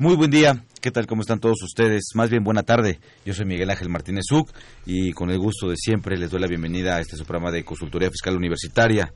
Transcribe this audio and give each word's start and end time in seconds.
Muy 0.00 0.16
buen 0.16 0.30
día, 0.30 0.64
¿qué 0.80 0.90
tal? 0.90 1.06
¿Cómo 1.06 1.20
están 1.20 1.40
todos 1.40 1.62
ustedes? 1.62 2.12
Más 2.14 2.30
bien 2.30 2.42
buena 2.42 2.62
tarde. 2.62 2.98
Yo 3.26 3.34
soy 3.34 3.44
Miguel 3.44 3.68
Ángel 3.68 3.90
Martínez 3.90 4.24
Zuc 4.26 4.48
y 4.86 5.12
con 5.12 5.28
el 5.28 5.38
gusto 5.38 5.68
de 5.68 5.76
siempre 5.76 6.16
les 6.16 6.30
doy 6.30 6.40
la 6.40 6.46
bienvenida 6.46 6.96
a 6.96 7.00
este 7.00 7.18
su 7.18 7.26
programa 7.26 7.52
de 7.52 7.66
consultoría 7.66 8.08
fiscal 8.08 8.34
universitaria, 8.34 9.12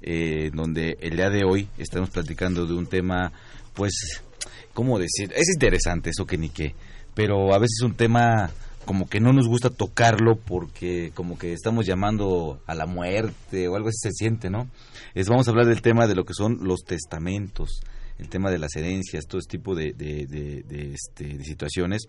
eh, 0.00 0.52
donde 0.54 0.96
el 1.00 1.16
día 1.16 1.28
de 1.28 1.42
hoy 1.42 1.68
estamos 1.76 2.10
platicando 2.10 2.66
de 2.66 2.74
un 2.74 2.86
tema, 2.86 3.32
pues, 3.74 4.22
¿cómo 4.74 5.00
decir? 5.00 5.32
Es 5.34 5.48
interesante 5.52 6.10
eso 6.10 6.24
que 6.24 6.38
ni 6.38 6.50
qué, 6.50 6.76
pero 7.14 7.52
a 7.52 7.58
veces 7.58 7.78
es 7.80 7.84
un 7.84 7.96
tema 7.96 8.48
como 8.84 9.08
que 9.08 9.18
no 9.18 9.32
nos 9.32 9.48
gusta 9.48 9.70
tocarlo 9.70 10.36
porque 10.36 11.10
como 11.16 11.36
que 11.36 11.52
estamos 11.52 11.84
llamando 11.84 12.60
a 12.68 12.76
la 12.76 12.86
muerte 12.86 13.66
o 13.66 13.74
algo 13.74 13.88
así 13.88 13.98
se 14.02 14.12
siente, 14.12 14.50
¿no? 14.50 14.68
Es, 15.16 15.28
vamos 15.28 15.48
a 15.48 15.50
hablar 15.50 15.66
del 15.66 15.82
tema 15.82 16.06
de 16.06 16.14
lo 16.14 16.22
que 16.22 16.34
son 16.34 16.58
los 16.62 16.84
testamentos 16.84 17.80
el 18.18 18.28
tema 18.28 18.50
de 18.50 18.58
las 18.58 18.74
herencias, 18.76 19.26
todo 19.26 19.38
este 19.38 19.58
tipo 19.58 19.74
de, 19.74 19.94
este, 20.94 21.44
situaciones, 21.44 22.02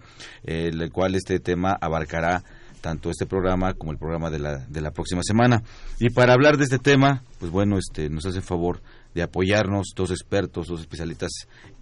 eh, 0.43 0.69
el 0.71 0.91
cual 0.91 1.15
este 1.15 1.39
tema 1.39 1.77
abarcará 1.79 2.43
tanto 2.81 3.09
este 3.09 3.25
programa 3.25 3.73
como 3.73 3.91
el 3.91 3.97
programa 3.97 4.29
de 4.29 4.39
la, 4.39 4.57
de 4.57 4.81
la 4.81 4.91
próxima 4.91 5.21
semana. 5.23 5.63
Y 5.99 6.09
para 6.09 6.33
hablar 6.33 6.57
de 6.57 6.63
este 6.63 6.79
tema, 6.79 7.23
pues 7.39 7.51
bueno, 7.51 7.77
este, 7.77 8.09
nos 8.09 8.25
hace 8.25 8.41
favor 8.41 8.81
de 9.13 9.21
apoyarnos 9.21 9.87
dos 9.95 10.11
expertos, 10.11 10.67
dos 10.67 10.81
especialistas 10.81 11.31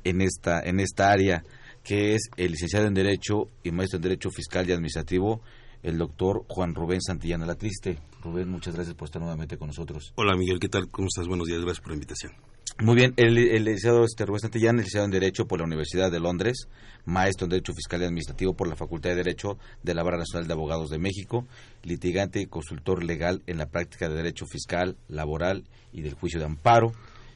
en 0.04 0.22
esta, 0.22 0.60
en 0.62 0.80
esta 0.80 1.12
área, 1.12 1.44
que 1.84 2.16
es 2.16 2.30
el 2.36 2.52
licenciado 2.52 2.88
en 2.88 2.94
Derecho 2.94 3.50
y 3.64 3.72
maestro 3.72 3.98
en 3.98 4.04
Derecho 4.04 4.30
Fiscal 4.30 4.68
y 4.68 4.74
Administrativo, 4.74 5.42
el 5.84 5.98
doctor 5.98 6.44
Juan 6.48 6.74
Rubén 6.74 7.02
Santillana 7.02 7.46
La 7.46 7.56
Triste. 7.56 8.00
Rubén, 8.22 8.50
muchas 8.50 8.76
gracias 8.76 8.96
por 8.96 9.06
estar 9.06 9.22
nuevamente 9.22 9.58
con 9.58 9.68
nosotros. 9.68 10.12
Hola 10.16 10.36
Miguel, 10.36 10.60
¿qué 10.60 10.68
tal? 10.68 10.90
¿Cómo 10.90 11.08
estás? 11.08 11.28
Buenos 11.28 11.48
días, 11.48 11.62
gracias 11.62 11.82
por 11.82 11.92
la 11.92 11.96
invitación. 11.96 12.57
Muy 12.80 12.96
bien, 12.96 13.14
el, 13.18 13.38
el 13.38 13.64
licenciado 13.64 14.04
este, 14.04 14.26
Rubén 14.26 14.42
Santillán, 14.42 14.78
licenciado 14.78 15.06
en 15.06 15.12
Derecho 15.12 15.48
por 15.48 15.60
la 15.60 15.66
Universidad 15.66 16.12
de 16.12 16.20
Londres, 16.20 16.68
maestro 17.06 17.46
en 17.46 17.52
Derecho 17.52 17.74
Fiscal 17.74 18.02
y 18.02 18.06
Administrativo 18.06 18.54
por 18.54 18.68
la 18.68 18.76
Facultad 18.76 19.12
de 19.12 19.16
Derecho 19.16 19.58
de 19.84 19.94
la 19.94 20.04
Barra 20.04 20.18
Nacional 20.18 20.48
de 20.48 20.54
Abogados 20.54 20.90
de 20.90 21.00
México, 21.00 21.48
litigante 21.84 22.40
y 22.42 22.46
consultor 22.46 23.04
legal 23.04 23.42
en 23.48 23.58
la 23.58 23.68
práctica 23.68 24.10
de 24.10 24.16
Derecho 24.16 24.46
Fiscal, 24.46 24.98
Laboral 25.08 25.64
y 25.92 26.02
del 26.02 26.14
Juicio 26.14 26.40
de 26.40 26.46
Amparo, 26.46 26.92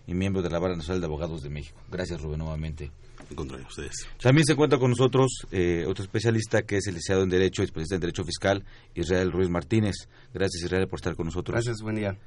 y 0.07 0.13
miembro 0.13 0.41
de 0.41 0.49
la 0.49 0.59
Barra 0.59 0.75
Nacional 0.75 0.99
de 0.99 1.07
Abogados 1.07 1.41
de 1.41 1.49
México. 1.49 1.79
Gracias, 1.89 2.21
Rubén, 2.21 2.39
nuevamente. 2.39 2.91
En 3.29 3.35
contra 3.35 3.57
de 3.57 3.63
ustedes. 3.63 4.07
También 4.21 4.45
se 4.45 4.53
encuentra 4.53 4.77
con 4.77 4.89
nosotros 4.89 5.45
eh, 5.51 5.85
otro 5.87 6.03
especialista 6.03 6.63
que 6.63 6.77
es 6.77 6.87
el 6.87 6.95
licenciado 6.95 7.23
en 7.23 7.29
Derecho 7.29 7.61
y 7.61 7.65
especialista 7.65 7.95
en 7.95 8.01
Derecho 8.01 8.23
Fiscal, 8.23 8.65
Israel 8.93 9.31
Ruiz 9.31 9.49
Martínez. 9.49 10.09
Gracias, 10.33 10.63
Israel, 10.63 10.87
por 10.87 10.99
estar 10.99 11.15
con 11.15 11.27
nosotros. 11.27 11.53
Gracias, 11.53 11.77
buen 11.81 11.95
día. 11.95 12.17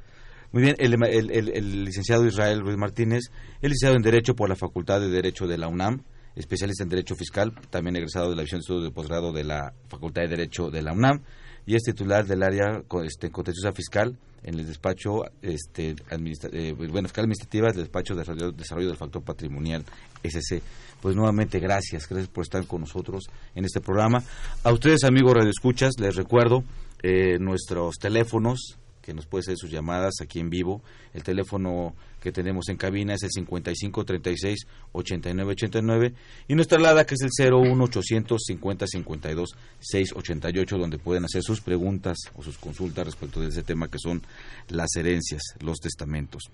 Muy 0.55 0.63
bien, 0.63 0.77
el, 0.79 0.95
el, 0.95 1.33
el, 1.33 1.49
el, 1.49 1.85
licenciado 1.85 2.25
Israel 2.25 2.61
Ruiz 2.61 2.77
Martínez, 2.77 3.25
es 3.61 3.63
licenciado 3.63 3.97
en 3.97 4.03
Derecho 4.03 4.37
por 4.37 4.49
la 4.49 4.55
Facultad 4.55 5.01
de 5.01 5.09
Derecho 5.09 5.49
de 5.49 5.59
la 5.59 5.67
UNAM, 5.67 6.05
especialista 6.37 6.85
en 6.85 6.91
Derecho 6.91 7.17
Fiscal, 7.17 7.53
también 7.71 7.97
egresado 7.97 8.31
de 8.31 8.37
la 8.37 8.43
División 8.43 8.61
de 8.61 8.63
Estudios 8.63 8.85
de 8.85 8.91
Posgrado 8.93 9.33
de 9.33 9.43
la 9.43 9.75
Facultad 9.89 10.23
de 10.23 10.29
Derecho 10.29 10.71
de 10.71 10.83
la 10.83 10.93
UNAM, 10.93 11.23
y 11.67 11.75
es 11.75 11.83
titular 11.83 12.25
del 12.25 12.45
área 12.45 12.85
este, 13.05 13.33
contenciosa 13.33 13.73
fiscal 13.73 14.17
en 14.45 14.55
el 14.57 14.65
despacho 14.65 15.25
este, 15.43 15.97
administra 16.13 16.51
eh, 16.53 16.73
bueno, 16.73 17.09
fiscal 17.09 17.25
administrativa 17.25 17.73
del 17.73 17.79
despacho 17.79 18.15
de 18.15 18.21
desarrollo, 18.21 18.53
desarrollo 18.53 18.87
del 18.87 18.97
factor 18.97 19.25
patrimonial 19.25 19.85
SC. 20.23 20.63
Pues 21.03 21.17
nuevamente 21.17 21.59
gracias, 21.59 22.09
gracias 22.09 22.29
por 22.29 22.45
estar 22.45 22.65
con 22.69 22.83
nosotros 22.83 23.25
en 23.57 23.65
este 23.65 23.81
programa. 23.81 24.23
A 24.63 24.73
ustedes 24.73 25.03
amigos 25.03 25.35
radioescuchas 25.35 25.95
les 25.99 26.15
recuerdo 26.15 26.63
eh, 27.03 27.39
nuestros 27.41 27.97
teléfonos 27.97 28.79
que 29.05 29.13
nos 29.13 29.27
puede 29.27 29.43
hacer 29.43 29.59
sus 29.59 29.71
llamadas 29.71 30.15
aquí 30.23 30.41
en 30.41 30.49
vivo. 30.49 30.83
El 31.13 31.23
teléfono 31.23 31.95
que 32.21 32.33
tenemos 32.33 32.69
en 32.71 32.79
cabina 32.79 33.15
es 33.15 33.23
el 33.23 33.31
55 33.31 34.05
36 34.05 34.67
89 34.93 35.53
89 35.53 36.15
y 36.49 36.55
nuestra 36.55 36.79
alada 36.79 37.05
que 37.05 37.15
es 37.15 37.21
el 37.39 37.53
01 37.53 37.85
800 37.85 38.43
50 38.43 38.87
52 38.87 39.57
688 39.79 40.79
donde 40.79 40.99
pueden 40.99 41.27
hacer 41.27 41.43
sus 41.43 41.61
preguntas 41.61 42.17
o 42.35 42.43
sus 42.43 42.57
consultas 42.57 43.05
respecto 43.05 43.41
de 43.41 43.49
ese 43.49 43.63
tema 43.63 43.89
que 43.89 43.99
son 43.99 44.23
las 44.69 44.97
herencias, 44.97 45.43
los 45.61 45.79
testamentos. 45.81 46.45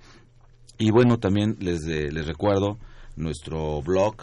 Y 0.76 0.90
bueno, 0.90 1.18
también 1.18 1.56
les, 1.60 1.82
de, 1.82 2.10
les 2.10 2.26
recuerdo 2.26 2.78
nuestro 3.14 3.80
blog, 3.82 4.16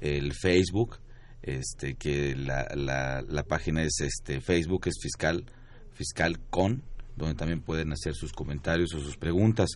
el 0.00 0.34
Facebook, 0.34 0.98
este 1.42 1.94
que 1.94 2.36
la, 2.36 2.68
la, 2.76 3.22
la 3.22 3.42
página 3.42 3.82
es 3.82 4.00
este 4.00 4.40
Facebook 4.40 4.82
es 4.86 4.94
fiscal 5.02 5.44
fiscal 5.94 6.38
con 6.50 6.82
donde 7.16 7.34
también 7.34 7.60
pueden 7.60 7.92
hacer 7.92 8.14
sus 8.14 8.32
comentarios 8.32 8.94
o 8.94 9.00
sus 9.00 9.16
preguntas. 9.16 9.70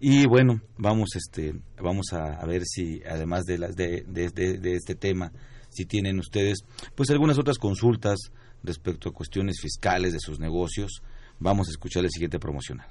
Y 0.00 0.26
bueno, 0.26 0.60
vamos 0.76 1.10
este 1.16 1.54
vamos 1.80 2.12
a, 2.12 2.44
ver 2.46 2.62
si 2.64 3.02
además 3.04 3.44
de 3.44 3.58
las 3.58 3.74
de, 3.74 4.04
de, 4.06 4.30
de, 4.30 4.58
de, 4.58 4.74
este 4.74 4.94
tema, 4.94 5.32
si 5.70 5.84
tienen 5.86 6.18
ustedes 6.18 6.58
pues 6.94 7.10
algunas 7.10 7.38
otras 7.38 7.58
consultas 7.58 8.18
respecto 8.62 9.08
a 9.08 9.12
cuestiones 9.12 9.60
fiscales 9.60 10.12
de 10.12 10.20
sus 10.20 10.38
negocios, 10.38 11.02
vamos 11.38 11.68
a 11.68 11.70
escuchar 11.70 12.04
el 12.04 12.10
siguiente 12.10 12.38
promocional. 12.38 12.86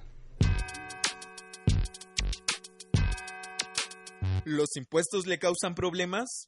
¿Los 4.46 4.78
impuestos 4.78 5.28
le 5.28 5.40
causan 5.40 5.76
problemas? 5.76 6.48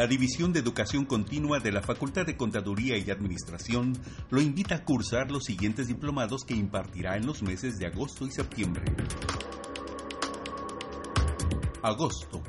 La 0.00 0.06
División 0.06 0.50
de 0.54 0.60
Educación 0.60 1.04
Continua 1.04 1.60
de 1.60 1.72
la 1.72 1.82
Facultad 1.82 2.24
de 2.24 2.34
Contaduría 2.34 2.96
y 2.96 3.10
Administración 3.10 3.92
lo 4.30 4.40
invita 4.40 4.76
a 4.76 4.82
cursar 4.82 5.30
los 5.30 5.44
siguientes 5.44 5.88
diplomados 5.88 6.44
que 6.46 6.54
impartirá 6.54 7.18
en 7.18 7.26
los 7.26 7.42
meses 7.42 7.76
de 7.76 7.84
agosto 7.84 8.26
y 8.26 8.30
septiembre. 8.30 8.82
Agosto. 11.82 12.42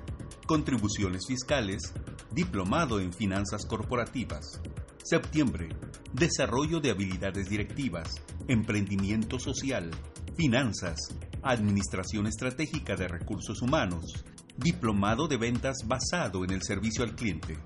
Contribuciones 0.47 1.23
fiscales. 1.27 1.93
Diplomado 2.31 3.01
en 3.01 3.11
Finanzas 3.11 3.65
Corporativas. 3.65 4.61
Septiembre. 5.03 5.75
Desarrollo 6.13 6.79
de 6.79 6.91
habilidades 6.91 7.49
directivas. 7.49 8.21
Emprendimiento 8.47 9.39
social. 9.39 9.91
Finanzas. 10.37 10.99
Administración 11.43 12.27
estratégica 12.27 12.95
de 12.95 13.09
recursos 13.09 13.61
humanos 13.61 14.23
diplomado 14.61 15.27
de 15.27 15.35
ventas 15.37 15.79
basado 15.85 16.45
en 16.45 16.51
el 16.51 16.63
servicio 16.63 17.03
al 17.03 17.15
cliente. 17.15 17.57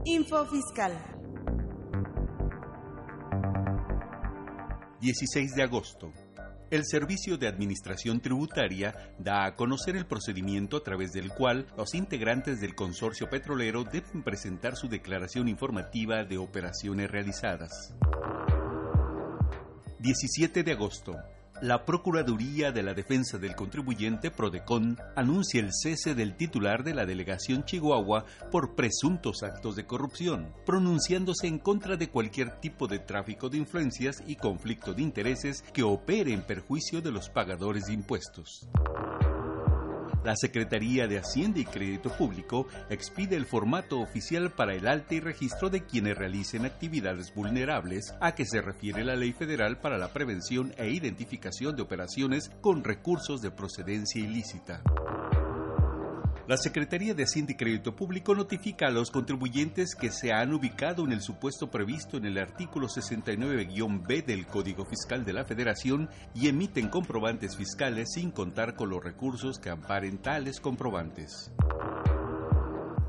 Info 0.07 0.45
Fiscal. 0.45 0.91
16 5.01 5.55
de 5.55 5.63
agosto. 5.63 6.13
El 6.69 6.85
Servicio 6.85 7.39
de 7.39 7.47
Administración 7.47 8.19
Tributaria 8.19 8.93
da 9.17 9.45
a 9.45 9.55
conocer 9.55 9.95
el 9.95 10.05
procedimiento 10.05 10.77
a 10.77 10.83
través 10.83 11.11
del 11.11 11.29
cual 11.29 11.65
los 11.75 11.95
integrantes 11.95 12.61
del 12.61 12.75
consorcio 12.75 13.31
petrolero 13.31 13.83
deben 13.83 14.23
presentar 14.23 14.75
su 14.75 14.87
declaración 14.87 15.47
informativa 15.47 16.23
de 16.23 16.37
operaciones 16.37 17.09
realizadas. 17.09 17.95
17 19.97 20.61
de 20.61 20.71
agosto 20.71 21.15
la 21.61 21.85
Procuraduría 21.85 22.71
de 22.71 22.83
la 22.83 22.93
Defensa 22.93 23.37
del 23.37 23.55
Contribuyente, 23.55 24.31
Prodecon, 24.31 24.97
anuncia 25.15 25.59
el 25.59 25.69
cese 25.71 26.15
del 26.15 26.35
titular 26.35 26.83
de 26.83 26.93
la 26.93 27.05
delegación 27.05 27.63
Chihuahua 27.65 28.25
por 28.51 28.75
presuntos 28.75 29.43
actos 29.43 29.75
de 29.75 29.85
corrupción, 29.85 30.53
pronunciándose 30.65 31.47
en 31.47 31.59
contra 31.59 31.97
de 31.97 32.09
cualquier 32.09 32.59
tipo 32.59 32.87
de 32.87 32.99
tráfico 32.99 33.49
de 33.49 33.57
influencias 33.57 34.23
y 34.27 34.35
conflicto 34.35 34.93
de 34.93 35.01
intereses 35.01 35.63
que 35.73 35.83
opere 35.83 36.33
en 36.33 36.41
perjuicio 36.41 37.01
de 37.01 37.11
los 37.11 37.29
pagadores 37.29 37.85
de 37.85 37.93
impuestos. 37.93 38.67
La 40.25 40.36
Secretaría 40.36 41.07
de 41.07 41.19
Hacienda 41.19 41.60
y 41.60 41.66
Crédito 41.66 42.10
Público 42.10 42.66
expide 42.89 43.36
el 43.36 43.45
formato 43.45 44.00
oficial 44.00 44.51
para 44.51 44.74
el 44.74 44.88
alta 44.88 45.13
y 45.13 45.19
registro 45.19 45.69
de 45.69 45.86
quienes 45.86 46.18
realicen 46.18 46.66
actividades 46.66 47.31
vulnerables 47.36 48.12
a 48.19 48.33
que 48.33 48.44
se 48.44 48.60
refiere 48.60 49.04
la 49.04 49.16
Ley 49.16 49.33
Federal 49.33 49.77
para 49.77 50.00
la 50.00 50.13
Prevención 50.13 50.74
e 50.77 50.89
Identificación 50.89 51.75
de 51.75 51.83
Operaciones 51.83 52.50
con 52.60 52.83
Recursos 52.83 53.44
de 53.44 53.51
Procedencia 53.51 54.19
Ilícita. 54.19 54.81
La 56.47 56.57
Secretaría 56.57 57.15
de 57.15 57.24
Hacienda 57.24 57.53
y 57.53 57.56
Crédito 57.56 57.95
Público 57.95 58.36
notifica 58.36 58.86
a 58.86 58.92
los 58.92 59.09
contribuyentes 59.09 59.95
que 59.95 60.12
se 60.12 60.31
han 60.31 60.53
ubicado 60.53 61.03
en 61.03 61.12
el 61.12 61.21
supuesto 61.21 61.71
previsto 61.71 62.18
en 62.18 62.25
el 62.25 62.38
artículo 62.38 62.88
69-B 62.88 64.21
del 64.21 64.45
Código 64.45 64.86
Fiscal 64.86 65.25
de 65.25 65.33
la 65.33 65.45
Federación 65.45 66.07
y 66.36 66.47
emiten 66.47 66.89
comprobantes 66.89 67.57
fiscales 67.57 68.13
sin 68.13 68.30
contar 68.30 68.75
con 68.75 68.92
los 68.92 69.03
recursos 69.03 69.57
que 69.57 69.71
amparen 69.71 70.19
tales 70.19 70.59
comprobantes. 70.59 71.51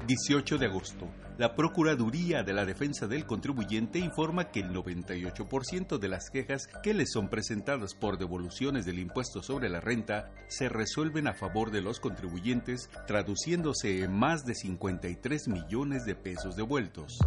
18 0.06 0.58
de 0.58 0.67
agosto. 0.67 1.08
La 1.37 1.56
Procuraduría 1.56 2.44
de 2.44 2.53
la 2.53 2.64
Defensa 2.64 3.08
del 3.08 3.26
Contribuyente 3.26 3.99
informa 3.99 4.50
que 4.50 4.61
el 4.61 4.70
98% 4.70 5.99
de 5.99 6.08
las 6.08 6.31
quejas 6.31 6.69
que 6.82 6.94
les 6.94 7.11
son 7.11 7.29
presentadas 7.29 7.94
por 7.94 8.17
devoluciones 8.17 8.87
del 8.87 9.00
impuesto 9.00 9.43
sobre 9.43 9.69
la 9.69 9.81
renta 9.81 10.31
se 10.47 10.69
resuelven 10.69 11.26
a 11.26 11.35
favor 11.35 11.73
de 11.73 11.82
los 11.82 11.99
contribuyentes, 11.99 12.88
traduciéndose 13.08 14.05
en 14.05 14.12
más 14.12 14.44
de 14.44 14.55
53 14.55 15.49
millones 15.49 16.05
de 16.05 16.14
pesos 16.14 16.55
devueltos. 16.56 17.19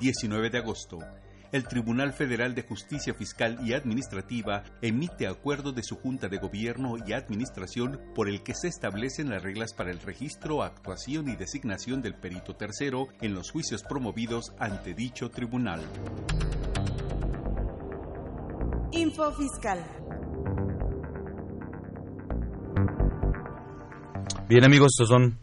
19 0.00 0.48
de 0.48 0.58
agosto 0.58 0.98
el 1.52 1.64
Tribunal 1.64 2.12
Federal 2.12 2.54
de 2.54 2.62
Justicia 2.62 3.14
Fiscal 3.14 3.58
y 3.62 3.72
Administrativa 3.72 4.64
emite 4.82 5.26
acuerdo 5.26 5.72
de 5.72 5.82
su 5.82 5.96
Junta 5.96 6.28
de 6.28 6.38
Gobierno 6.38 6.96
y 7.06 7.12
Administración 7.12 8.00
por 8.14 8.28
el 8.28 8.42
que 8.42 8.54
se 8.54 8.68
establecen 8.68 9.30
las 9.30 9.42
reglas 9.42 9.72
para 9.72 9.90
el 9.90 10.00
registro, 10.00 10.62
actuación 10.62 11.28
y 11.28 11.36
designación 11.36 12.02
del 12.02 12.14
perito 12.14 12.56
tercero 12.56 13.08
en 13.20 13.34
los 13.34 13.50
juicios 13.50 13.82
promovidos 13.82 14.52
ante 14.58 14.94
dicho 14.94 15.30
tribunal. 15.30 15.80
Info 18.92 19.32
Fiscal. 19.32 19.84
Bien 24.48 24.64
amigos, 24.64 24.92
estas 24.98 25.08
son 25.08 25.38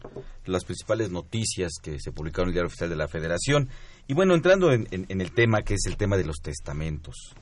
las 0.46 0.64
principales 0.64 1.10
noticias 1.10 1.72
que 1.82 1.98
se 2.00 2.12
publicaron 2.12 2.46
en 2.46 2.48
el 2.48 2.54
Diario 2.54 2.68
Oficial 2.68 2.90
de 2.90 2.96
la 2.96 3.08
Federación. 3.08 3.68
Y 4.06 4.14
bueno, 4.14 4.34
entrando 4.34 4.72
en, 4.72 4.86
el 4.90 5.32
tema 5.32 5.62
que 5.62 5.74
es 5.74 5.86
el 5.86 5.96
tema 5.96 6.16
de 6.16 6.24
los 6.24 6.36
testamentos. 6.36 7.34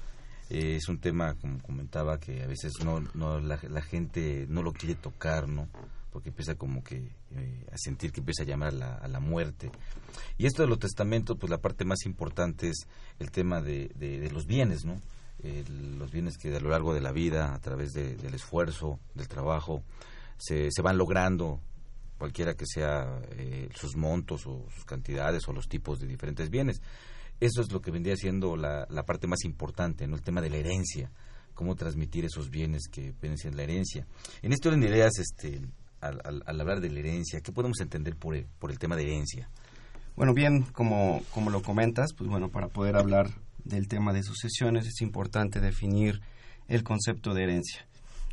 Eh, 0.51 0.77
es 0.77 0.89
un 0.89 0.99
tema, 0.99 1.35
como 1.35 1.61
comentaba, 1.61 2.19
que 2.19 2.43
a 2.43 2.47
veces 2.47 2.73
no, 2.85 3.01
no 3.15 3.41
la, 3.41 3.59
gente 3.83 4.47
no 4.49 4.63
lo 4.63 4.73
quiere 4.73 4.95
tocar, 4.95 5.49
¿no? 5.49 5.69
Porque 6.11 6.29
empieza 6.29 6.55
como 6.55 6.83
que 6.85 6.97
eh, 7.33 7.67
a 7.73 7.77
sentir 7.77 8.13
que 8.13 8.21
empieza 8.21 8.45
a 8.45 8.47
llamar 8.47 8.75
a 8.75 9.09
la, 9.09 9.21
muerte. 9.21 9.71
Y 10.39 10.47
esto 10.47 10.63
de 10.63 10.69
los 10.69 10.79
testamentos, 10.79 11.37
pues 11.39 11.51
la 11.51 11.59
parte 11.59 11.85
más 11.85 12.05
importante 12.07 12.69
es 12.69 12.87
el 13.19 13.31
tema 13.31 13.61
de, 13.61 13.91
de, 13.97 14.31
los 14.31 14.47
bienes, 14.47 14.85
¿no? 14.85 15.01
los 15.99 16.11
bienes 16.11 16.39
que 16.39 16.55
a 16.57 16.61
lo 16.61 16.71
largo 16.71 16.95
de 16.95 17.03
la 17.03 17.13
vida, 17.13 17.55
a 17.55 17.59
través 17.59 17.93
del 17.93 18.35
esfuerzo, 18.35 18.99
del 19.15 19.29
trabajo, 19.29 19.83
se, 20.39 20.71
se 20.71 20.83
van 20.83 20.97
logrando 20.97 21.61
cualquiera 22.19 22.55
que 22.55 22.65
sea 22.67 23.21
eh, 23.33 23.69
sus 23.75 23.97
montos 23.97 24.47
o 24.47 24.67
sus 24.75 24.85
cantidades 24.85 25.47
o 25.49 25.53
los 25.53 25.69
tipos 25.69 25.99
de 25.99 26.07
diferentes 26.07 26.51
bienes. 26.51 26.81
Eso 27.41 27.61
es 27.61 27.73
lo 27.73 27.81
que 27.81 27.91
vendría 27.91 28.17
siendo 28.17 28.57
la, 28.57 28.87
la 28.89 29.03
parte 29.03 29.27
más 29.27 29.45
importante, 29.45 30.07
¿no? 30.07 30.17
El 30.17 30.23
tema 30.23 30.41
de 30.41 30.51
la 30.51 30.57
herencia, 30.57 31.11
cómo 31.55 31.75
transmitir 31.75 32.25
esos 32.25 32.51
bienes 32.51 32.89
que 32.91 33.13
vienen 33.21 33.39
siendo 33.39 33.57
la 33.57 33.65
herencia. 33.65 34.07
En 34.43 34.53
orden 34.53 34.81
de 34.81 34.89
ideas, 34.89 35.13
este, 35.19 35.61
al, 36.01 36.43
hablar 36.47 36.81
de 36.81 36.91
la 36.91 37.01
herencia, 37.01 37.41
¿qué 37.41 37.53
podemos 37.53 37.81
entender 37.81 38.17
por 38.17 38.37
el, 38.37 38.47
por 38.59 38.71
el 38.71 38.79
tema 38.79 38.97
de 38.97 39.05
herencia? 39.05 39.49
Bueno, 40.17 40.33
bien, 40.33 40.63
como, 40.73 41.23
como 41.33 41.51
lo 41.51 41.63
comentas, 41.63 42.13
pues 42.17 42.31
bueno, 42.31 42.49
para 42.49 42.69
poder 42.69 42.97
hablar 42.97 43.31
del 43.65 43.89
tema 43.89 44.13
de 44.13 44.23
sucesiones 44.23 44.87
es 44.87 45.01
importante 45.01 45.61
definir 45.61 46.21
el 46.69 46.85
concepto 46.85 47.35
de 47.35 47.45
herencia. 47.45 47.87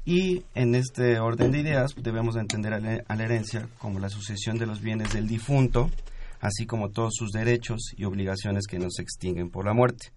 Y 0.06 0.44
en 0.56 0.74
este 0.74 1.19
orden 1.19 1.51
de 1.51 1.59
ideas 1.59 1.94
debemos 1.95 2.36
entender 2.36 2.74
a 2.74 2.79
la, 2.79 3.24
herencia 3.24 3.67
como 3.77 4.00
la 4.00 4.10
sucesión 4.10 4.58
de 4.58 4.65
los 4.65 4.81
bienes 4.81 5.13
del 5.13 5.27
difunto, 5.27 5.91
así 6.39 6.65
como 6.65 6.89
todos 6.89 7.13
sus 7.15 7.31
derechos 7.31 7.93
y 7.96 8.05
obligaciones 8.05 8.65
que 8.65 8.79
no 8.79 8.89
se 8.89 9.03
extinguen 9.03 9.51
por 9.51 9.65
la 9.65 9.74
muerte. 9.74 10.12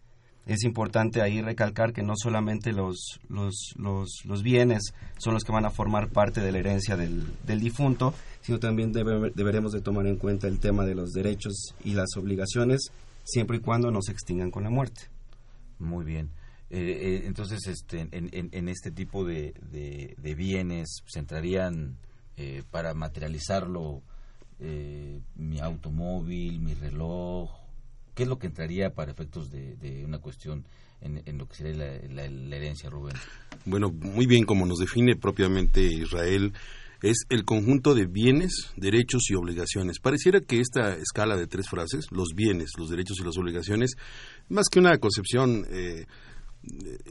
Es 0.46 0.62
importante 0.64 1.22
ahí 1.22 1.40
recalcar 1.40 1.92
que 1.92 2.02
no 2.02 2.14
solamente 2.16 2.72
los, 2.72 3.20
los, 3.28 3.74
los, 3.76 4.42
bienes 4.42 4.92
son 5.16 5.34
los 5.34 5.42
que 5.42 5.52
van 5.52 5.64
a 5.64 5.70
formar 5.70 6.08
parte 6.08 6.42
de 6.42 6.52
la 6.52 6.58
herencia 6.58 6.96
del, 6.96 7.26
del 7.46 7.60
difunto, 7.60 8.12
sino 8.42 8.58
también 8.58 8.92
deberemos 8.92 9.72
de 9.72 9.80
tomar 9.80 10.06
en 10.06 10.16
cuenta 10.16 10.46
el 10.46 10.60
tema 10.60 10.84
de 10.84 10.94
los 10.94 11.12
derechos 11.12 11.74
y 11.82 11.94
las 11.94 12.14
obligaciones 12.18 12.90
siempre 13.24 13.56
y 13.56 13.60
cuando 13.60 13.90
no 13.90 14.02
se 14.02 14.12
extingan 14.12 14.50
con 14.50 14.64
la 14.64 14.70
muerte. 14.70 15.08
Muy 15.78 16.04
bien. 16.04 16.30
Eh, 16.74 16.78
eh, 16.80 17.22
entonces, 17.26 17.68
este, 17.68 18.08
en, 18.10 18.68
este 18.68 18.90
tipo 18.90 19.24
de, 19.24 19.54
de, 19.70 20.34
bienes 20.34 21.04
se 21.06 21.20
entrarían 21.20 21.96
eh, 22.36 22.64
para 22.68 22.94
materializarlo 22.94 24.02
mi 25.36 25.60
automóvil, 25.60 26.58
mi 26.58 26.74
reloj. 26.74 27.50
¿Qué 28.14 28.24
es 28.24 28.28
lo 28.28 28.38
que 28.38 28.48
entraría 28.48 28.90
para 28.90 29.12
efectos 29.12 29.50
de, 29.50 30.02
una 30.04 30.18
cuestión 30.18 30.64
en, 31.00 31.38
lo 31.38 31.46
que 31.46 31.54
sería 31.54 32.00
la, 32.08 32.28
la, 32.28 32.56
herencia, 32.56 32.90
Rubén? 32.90 33.14
Bueno, 33.66 33.90
muy 33.92 34.26
bien, 34.26 34.44
como 34.44 34.66
nos 34.66 34.78
define 34.78 35.14
propiamente 35.14 35.80
Israel, 35.80 36.54
es 37.02 37.18
el 37.28 37.44
conjunto 37.44 37.94
de 37.94 38.06
bienes, 38.06 38.72
derechos 38.76 39.30
y 39.30 39.34
obligaciones. 39.34 40.00
Pareciera 40.00 40.40
que 40.40 40.58
esta 40.58 40.96
escala 40.96 41.36
de 41.36 41.46
tres 41.46 41.68
frases, 41.68 42.06
los 42.10 42.30
bienes, 42.34 42.70
los 42.78 42.88
derechos 42.88 43.18
y 43.20 43.24
las 43.24 43.36
obligaciones, 43.36 43.92
más 44.48 44.68
que 44.68 44.80
una 44.80 44.98
concepción 44.98 45.66
eh, 45.70 46.06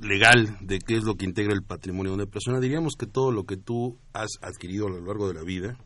legal 0.02 0.58
de 0.62 0.80
qué 0.80 0.96
es 0.96 1.04
lo 1.04 1.16
que 1.16 1.26
integra 1.26 1.54
el 1.54 1.64
patrimonio 1.64 2.12
de 2.12 2.24
una 2.24 2.26
persona, 2.26 2.60
diríamos 2.60 2.96
que 2.98 3.06
todo 3.06 3.32
lo 3.32 3.46
que 3.46 3.58
tú 3.58 4.00
has 4.14 4.32
adquirido 4.42 4.88
a 4.88 4.92
lo 4.92 5.02
largo 5.02 5.28
de 5.28 5.34
la 5.34 5.44
vida, 5.44 5.78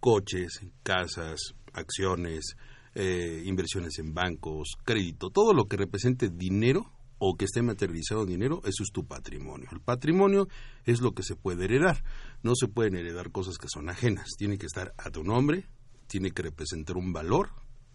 coches, 0.00 0.60
casas, 0.82 1.54
acciones, 1.72 2.56
eh, 2.94 3.42
inversiones 3.44 3.98
en 3.98 4.14
bancos, 4.14 4.76
crédito, 4.84 5.30
todo 5.30 5.52
lo 5.52 5.66
que 5.66 5.76
represente 5.76 6.28
dinero 6.28 6.90
o 7.18 7.36
que 7.36 7.44
esté 7.44 7.62
materializado 7.62 8.22
en 8.22 8.30
dinero, 8.30 8.60
eso 8.64 8.82
es 8.82 8.90
tu 8.92 9.06
patrimonio. 9.06 9.68
El 9.70 9.80
patrimonio 9.80 10.48
es 10.84 11.00
lo 11.00 11.12
que 11.12 11.22
se 11.22 11.36
puede 11.36 11.66
heredar. 11.66 12.02
No 12.42 12.56
se 12.56 12.66
pueden 12.66 12.96
heredar 12.96 13.30
cosas 13.30 13.58
que 13.58 13.68
son 13.68 13.88
ajenas. 13.88 14.30
Tiene 14.36 14.58
que 14.58 14.66
estar 14.66 14.92
a 14.98 15.08
tu 15.10 15.22
nombre, 15.22 15.66
tiene 16.08 16.32
que 16.32 16.42
representar 16.42 16.96
un 16.96 17.12
valor, 17.12 17.50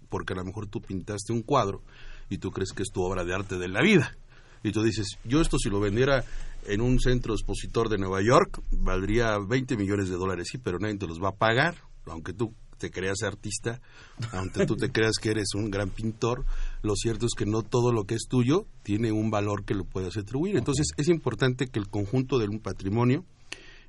porque 0.08 0.32
a 0.32 0.38
lo 0.38 0.46
mejor 0.46 0.68
tú 0.68 0.82
pintaste 0.82 1.34
un 1.34 1.42
cuadro 1.42 1.84
y 2.30 2.38
tú 2.38 2.52
crees 2.52 2.72
que 2.72 2.84
es 2.84 2.90
tu 2.90 3.02
obra 3.02 3.26
de 3.26 3.36
arte 3.36 3.58
de 3.58 3.68
la 3.68 3.82
vida 3.82 4.18
Y 4.64 4.72
tú 4.72 4.84
dices, 4.84 5.18
yo 5.24 5.42
esto 5.42 5.58
si 5.58 5.70
lo 5.70 5.80
vendiera 5.80 6.24
en 6.66 6.82
un 6.82 7.00
centro 7.00 7.34
expositor 7.34 7.90
de 7.90 7.98
Nueva 7.98 8.22
York, 8.22 8.62
valdría 8.72 9.38
20 9.38 9.78
millones 9.78 10.10
de 10.10 10.16
dólares, 10.16 10.48
sí, 10.52 10.58
pero 10.58 10.80
nadie 10.80 10.98
te 10.98 11.08
los 11.08 11.22
va 11.22 11.30
a 11.30 11.36
pagar, 11.36 11.76
aunque 12.06 12.34
tú 12.34 12.54
te 12.78 12.92
creas 12.92 13.24
artista, 13.24 13.82
aunque 14.32 14.66
tú 14.66 14.76
te 14.76 14.92
creas 14.92 15.18
que 15.22 15.32
eres 15.32 15.54
un 15.56 15.70
gran 15.70 15.90
pintor, 15.90 16.46
lo 16.82 16.96
cierto 16.96 17.26
es 17.26 17.34
que 17.36 17.46
no 17.46 17.64
todo 17.64 17.92
lo 17.92 18.06
que 18.06 18.16
es 18.16 18.28
tuyo 18.30 18.66
tiene 18.84 19.12
un 19.12 19.32
valor 19.32 19.66
que 19.66 19.74
lo 19.74 19.84
puedas 19.84 20.16
atribuir. 20.18 20.58
Entonces 20.58 20.88
es 20.98 21.08
importante 21.10 21.68
que 21.68 21.80
el 21.80 21.90
conjunto 21.90 22.38
de 22.38 22.48
un 22.48 22.60
patrimonio, 22.60 23.26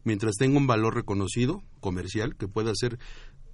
mientras 0.04 0.36
tenga 0.36 0.58
un 0.58 0.66
valor 0.66 0.94
reconocido, 0.94 1.62
comercial, 1.80 2.36
que 2.36 2.48
pueda 2.48 2.72
ser 2.74 2.98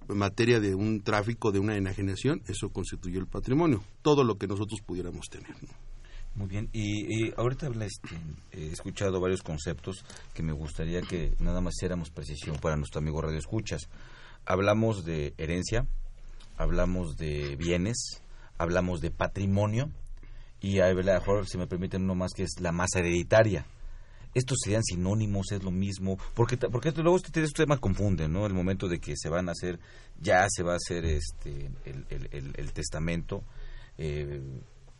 materia 0.07 0.59
de 0.59 0.75
un 0.75 1.01
tráfico, 1.01 1.51
de 1.51 1.59
una 1.59 1.75
enajenación, 1.75 2.41
eso 2.47 2.69
constituye 2.69 3.17
el 3.17 3.27
patrimonio, 3.27 3.83
todo 4.01 4.23
lo 4.23 4.37
que 4.37 4.47
nosotros 4.47 4.81
pudiéramos 4.85 5.27
tener. 5.29 5.55
Muy 6.35 6.47
bien, 6.47 6.69
y, 6.73 7.33
ahorita 7.37 7.67
este, 7.85 8.09
he 8.51 8.67
escuchado 8.67 9.21
varios 9.21 9.41
conceptos 9.41 10.03
que 10.33 10.43
me 10.43 10.51
gustaría 10.51 11.01
que 11.01 11.33
nada 11.39 11.61
más 11.61 11.75
hiciéramos 11.77 12.09
precisión 12.09 12.57
para 12.57 12.75
nuestro 12.75 12.99
amigo 12.99 13.21
Radio 13.21 13.39
Escuchas. 13.39 13.87
Hablamos 14.45 15.05
de 15.05 15.33
herencia, 15.37 15.87
hablamos 16.57 17.15
de 17.15 17.55
bienes, 17.55 18.21
hablamos 18.57 18.99
de 18.99 19.11
patrimonio 19.11 19.89
y 20.59 20.81
a 20.81 20.93
mejor, 20.93 21.47
si 21.47 21.57
me 21.57 21.67
permiten, 21.67 22.03
uno 22.03 22.15
más 22.15 22.33
que 22.35 22.43
es 22.43 22.59
la 22.59 22.73
masa 22.73 22.99
hereditaria. 22.99 23.65
¿Estos 24.33 24.57
serían 24.61 24.83
sinónimos? 24.83 25.53
¿Es 25.53 25.63
lo 25.63 25.71
mismo? 25.71 26.17
Porque, 26.33 26.57
porque 26.57 26.91
luego 26.91 27.15
este, 27.15 27.41
este 27.41 27.63
tema 27.63 27.77
confunde, 27.77 28.27
¿no? 28.27 28.45
El 28.45 28.53
momento 28.53 28.89
de 28.89 28.99
que 28.99 29.13
se 29.15 29.29
van 29.29 29.47
a 29.47 29.53
hacer, 29.53 29.79
ya 30.19 30.45
se 30.49 30.63
va 30.63 30.73
a 30.73 30.75
hacer 30.75 31.05
este, 31.05 31.69
el, 31.85 32.73
testamento. 32.73 33.41
Eh, 33.97 34.41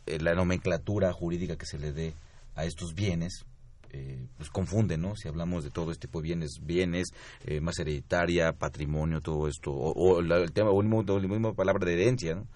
eh, 0.06 0.18
la 0.20 0.34
nomenclatura 0.34 1.12
jurídica 1.12 1.56
que 1.56 1.66
se 1.66 1.78
le 1.78 1.92
dé 1.92 2.14
a 2.54 2.64
estos 2.64 2.94
bienes, 2.94 3.44
eh, 3.92 4.26
pues 4.36 4.50
confunde, 4.50 4.96
¿no? 4.96 5.14
Si 5.16 5.28
hablamos 5.28 5.64
de 5.64 5.70
todo 5.70 5.90
este 5.90 6.06
tipo 6.06 6.20
de 6.20 6.28
bienes, 6.28 6.60
bienes, 6.62 7.08
eh, 7.44 7.60
más 7.60 7.78
hereditaria, 7.78 8.52
patrimonio, 8.52 9.20
todo 9.20 9.48
esto, 9.48 9.72
o, 9.72 10.20
el 10.20 10.52
tema, 10.52 10.70
o 10.70 10.82
la 10.82 11.28
misma 11.28 11.54
palabra 11.54 11.86
de 11.86 11.94
herencia, 11.94 12.34
¿no? 12.34 12.46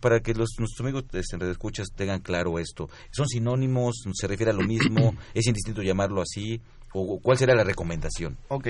para 0.00 0.20
que 0.20 0.32
los, 0.32 0.48
nuestros 0.58 0.80
amigos 0.80 1.04
en 1.12 1.50
escuchas 1.50 1.88
tengan 1.94 2.20
claro 2.20 2.58
esto, 2.58 2.88
¿son 3.10 3.28
sinónimos? 3.28 4.04
¿Se 4.14 4.26
refiere 4.26 4.52
a 4.52 4.54
lo 4.54 4.66
mismo? 4.66 5.14
¿Es 5.34 5.46
indistinto 5.46 5.82
llamarlo 5.82 6.22
así? 6.22 6.62
¿O 6.92 7.20
cuál 7.20 7.36
será 7.36 7.54
la 7.54 7.64
recomendación? 7.64 8.38
Ok, 8.48 8.68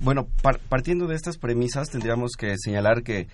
bueno, 0.00 0.26
partiendo 0.68 1.06
de 1.06 1.14
estas 1.14 1.38
premisas 1.38 1.90
tendríamos 1.90 2.32
que 2.36 2.56
señalar 2.58 3.04
que 3.04 3.28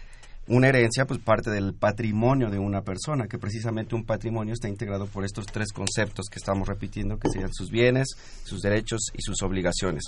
una 0.50 0.66
herencia 0.66 1.06
pues 1.06 1.20
parte 1.20 1.48
del 1.48 1.74
patrimonio 1.74 2.50
de 2.50 2.58
una 2.58 2.82
persona, 2.82 3.28
que 3.28 3.38
precisamente 3.38 3.94
un 3.94 4.04
patrimonio 4.04 4.52
está 4.52 4.68
integrado 4.68 5.06
por 5.06 5.24
estos 5.24 5.46
tres 5.46 5.72
conceptos 5.72 6.26
que 6.28 6.40
estamos 6.40 6.66
repitiendo, 6.66 7.20
que 7.20 7.28
serían 7.28 7.52
sus 7.52 7.70
bienes, 7.70 8.08
sus 8.42 8.60
derechos 8.60 9.00
y 9.14 9.22
sus 9.22 9.42
obligaciones. 9.42 10.02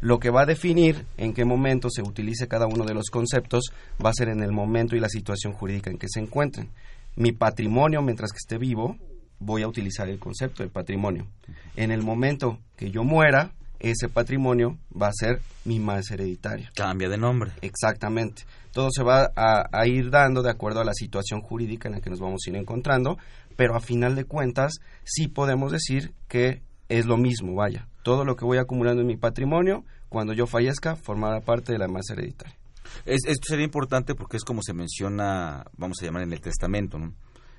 Lo 0.00 0.20
que 0.20 0.30
va 0.30 0.42
a 0.42 0.46
definir 0.46 1.04
en 1.16 1.34
qué 1.34 1.44
momento 1.44 1.88
se 1.90 2.02
utilice 2.02 2.46
cada 2.46 2.68
uno 2.68 2.84
de 2.84 2.94
los 2.94 3.10
conceptos 3.10 3.72
va 4.04 4.10
a 4.10 4.14
ser 4.14 4.28
en 4.28 4.44
el 4.44 4.52
momento 4.52 4.94
y 4.94 5.00
la 5.00 5.08
situación 5.08 5.52
jurídica 5.52 5.90
en 5.90 5.98
que 5.98 6.06
se 6.08 6.20
encuentren. 6.20 6.70
Mi 7.16 7.32
patrimonio, 7.32 8.00
mientras 8.00 8.30
que 8.30 8.38
esté 8.38 8.56
vivo, 8.56 8.96
voy 9.40 9.62
a 9.62 9.68
utilizar 9.68 10.08
el 10.08 10.20
concepto 10.20 10.62
de 10.62 10.68
patrimonio. 10.68 11.26
En 11.74 11.90
el 11.90 12.02
momento 12.02 12.60
que 12.76 12.92
yo 12.92 13.02
muera, 13.02 13.50
ese 13.80 14.08
patrimonio 14.08 14.78
va 14.90 15.08
a 15.08 15.12
ser 15.12 15.40
mi 15.64 15.80
más 15.80 16.08
hereditaria. 16.12 16.70
Cambia 16.76 17.08
de 17.08 17.18
nombre. 17.18 17.50
Exactamente. 17.62 18.42
Todo 18.78 18.90
se 18.92 19.02
va 19.02 19.32
a, 19.34 19.86
ir 19.88 20.08
dando 20.08 20.40
de 20.40 20.50
acuerdo 20.50 20.80
a 20.80 20.84
la 20.84 20.94
situación 20.94 21.40
jurídica 21.40 21.88
en 21.88 21.96
la 21.96 22.00
que 22.00 22.10
nos 22.10 22.20
vamos 22.20 22.42
a 22.46 22.50
ir 22.50 22.54
encontrando, 22.54 23.18
pero 23.56 23.74
a 23.74 23.80
final 23.80 24.14
de 24.14 24.22
cuentas 24.22 24.74
sí 25.02 25.26
podemos 25.26 25.72
decir 25.72 26.12
que 26.28 26.62
es 26.88 27.04
lo 27.04 27.16
mismo, 27.16 27.56
vaya. 27.56 27.88
Todo 28.04 28.24
lo 28.24 28.36
que 28.36 28.44
voy 28.44 28.58
acumulando 28.58 29.00
en 29.00 29.08
mi 29.08 29.16
patrimonio, 29.16 29.84
cuando 30.08 30.32
yo 30.32 30.46
fallezca, 30.46 30.94
formará 30.94 31.40
parte 31.40 31.72
de 31.72 31.78
la 31.78 31.88
más 31.88 32.08
hereditaria. 32.10 32.56
esto 33.04 33.48
sería 33.48 33.64
importante 33.64 34.14
porque 34.14 34.36
es 34.36 34.44
como 34.44 34.62
se 34.62 34.74
menciona, 34.74 35.64
vamos 35.76 35.98
a 36.00 36.04
llamar 36.04 36.22
en 36.22 36.32
el 36.32 36.40
testamento, 36.40 37.00
¿no? 37.00 37.14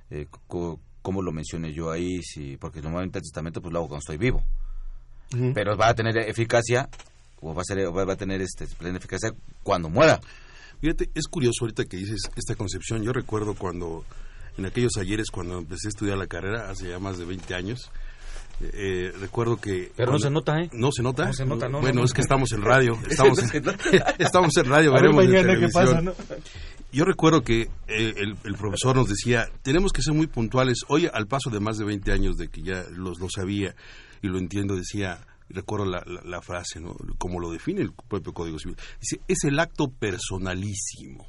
Eh, 0.10 0.28
¿Cómo 1.02 1.22
lo 1.22 1.34
mencioné 1.34 1.74
yo 1.74 1.92
ahí? 1.92 2.24
Si, 2.24 2.56
porque 2.56 2.82
normalmente 2.82 3.20
el 3.20 3.24
testamento 3.24 3.62
pues 3.62 3.74
lo 3.74 3.80
hago 3.80 3.90
cuando 3.90 4.04
estoy 4.04 4.18
vivo 4.18 4.42
pero 5.54 5.78
va 5.78 5.90
a 5.90 5.94
tener 5.94 6.18
eficacia 6.18 6.90
o 7.42 7.54
va 7.54 7.62
a 7.62 7.66
ser 7.66 7.78
va 7.96 8.14
a 8.14 8.16
tener 8.16 8.42
este 8.42 8.68
plena 8.68 8.98
eficacia 8.98 9.32
cuando 9.64 9.90
muera. 9.90 10.20
Fíjate, 10.82 11.10
es 11.14 11.28
curioso 11.28 11.66
ahorita 11.66 11.86
que 11.86 11.98
dices 11.98 12.30
esta 12.36 12.56
concepción. 12.56 13.04
Yo 13.04 13.12
recuerdo 13.12 13.54
cuando 13.54 14.06
en 14.58 14.66
aquellos 14.66 14.98
ayeres 14.98 15.32
cuando 15.32 15.58
empecé 15.58 15.88
a 15.88 15.90
estudiar 15.90 16.18
la 16.18 16.28
carrera 16.28 16.70
hace 16.70 16.90
ya 16.90 17.00
más 17.00 17.18
de 17.18 17.26
20 17.26 17.56
años 17.56 17.90
eh, 18.62 19.14
recuerdo 19.22 19.56
que 19.56 19.90
pero 19.96 20.12
no 20.12 20.20
se 20.20 20.30
nota 20.30 20.60
eh 20.60 20.70
no 20.74 20.92
se 20.92 21.02
nota. 21.02 21.28
No 21.28 21.34
se 21.34 21.46
nota 21.46 21.70
no, 21.70 21.80
bueno 21.80 22.04
es 22.04 22.12
que 22.12 22.20
estamos 22.20 22.52
en 22.52 22.62
radio 22.62 23.00
estamos 23.10 23.40
en, 23.54 23.64
estamos 24.20 24.58
en 24.58 24.66
radio 24.66 24.92
veremos 24.92 25.26
mañana 25.26 25.58
qué 25.58 25.70
pasa 25.70 26.02
¿no? 26.02 26.14
yo 26.92 27.06
recuerdo 27.06 27.42
que 27.42 27.62
eh, 27.62 28.14
el, 28.18 28.36
el, 28.44 28.56
profesor 28.56 28.98
nos 28.98 29.08
decía 29.08 29.48
tenemos 29.62 29.94
que 29.94 30.02
ser 30.02 30.14
muy 30.14 30.28
puntuales 30.28 30.80
hoy 30.90 31.10
al 31.12 31.26
paso 31.28 31.50
de 31.50 31.62
más 31.62 31.78
de 31.78 31.86
20 31.86 32.12
años 32.12 32.36
de 32.36 32.50
que 32.50 32.62
ya 32.62 32.84
los 32.92 33.20
lo 33.20 33.30
sabía 33.30 33.76
y 34.22 34.28
lo 34.28 34.38
entiendo, 34.38 34.76
decía, 34.76 35.20
recuerdo 35.50 35.86
la, 35.86 36.04
la, 36.06 36.42
frase, 36.42 36.80
¿no? 36.80 36.96
como 37.18 37.40
lo 37.40 37.52
define 37.52 37.82
el 37.82 37.92
propio 37.92 38.34
Código 38.34 38.60
Civil, 38.60 38.78
dice, 39.00 39.20
es 39.28 39.44
el 39.44 39.60
acto 39.60 39.88
personalísimo. 39.88 41.26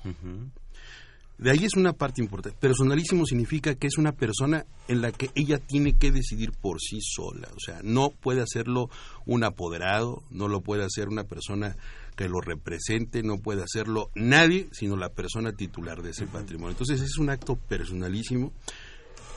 De 1.40 1.50
ahí 1.50 1.64
es 1.64 1.74
una 1.74 1.94
parte 1.94 2.20
importante. 2.20 2.58
Personalísimo 2.60 3.24
significa 3.24 3.74
que 3.74 3.86
es 3.86 3.96
una 3.96 4.12
persona 4.12 4.66
en 4.88 5.00
la 5.00 5.10
que 5.10 5.30
ella 5.34 5.56
tiene 5.58 5.94
que 5.94 6.12
decidir 6.12 6.52
por 6.52 6.80
sí 6.82 6.98
sola. 7.00 7.48
O 7.56 7.60
sea, 7.60 7.80
no 7.82 8.10
puede 8.10 8.42
hacerlo 8.42 8.90
un 9.24 9.42
apoderado, 9.42 10.22
no 10.30 10.48
lo 10.48 10.60
puede 10.60 10.84
hacer 10.84 11.08
una 11.08 11.24
persona 11.24 11.76
que 12.14 12.28
lo 12.28 12.42
represente, 12.42 13.22
no 13.22 13.38
puede 13.38 13.62
hacerlo 13.62 14.10
nadie, 14.14 14.68
sino 14.72 14.98
la 14.98 15.08
persona 15.08 15.52
titular 15.52 16.02
de 16.02 16.10
ese 16.10 16.26
patrimonio. 16.26 16.72
Entonces 16.72 17.00
es 17.00 17.16
un 17.16 17.30
acto 17.30 17.56
personalísimo, 17.56 18.52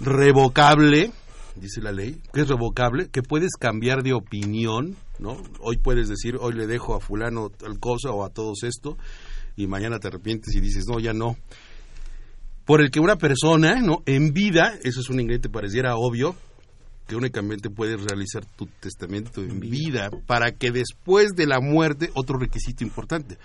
revocable, 0.01 1.13
dice 1.55 1.81
la 1.81 1.91
ley, 1.91 2.22
que 2.33 2.41
es 2.41 2.48
revocable, 2.48 3.10
que 3.10 3.22
puedes 3.22 3.51
cambiar 3.60 4.03
de 4.03 4.13
opinión, 4.13 4.95
¿no? 5.19 5.38
Hoy 5.60 5.77
puedes 5.77 6.10
decir, 6.10 6.38
hoy 6.39 6.53
le 6.53 6.67
dejo 6.67 6.95
a 6.95 7.00
fulano 7.00 7.50
tal 7.50 7.79
cosa 7.79 8.12
o 8.12 8.24
a 8.24 8.29
todos 8.29 8.63
esto, 8.63 8.98
y 9.55 9.67
mañana 9.67 10.00
te 10.00 10.07
arrepientes 10.07 10.55
y 10.55 10.62
dices, 10.62 10.86
no, 10.88 11.00
ya 11.00 11.13
no. 11.13 11.38
Por 12.65 12.81
el 12.81 12.91
que 12.91 13.00
una 13.00 13.17
persona, 13.17 13.81
¿no? 13.81 14.03
En 14.05 14.33
vida, 14.33 14.77
eso 14.83 15.01
es 15.01 15.10
un 15.10 15.19
ingrediente 15.19 15.50
pareciera 15.50 15.95
obvio, 15.95 16.36
que 17.07 17.15
únicamente 17.15 17.69
puedes 17.69 18.01
realizar 18.01 18.45
tu 18.45 18.67
testamento 18.79 19.43
en 19.43 19.60
vida 19.60 20.10
para 20.25 20.53
que 20.53 20.72
después 20.72 21.36
de 21.36 21.45
la 21.45 21.60
muerte, 21.60 22.10
otro 22.13 22.38
requisito 22.39 22.83
importante, 22.83 23.38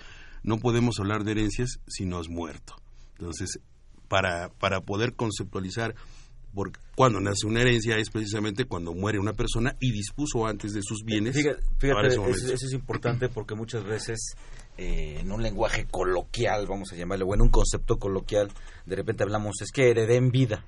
no 0.45 0.59
podemos 0.59 1.01
hablar 1.01 1.25
de 1.25 1.33
herencias 1.33 1.81
si 1.89 2.07
no 2.07 2.19
has 2.19 2.29
muerto. 2.29 2.77
Entonces, 3.19 3.59
para, 4.07 4.49
para 4.49 4.81
poder 4.81 5.15
conceptualizar 5.15 5.95
porque 6.59 6.81
cuando 6.97 7.21
nace 7.21 7.47
una 7.47 7.61
herencia 7.61 7.97
es 7.99 8.11
precisamente 8.11 8.65
cuando 8.65 8.93
muere 8.93 9.21
una 9.21 9.33
persona 9.33 9.77
y 9.79 9.93
dispuso 9.93 10.45
antes 10.45 10.73
de 10.73 10.83
sus 10.83 11.05
bienes. 11.05 11.37
Fíjate, 11.37 12.09
eso, 12.09 12.27
es 12.27 12.73
importante 12.73 13.29
porque 13.29 13.55
muchas 13.55 13.85
veces 13.85 14.35
eh, 14.77 15.19
en 15.21 15.31
un 15.31 15.41
lenguaje 15.41 15.87
coloquial, 15.89 16.67
vamos 16.67 16.93
a 16.93 16.97
llamarlo, 16.97 17.27
o 17.27 17.35
en 17.37 17.43
un 17.43 17.49
concepto 17.51 17.97
coloquial, 17.97 18.51
de 18.87 18.97
repente 18.97 19.23
hablamos, 19.23 19.55
es 19.63 19.71
que 19.71 19.89
heredé 19.89 20.17
en 20.17 20.33
vida, 20.33 20.65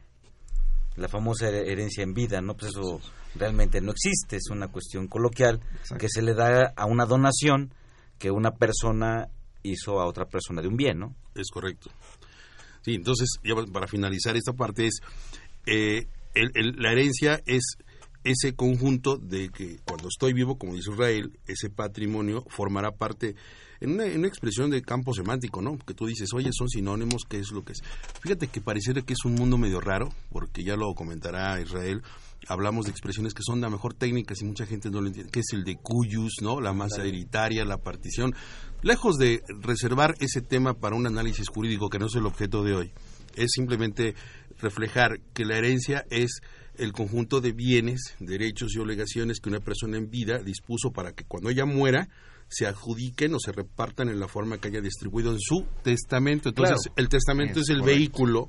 la 0.94 1.08
famosa 1.08 1.48
herencia 1.48 2.04
en 2.04 2.14
vida, 2.14 2.40
¿no? 2.40 2.56
Pues 2.56 2.70
eso 2.70 3.00
realmente 3.34 3.80
no 3.80 3.90
existe, 3.90 4.36
es 4.36 4.48
una 4.52 4.68
cuestión 4.68 5.08
coloquial 5.08 5.58
que 5.98 6.08
se 6.08 6.22
le 6.22 6.34
da 6.34 6.72
a 6.76 6.86
una 6.86 7.04
donación 7.04 7.74
que 8.16 8.30
una 8.30 8.52
persona 8.52 9.26
hizo 9.64 10.00
a 10.00 10.06
otra 10.06 10.26
persona 10.26 10.62
de 10.62 10.68
un 10.68 10.76
bien, 10.76 11.00
¿no? 11.00 11.16
Es 11.34 11.50
correcto. 11.50 11.90
Sí, 12.82 12.94
entonces, 12.94 13.28
ya 13.44 13.54
para 13.72 13.86
finalizar 13.86 14.36
esta 14.36 14.52
parte 14.52 14.86
es 14.86 15.00
eh, 15.66 16.06
la 16.34 16.92
herencia 16.92 17.40
es 17.46 17.76
ese 18.24 18.54
conjunto 18.54 19.16
de 19.16 19.48
que 19.48 19.78
cuando 19.84 20.08
estoy 20.08 20.32
vivo, 20.32 20.58
como 20.58 20.74
dice 20.74 20.90
Israel, 20.90 21.38
ese 21.46 21.70
patrimonio 21.70 22.44
formará 22.48 22.92
parte 22.92 23.34
en 23.80 23.92
una, 23.92 24.04
expresión 24.26 24.70
de 24.70 24.82
campo 24.82 25.14
semántico, 25.14 25.62
¿no? 25.62 25.78
Que 25.78 25.94
tú 25.94 26.06
dices, 26.06 26.28
oye, 26.34 26.50
son 26.52 26.68
sinónimos, 26.68 27.22
¿qué 27.28 27.38
es 27.38 27.50
lo 27.50 27.64
que 27.64 27.72
es? 27.72 27.80
Fíjate 28.20 28.48
que 28.48 28.60
pareciera 28.60 29.00
que 29.00 29.14
es 29.14 29.24
un 29.24 29.34
mundo 29.34 29.56
medio 29.56 29.80
raro, 29.80 30.12
porque 30.30 30.62
ya 30.62 30.76
lo 30.76 30.92
comentará 30.94 31.58
Israel, 31.60 32.02
hablamos 32.46 32.84
de 32.84 32.90
expresiones 32.90 33.32
que 33.32 33.42
son 33.42 33.64
a 33.64 33.70
mejor 33.70 33.94
técnicas 33.94 34.42
y 34.42 34.44
mucha 34.44 34.66
gente 34.66 34.90
no 34.90 35.00
lo 35.00 35.06
entiende, 35.06 35.32
que 35.32 35.40
es 35.40 35.52
el 35.52 35.64
de 35.64 35.76
cuyus, 35.76 36.34
¿no? 36.42 36.60
La 36.60 36.74
masa 36.74 37.02
hereditaria, 37.02 37.64
la 37.64 37.78
partición. 37.78 38.34
Lejos 38.82 39.16
de 39.16 39.42
reservar 39.60 40.14
ese 40.20 40.42
tema 40.42 40.74
para 40.74 40.94
un 40.94 41.06
análisis 41.06 41.48
jurídico 41.48 41.88
que 41.88 41.98
no 41.98 42.06
es 42.06 42.14
el 42.16 42.26
objeto 42.26 42.62
de 42.62 42.74
hoy, 42.74 42.92
es 43.34 43.50
simplemente 43.52 44.14
reflejar 44.62 45.20
que 45.34 45.44
la 45.44 45.56
herencia 45.56 46.04
es 46.10 46.40
el 46.76 46.92
conjunto 46.92 47.40
de 47.40 47.52
bienes, 47.52 48.14
derechos 48.20 48.74
y 48.74 48.78
obligaciones 48.78 49.40
que 49.40 49.48
una 49.48 49.60
persona 49.60 49.98
en 49.98 50.10
vida 50.10 50.38
dispuso 50.38 50.92
para 50.92 51.12
que 51.12 51.24
cuando 51.24 51.50
ella 51.50 51.66
muera 51.66 52.08
se 52.48 52.66
adjudiquen 52.66 53.34
o 53.34 53.38
se 53.38 53.52
repartan 53.52 54.08
en 54.08 54.18
la 54.18 54.28
forma 54.28 54.58
que 54.58 54.68
haya 54.68 54.80
distribuido 54.80 55.30
en 55.32 55.38
su 55.40 55.66
testamento. 55.82 56.48
Entonces, 56.48 56.90
el 56.96 57.08
testamento 57.08 57.60
es, 57.60 57.68
el 57.68 57.82
vehículo 57.82 58.48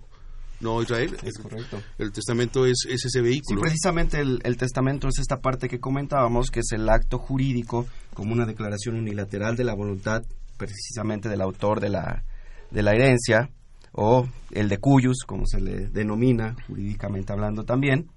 No, 0.60 0.82
Israel. 0.82 1.16
Es 1.24 1.38
correcto. 1.38 1.82
El 1.98 2.12
testamento 2.12 2.66
es, 2.66 2.86
es 2.88 3.06
ese 3.06 3.22
vehículo. 3.22 3.60
Sí, 3.60 3.64
precisamente 3.64 4.20
el, 4.20 4.40
el 4.44 4.58
testamento 4.58 5.08
es 5.08 5.20
esta 5.20 5.38
parte 5.38 5.68
que 5.68 5.80
comentábamos, 5.80 6.50
que 6.50 6.62
es 6.62 6.72
el 6.72 6.90
acto 6.90 7.20
jurídico 7.20 7.86
como 8.14 8.34
una 8.34 8.46
declaración 8.46 8.96
unilateral 8.96 9.56
de 9.56 9.66
la 9.66 9.76
voluntad 9.76 10.24
precisamente 10.58 11.30
del 11.30 11.42
autor 11.42 11.80
de 11.80 11.90
la, 11.90 12.24
de 12.72 12.84
la 12.84 12.92
herencia, 12.92 13.50
o 13.94 14.28
el 14.52 14.70
de 14.70 14.78
cuyus, 14.78 15.24
como 15.26 15.46
se 15.46 15.60
le 15.60 15.88
denomina 15.88 16.56
jurídicamente 16.68 17.34
hablando 17.34 17.64
también, 17.64 18.10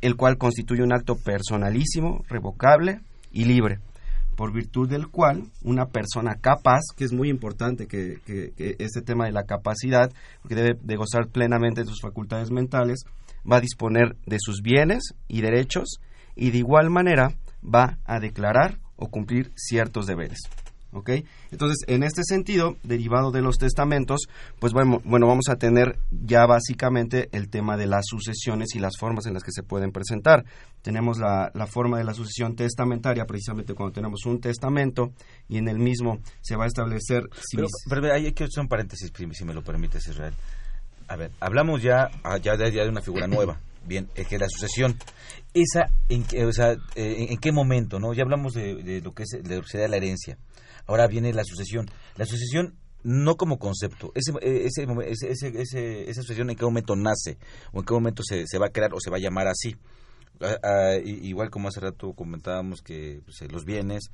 el 0.00 0.16
cual 0.16 0.36
constituye 0.36 0.82
un 0.82 0.92
acto 0.92 1.16
personalísimo, 1.16 2.24
revocable 2.28 3.00
y 3.30 3.44
libre, 3.44 3.78
por 4.36 4.52
virtud 4.52 4.88
del 4.88 5.08
cual 5.08 5.44
una 5.62 5.86
persona 5.86 6.36
capaz, 6.40 6.80
que 6.96 7.04
es 7.04 7.12
muy 7.12 7.28
importante 7.28 7.86
que, 7.86 8.18
que, 8.26 8.52
este 8.78 9.02
tema 9.02 9.26
de 9.26 9.32
la 9.32 9.44
capacidad, 9.44 10.10
que 10.48 10.54
debe 10.54 10.78
de 10.82 10.96
gozar 10.96 11.28
plenamente 11.28 11.82
de 11.82 11.86
sus 11.86 12.00
facultades 12.00 12.50
mentales, 12.50 13.04
va 13.50 13.58
a 13.58 13.60
disponer 13.60 14.16
de 14.26 14.38
sus 14.40 14.62
bienes 14.62 15.14
y 15.28 15.40
derechos 15.40 16.00
y 16.34 16.50
de 16.50 16.58
igual 16.58 16.90
manera 16.90 17.34
va 17.62 17.98
a 18.04 18.18
declarar 18.18 18.78
o 18.96 19.08
cumplir 19.08 19.52
ciertos 19.54 20.06
deberes. 20.06 20.40
¿Ok? 20.92 21.10
Entonces, 21.50 21.78
en 21.86 22.02
este 22.02 22.22
sentido, 22.24 22.76
derivado 22.82 23.30
de 23.30 23.42
los 23.42 23.58
testamentos, 23.58 24.28
pues 24.58 24.72
bueno, 24.72 25.00
bueno, 25.04 25.26
vamos 25.26 25.48
a 25.48 25.56
tener 25.56 25.98
ya 26.10 26.46
básicamente 26.46 27.28
el 27.32 27.48
tema 27.48 27.76
de 27.76 27.86
las 27.86 28.04
sucesiones 28.06 28.74
y 28.74 28.78
las 28.78 28.96
formas 28.98 29.26
en 29.26 29.34
las 29.34 29.42
que 29.42 29.52
se 29.52 29.62
pueden 29.62 29.92
presentar. 29.92 30.44
Tenemos 30.82 31.18
la, 31.18 31.50
la 31.54 31.66
forma 31.66 31.98
de 31.98 32.04
la 32.04 32.14
sucesión 32.14 32.56
testamentaria, 32.56 33.24
precisamente 33.24 33.74
cuando 33.74 33.92
tenemos 33.92 34.24
un 34.26 34.40
testamento 34.40 35.12
y 35.48 35.58
en 35.58 35.68
el 35.68 35.78
mismo 35.78 36.18
se 36.40 36.56
va 36.56 36.64
a 36.64 36.68
establecer... 36.68 37.24
Si 37.48 37.56
Pero, 37.56 37.68
pero 37.88 38.12
hay 38.14 38.32
que 38.32 38.44
hacer 38.44 38.60
un 38.62 38.68
paréntesis, 38.68 39.10
si 39.32 39.44
me 39.44 39.54
lo 39.54 39.62
permites, 39.62 40.06
Israel. 40.08 40.34
A 41.08 41.16
ver, 41.16 41.30
hablamos 41.40 41.82
ya, 41.82 42.08
ah, 42.24 42.38
ya, 42.38 42.56
de, 42.56 42.72
ya 42.72 42.84
de 42.84 42.88
una 42.88 43.02
figura 43.02 43.26
nueva, 43.26 43.60
bien, 43.86 44.08
es 44.14 44.26
que 44.28 44.38
la 44.38 44.48
sucesión, 44.48 44.96
esa, 45.52 45.90
en, 46.08 46.24
qué- 46.24 46.44
o 46.46 46.52
sea, 46.52 46.72
eh, 46.72 46.76
en, 47.18 47.32
en 47.32 47.38
qué 47.38 47.52
momento, 47.52 47.98
¿no? 48.00 48.14
Ya 48.14 48.22
hablamos 48.22 48.54
de, 48.54 48.76
de 48.82 49.00
lo 49.02 49.12
que 49.12 49.24
es 49.24 49.28
de 49.42 49.88
la 49.88 49.96
herencia. 49.96 50.38
Ahora 50.86 51.06
viene 51.06 51.32
la 51.32 51.44
sucesión. 51.44 51.86
La 52.16 52.26
sucesión 52.26 52.76
no 53.04 53.36
como 53.36 53.58
concepto, 53.58 54.12
ese, 54.14 54.30
eh, 54.42 54.66
ese, 54.66 54.86
ese, 55.30 55.48
ese- 55.60 56.08
esa 56.08 56.22
sucesión 56.22 56.50
en 56.50 56.56
qué 56.56 56.64
momento 56.64 56.94
nace, 56.94 57.36
o 57.72 57.80
en 57.80 57.84
qué 57.84 57.94
momento 57.94 58.22
se, 58.22 58.46
se 58.46 58.58
va 58.58 58.66
a 58.66 58.70
crear 58.70 58.92
o 58.94 59.00
se 59.00 59.10
va 59.10 59.16
a 59.16 59.20
llamar 59.20 59.48
así. 59.48 59.74
Ah, 60.40 60.56
ah, 60.62 60.96
igual 61.04 61.50
como 61.50 61.68
hace 61.68 61.80
rato 61.80 62.12
comentábamos 62.14 62.80
que 62.80 63.20
pues, 63.24 63.42
eh, 63.42 63.48
los 63.50 63.64
bienes, 63.64 64.04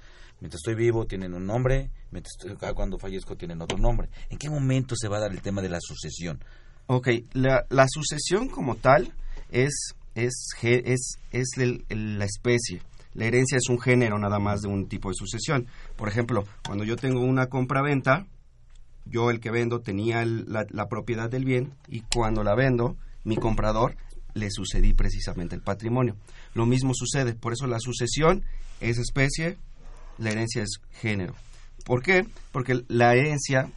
mientras 0.41 0.61
estoy 0.61 0.75
vivo 0.75 1.07
tienen 1.07 1.35
un 1.35 1.47
nombre, 1.47 1.91
mientras 2.11 2.33
estoy- 2.39 2.57
ah, 2.67 2.73
cuando 2.75 2.99
fallezco 2.99 3.37
tienen 3.37 3.61
otro 3.61 3.77
nombre. 3.79 4.09
¿En 4.31 4.39
qué 4.39 4.49
momento 4.49 4.95
se 4.97 5.09
va 5.09 5.19
a 5.19 5.21
dar 5.21 5.33
el 5.33 5.43
tema 5.43 5.61
de 5.63 5.69
la 5.69 5.79
sucesión? 5.81 6.43
Ok, 6.87 7.09
la, 7.35 7.67
la 7.69 7.87
sucesión 7.89 8.49
como 8.49 8.75
tal 8.77 9.13
es, 9.51 9.93
es, 10.15 10.49
es, 10.63 11.19
es 11.33 11.49
la 11.91 12.25
especie. 12.25 12.81
La 13.19 13.25
herencia 13.25 13.59
es 13.59 13.69
un 13.69 13.81
género 13.81 14.17
nada 14.21 14.39
más 14.39 14.61
de 14.61 14.69
un 14.69 14.87
tipo 14.87 15.09
de 15.09 15.17
sucesión. 15.17 15.67
Por 15.97 16.09
ejemplo, 16.09 16.45
cuando 16.65 16.85
yo 16.85 16.95
tengo 16.95 17.21
una 17.21 17.49
compra-venta, 17.49 18.29
yo 19.07 19.31
el 19.31 19.41
que 19.41 19.51
vendo 19.51 19.81
tenía 19.81 20.25
la, 20.25 20.65
la 20.71 20.87
propiedad 20.87 21.29
del 21.29 21.45
bien 21.45 21.75
y 21.89 22.03
cuando 22.03 22.45
la 22.45 22.55
vendo, 22.55 22.97
mi 23.25 23.35
comprador 23.35 23.97
le 24.35 24.53
sucedí 24.53 24.95
precisamente 24.95 25.57
el 25.57 25.63
patrimonio. 25.63 26.15
Lo 26.55 26.65
mismo 26.65 26.93
sucede, 26.95 27.35
por 27.35 27.55
eso 27.55 27.67
la 27.67 27.81
sucesión 27.81 28.45
es 28.81 28.99
especie, 28.99 29.59
la 30.19 30.31
herencia 30.31 30.63
es 30.63 30.79
género. 30.93 31.35
¿Por 31.85 32.05
qué? 32.05 32.25
Porque 32.53 32.85
la 32.87 33.17
herencia 33.17 33.69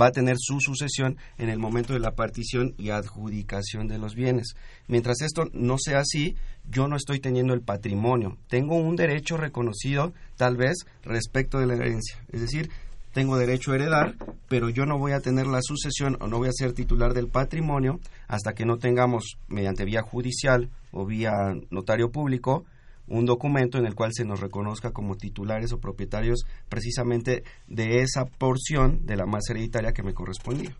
va 0.00 0.06
a 0.06 0.12
tener 0.12 0.36
su 0.38 0.60
sucesión 0.60 1.16
en 1.38 1.48
el 1.48 1.58
momento 1.58 1.92
de 1.92 2.00
la 2.00 2.14
partición 2.14 2.74
y 2.78 2.90
adjudicación 2.90 3.88
de 3.88 3.98
los 3.98 4.14
bienes. 4.14 4.54
Mientras 4.86 5.20
esto 5.22 5.44
no 5.52 5.76
sea 5.78 6.00
así, 6.00 6.36
yo 6.70 6.88
no 6.88 6.96
estoy 6.96 7.20
teniendo 7.20 7.54
el 7.54 7.62
patrimonio. 7.62 8.36
Tengo 8.48 8.76
un 8.76 8.96
derecho 8.96 9.36
reconocido, 9.36 10.12
tal 10.36 10.56
vez, 10.56 10.78
respecto 11.02 11.58
de 11.58 11.66
la 11.66 11.74
herencia. 11.74 12.16
Es 12.30 12.40
decir, 12.40 12.70
tengo 13.12 13.38
derecho 13.38 13.72
a 13.72 13.76
heredar, 13.76 14.14
pero 14.48 14.68
yo 14.68 14.84
no 14.84 14.98
voy 14.98 15.12
a 15.12 15.20
tener 15.20 15.46
la 15.46 15.60
sucesión 15.62 16.16
o 16.20 16.28
no 16.28 16.38
voy 16.38 16.48
a 16.48 16.52
ser 16.52 16.72
titular 16.72 17.14
del 17.14 17.28
patrimonio 17.28 18.00
hasta 18.26 18.52
que 18.52 18.66
no 18.66 18.76
tengamos, 18.76 19.38
mediante 19.48 19.84
vía 19.84 20.02
judicial 20.02 20.68
o 20.92 21.06
vía 21.06 21.54
notario 21.70 22.10
público, 22.10 22.64
un 23.08 23.24
documento 23.26 23.78
en 23.78 23.86
el 23.86 23.94
cual 23.94 24.10
se 24.12 24.24
nos 24.24 24.40
reconozca 24.40 24.92
como 24.92 25.16
titulares 25.16 25.72
o 25.72 25.80
propietarios 25.80 26.44
precisamente 26.68 27.42
de 27.66 28.00
esa 28.02 28.24
porción 28.26 29.04
de 29.06 29.16
la 29.16 29.26
masa 29.26 29.52
hereditaria 29.52 29.92
que 29.92 30.02
me 30.02 30.14
correspondía. 30.14 30.76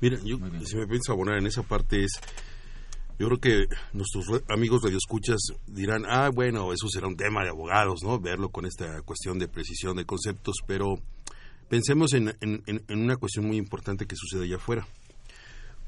Mira, 0.00 0.18
yo, 0.24 0.38
si 0.64 0.76
me 0.76 0.86
pienso 0.86 1.12
abonar 1.12 1.38
en 1.38 1.46
esa 1.46 1.62
parte 1.62 2.04
es, 2.04 2.12
yo 3.18 3.26
creo 3.26 3.38
que 3.40 3.64
nuestros 3.92 4.26
re- 4.28 4.42
amigos 4.48 4.82
radioescuchas 4.82 5.38
dirán, 5.66 6.04
ah, 6.06 6.30
bueno, 6.32 6.72
eso 6.72 6.88
será 6.88 7.06
un 7.08 7.16
tema 7.16 7.42
de 7.42 7.50
abogados, 7.50 8.00
¿no? 8.02 8.18
Verlo 8.20 8.50
con 8.50 8.64
esta 8.66 9.02
cuestión 9.02 9.38
de 9.38 9.48
precisión 9.48 9.96
de 9.96 10.04
conceptos, 10.04 10.56
pero 10.66 10.94
pensemos 11.68 12.12
en, 12.14 12.28
en- 12.40 12.62
en- 12.66 12.82
en 12.88 12.98
una 13.02 13.16
cuestión 13.16 13.46
muy 13.46 13.56
importante 13.56 14.06
que 14.06 14.16
sucede 14.16 14.44
allá 14.44 14.56
afuera. 14.56 14.86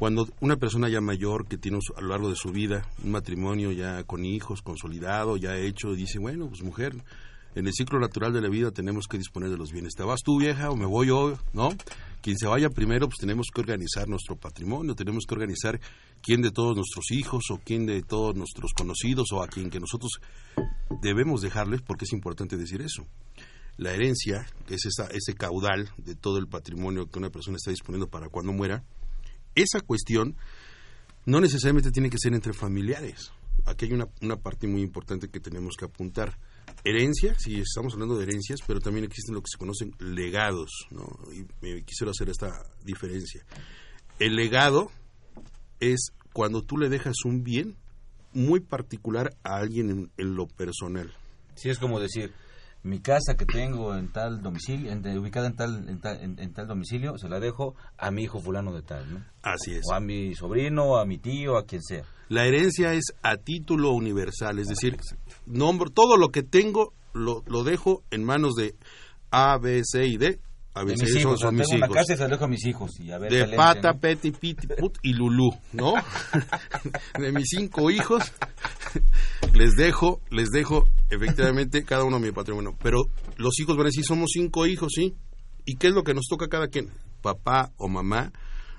Cuando 0.02 0.26
una 0.40 0.56
persona 0.56 0.88
ya 0.88 1.00
mayor 1.00 1.46
que 1.46 1.58
tiene 1.58 1.78
a 1.94 2.00
lo 2.00 2.08
largo 2.08 2.28
de 2.28 2.34
su 2.34 2.50
vida 2.50 2.84
un 3.04 3.12
matrimonio 3.12 3.70
ya 3.70 4.02
con 4.02 4.24
hijos, 4.24 4.60
consolidado, 4.60 5.36
ya 5.36 5.56
hecho, 5.56 5.94
dice, 5.94 6.18
bueno, 6.18 6.48
pues 6.48 6.60
mujer, 6.64 6.96
en 7.54 7.68
el 7.68 7.72
ciclo 7.72 8.00
natural 8.00 8.32
de 8.32 8.40
la 8.40 8.48
vida 8.48 8.72
tenemos 8.72 9.06
que 9.06 9.16
disponer 9.16 9.48
de 9.50 9.56
los 9.56 9.70
bienes. 9.70 9.94
¿Te 9.94 10.02
vas 10.02 10.22
tú, 10.24 10.40
vieja, 10.40 10.70
o 10.70 10.76
me 10.76 10.86
voy 10.86 11.06
yo? 11.06 11.38
¿No? 11.52 11.68
Quien 12.20 12.36
se 12.36 12.48
vaya 12.48 12.68
primero, 12.68 13.06
pues 13.06 13.18
tenemos 13.20 13.46
que 13.54 13.60
organizar 13.60 14.08
nuestro 14.08 14.34
patrimonio, 14.34 14.96
tenemos 14.96 15.24
que 15.24 15.34
organizar 15.34 15.78
quién 16.20 16.42
de 16.42 16.50
todos 16.50 16.74
nuestros 16.74 17.12
hijos 17.12 17.44
o 17.52 17.60
quién 17.64 17.86
de 17.86 18.02
todos 18.02 18.34
nuestros 18.34 18.72
conocidos 18.72 19.28
o 19.30 19.40
a 19.40 19.46
quien 19.46 19.70
que 19.70 19.78
nosotros 19.78 20.20
debemos 21.00 21.42
dejarles, 21.42 21.80
porque 21.80 22.06
es 22.06 22.12
importante 22.12 22.56
decir 22.56 22.82
eso. 22.82 23.06
La 23.76 23.92
herencia, 23.92 24.46
que 24.66 24.74
es 24.74 24.84
esa, 24.84 25.06
ese 25.12 25.34
caudal 25.34 25.90
de 25.96 26.16
todo 26.16 26.38
el 26.38 26.48
patrimonio 26.48 27.08
que 27.08 27.20
una 27.20 27.30
persona 27.30 27.56
está 27.56 27.70
disponiendo 27.70 28.08
para 28.08 28.30
cuando 28.30 28.52
muera, 28.52 28.82
esa 29.54 29.80
cuestión 29.80 30.36
no 31.24 31.40
necesariamente 31.40 31.90
tiene 31.90 32.10
que 32.10 32.18
ser 32.18 32.34
entre 32.34 32.52
familiares. 32.52 33.32
Aquí 33.64 33.84
hay 33.84 33.92
una, 33.92 34.08
una 34.20 34.36
parte 34.36 34.66
muy 34.66 34.82
importante 34.82 35.28
que 35.28 35.38
tenemos 35.38 35.76
que 35.76 35.84
apuntar. 35.84 36.36
Herencia, 36.84 37.36
sí, 37.38 37.60
estamos 37.60 37.92
hablando 37.94 38.16
de 38.16 38.24
herencias, 38.24 38.60
pero 38.66 38.80
también 38.80 39.04
existen 39.04 39.34
lo 39.34 39.40
que 39.40 39.50
se 39.52 39.58
conocen 39.58 39.94
legados, 39.98 40.70
¿no? 40.90 41.06
Y 41.32 41.46
me 41.60 41.82
quisiera 41.84 42.10
hacer 42.10 42.28
esta 42.28 42.50
diferencia. 42.84 43.44
El 44.18 44.34
legado 44.36 44.90
es 45.80 46.12
cuando 46.32 46.62
tú 46.62 46.76
le 46.76 46.88
dejas 46.88 47.24
un 47.24 47.44
bien 47.44 47.76
muy 48.32 48.60
particular 48.60 49.36
a 49.44 49.56
alguien 49.56 49.90
en, 49.90 50.10
en 50.16 50.34
lo 50.34 50.48
personal. 50.48 51.12
Sí, 51.54 51.68
es 51.68 51.78
como 51.78 52.00
decir, 52.00 52.32
mi 52.84 53.00
casa 53.00 53.36
que 53.36 53.46
tengo 53.46 53.94
en 53.96 54.10
tal 54.12 54.42
domicilio, 54.42 54.90
en- 54.92 55.06
ubicada 55.18 55.46
en 55.46 55.56
tal, 55.56 55.88
en, 55.88 56.00
tal, 56.00 56.20
en- 56.20 56.38
en 56.38 56.52
tal 56.52 56.66
domicilio, 56.66 57.16
se 57.18 57.28
la 57.28 57.38
dejo 57.40 57.74
a 57.96 58.10
mi 58.10 58.22
hijo 58.24 58.40
fulano 58.40 58.72
de 58.72 58.82
tal, 58.82 59.12
¿no? 59.12 59.24
Así 59.42 59.72
es. 59.72 59.82
O 59.90 59.94
a 59.94 60.00
mi 60.00 60.34
sobrino, 60.34 60.96
a 60.98 61.04
mi 61.06 61.18
tío, 61.18 61.56
a 61.56 61.64
quien 61.64 61.82
sea. 61.82 62.04
La 62.28 62.44
herencia 62.46 62.94
es 62.94 63.04
a 63.22 63.36
título 63.36 63.92
universal, 63.92 64.58
es 64.58 64.68
decir, 64.68 64.96
nombro, 65.46 65.90
todo 65.90 66.16
lo 66.16 66.30
que 66.30 66.42
tengo 66.42 66.92
lo, 67.12 67.42
lo 67.46 67.62
dejo 67.62 68.02
en 68.10 68.24
manos 68.24 68.54
de 68.54 68.74
A, 69.30 69.58
B, 69.58 69.82
C 69.84 70.06
y 70.06 70.16
D. 70.16 70.40
A, 70.74 70.84
De 70.84 70.92
B, 70.92 70.96
C 70.96 71.04
mis 71.04 71.12
son, 71.12 71.20
hijos, 71.20 71.52
mis 71.52 71.68
tengo 71.68 71.76
una 71.76 71.86
hijos. 71.86 71.96
casa 71.96 72.46
y 72.46 72.48
mis 72.48 72.66
hijos. 72.66 73.00
Y 73.00 73.10
a 73.10 73.18
ver, 73.18 73.30
de 73.30 73.38
talente, 73.40 73.56
pata, 73.56 73.92
¿no? 73.92 74.00
peti, 74.00 74.30
piti, 74.30 74.66
put 74.66 74.98
y 75.02 75.12
lulú, 75.12 75.50
¿no? 75.72 75.94
de 77.18 77.32
mis 77.32 77.48
cinco 77.48 77.90
hijos 77.90 78.32
les 79.54 79.72
dejo, 79.74 80.20
les 80.30 80.48
dejo 80.50 80.88
efectivamente 81.10 81.84
cada 81.84 82.04
uno 82.04 82.18
mi 82.18 82.32
patrimonio. 82.32 82.74
Pero 82.82 83.02
los 83.36 83.58
hijos 83.60 83.76
van 83.76 83.86
a 83.86 83.88
decir, 83.88 84.04
somos 84.04 84.30
cinco 84.32 84.66
hijos, 84.66 84.92
¿sí? 84.94 85.14
¿Y 85.64 85.76
qué 85.76 85.88
es 85.88 85.94
lo 85.94 86.02
que 86.02 86.14
nos 86.14 86.26
toca 86.28 86.46
a 86.46 86.48
cada 86.48 86.68
quien? 86.68 86.90
Papá 87.20 87.72
o 87.76 87.88
mamá 87.88 88.32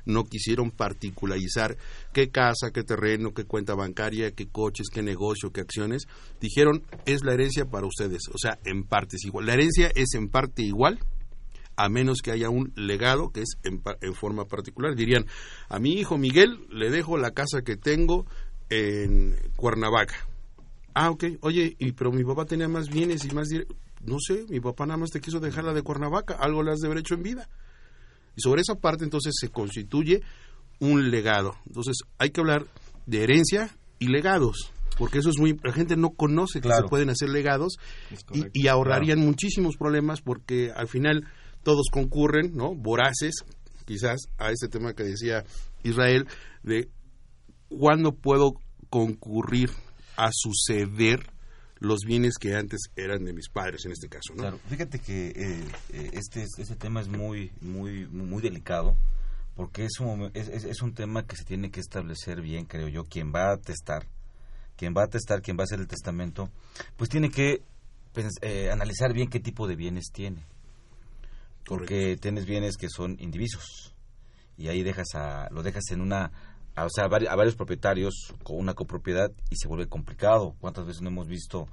no 0.06 0.26
quisieron 0.26 0.72
particularizar 0.72 1.78
qué 2.12 2.30
casa, 2.30 2.72
qué 2.74 2.84
terreno, 2.84 3.34
qué 3.34 3.46
cuenta 3.46 3.74
bancaria, 3.74 4.32
qué 4.32 4.48
coches, 4.48 4.88
qué 4.92 5.02
negocio, 5.02 5.52
qué 5.52 5.62
acciones. 5.62 6.08
Dijeron, 6.42 6.84
es 7.06 7.24
la 7.24 7.34
herencia 7.34 7.66
para 7.66 7.88
ustedes. 7.88 8.24
O 8.34 8.38
sea, 8.38 8.60
en 8.66 8.84
parte 8.84 9.16
es 9.16 9.26
igual. 9.26 9.46
La 9.46 9.54
herencia 9.54 9.92
es 9.96 10.14
en 10.16 10.30
parte 10.30 10.64
igual, 10.64 11.00
a 11.76 11.90
menos 11.90 12.22
que 12.22 12.32
haya 12.32 12.50
un 12.50 12.72
legado 12.76 13.30
que 13.32 13.42
es 13.42 13.58
en, 13.64 13.82
en 14.02 14.14
forma 14.14 14.46
particular. 14.46 14.96
Dirían, 14.96 15.26
a 15.70 15.80
mi 15.80 15.94
hijo 15.94 16.18
Miguel 16.18 16.60
le 16.70 16.90
dejo 16.90 17.18
la 17.18 17.32
casa 17.32 17.62
que 17.64 17.76
tengo 17.78 18.26
en 18.70 19.36
Cuernavaca. 19.56 20.16
Ah, 20.94 21.10
ok. 21.10 21.24
Oye, 21.42 21.76
y, 21.80 21.92
pero 21.94 22.12
mi 22.12 22.24
papá 22.24 22.46
tenía 22.46 22.68
más 22.68 22.90
bienes 22.90 23.26
y 23.26 23.34
más... 23.34 23.50
No 24.06 24.18
sé, 24.20 24.46
mi 24.50 24.60
papá 24.60 24.86
nada 24.86 24.98
más 24.98 25.12
te 25.12 25.22
quiso 25.22 25.40
dejar 25.40 25.64
la 25.64 25.74
de 25.74 25.82
Cuernavaca. 25.82 26.36
Algo 26.36 26.62
le 26.62 26.72
has 26.72 26.80
de 26.80 26.88
haber 26.88 27.00
hecho 27.00 27.16
en 27.16 27.24
vida. 27.24 27.50
Y 28.36 28.42
sobre 28.42 28.62
esa 28.62 28.76
parte 28.76 29.04
entonces 29.04 29.34
se 29.40 29.50
constituye 29.50 30.22
un 30.80 31.10
legado. 31.10 31.56
Entonces 31.66 31.98
hay 32.18 32.32
que 32.32 32.42
hablar 32.42 32.66
de 33.06 33.24
herencia 33.24 33.76
y 34.00 34.08
legados. 34.08 34.72
Porque 34.98 35.20
eso 35.20 35.30
es 35.30 35.40
muy... 35.40 35.58
La 35.64 35.72
gente 35.74 35.96
no 35.96 36.12
conoce 36.12 36.60
que 36.60 36.68
Claro. 36.68 36.84
se 36.84 36.90
pueden 36.90 37.10
hacer 37.10 37.30
legados 37.30 37.78
correcto, 38.28 38.50
y 38.54 38.68
ahorrarían 38.68 39.20
muchísimos 39.20 39.78
problemas 39.78 40.22
porque 40.22 40.72
al 40.76 40.88
final 40.88 41.26
todos 41.64 41.88
concurren, 41.92 42.56
¿no? 42.56 42.76
Voraces 42.76 43.44
quizás 43.86 44.28
a 44.38 44.52
este 44.52 44.68
tema 44.68 44.94
que 44.94 45.04
decía 45.04 45.44
Israel 45.84 46.28
de 46.64 46.90
cuándo 47.70 48.14
puedo 48.14 48.54
concurrir 48.90 49.70
a 50.16 50.30
suceder 50.32 51.32
los 51.80 52.02
bienes 52.06 52.38
que 52.40 52.56
antes 52.56 52.80
eran 52.96 53.26
de 53.26 53.34
mis 53.34 53.50
padres 53.50 53.86
en 53.86 53.92
este 53.92 54.08
caso. 54.08 54.34
Claro, 54.36 54.60
fíjate 54.70 55.00
que 55.00 55.30
eh, 55.30 55.66
eh, 55.90 56.10
este 56.14 56.44
este 56.44 56.76
tema 56.76 57.02
es 57.02 57.10
muy 57.10 57.52
muy 57.62 58.06
muy 58.08 58.42
delicado 58.42 58.96
porque 59.56 59.86
es 59.86 60.00
un 60.00 60.32
es, 60.34 60.48
es 60.48 60.82
un 60.82 60.94
tema 60.94 61.26
que 61.26 61.36
se 61.36 61.44
tiene 61.44 61.72
que 61.72 61.82
establecer 61.82 62.42
bien, 62.42 62.66
creo 62.66 62.88
yo, 62.88 63.04
quien 63.04 63.34
va 63.34 63.52
a 63.52 63.58
testar, 63.58 64.08
quien 64.78 64.94
va 64.96 65.04
a 65.04 65.08
testar, 65.08 65.42
quien 65.42 65.58
va 65.58 65.64
a 65.64 65.66
hacer 65.66 65.80
el 65.80 65.88
testamento, 65.88 66.50
pues 66.96 67.10
tiene 67.10 67.30
que 67.30 67.62
eh, 68.42 68.70
analizar 68.72 69.14
bien 69.14 69.30
qué 69.30 69.40
tipo 69.40 69.68
de 69.68 69.76
bienes 69.76 70.06
tiene. 70.14 70.46
Porque 71.66 72.18
tienes 72.18 72.46
bienes 72.46 72.78
que 72.78 72.90
son 72.90 73.18
indivisos. 73.20 73.96
Y 74.58 74.68
ahí 74.68 74.84
dejas 74.84 75.16
a, 75.16 75.50
lo 75.52 75.64
dejas 75.64 75.84
en 75.92 76.02
una 76.02 76.32
a, 76.76 76.86
o 76.86 76.90
sea, 76.90 77.06
a, 77.06 77.08
varios, 77.08 77.56
propietarios 77.56 78.34
con 78.44 78.58
una 78.58 78.74
copropiedad 78.74 79.32
y 79.50 79.56
se 79.56 79.68
vuelve 79.68 79.88
complicado. 79.88 80.56
¿Cuántas 80.60 80.86
veces 80.86 81.02
no 81.02 81.10
hemos 81.10 81.28
visto 81.28 81.68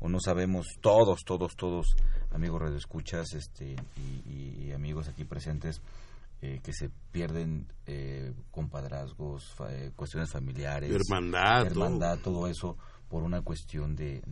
o 0.00 0.08
no 0.08 0.18
sabemos 0.20 0.66
todos, 0.80 1.20
todos, 1.24 1.54
todos, 1.56 1.94
amigos 2.30 2.60
radioescuchas 2.60 3.32
este, 3.34 3.76
y, 3.96 4.64
y 4.66 4.72
amigos 4.72 5.08
aquí 5.08 5.24
presentes, 5.24 5.80
eh, 6.42 6.60
que 6.62 6.74
se 6.74 6.90
pierden 7.10 7.66
eh, 7.86 8.34
compadrazgos, 8.50 9.54
eh, 9.70 9.92
cuestiones 9.96 10.30
familiares, 10.30 10.90
hermandad, 10.90 11.66
hermandad 11.66 12.18
todo 12.18 12.46
eso 12.46 12.76
por 13.08 13.22
una 13.22 13.42
cuestión 13.42 13.94
de, 13.96 14.22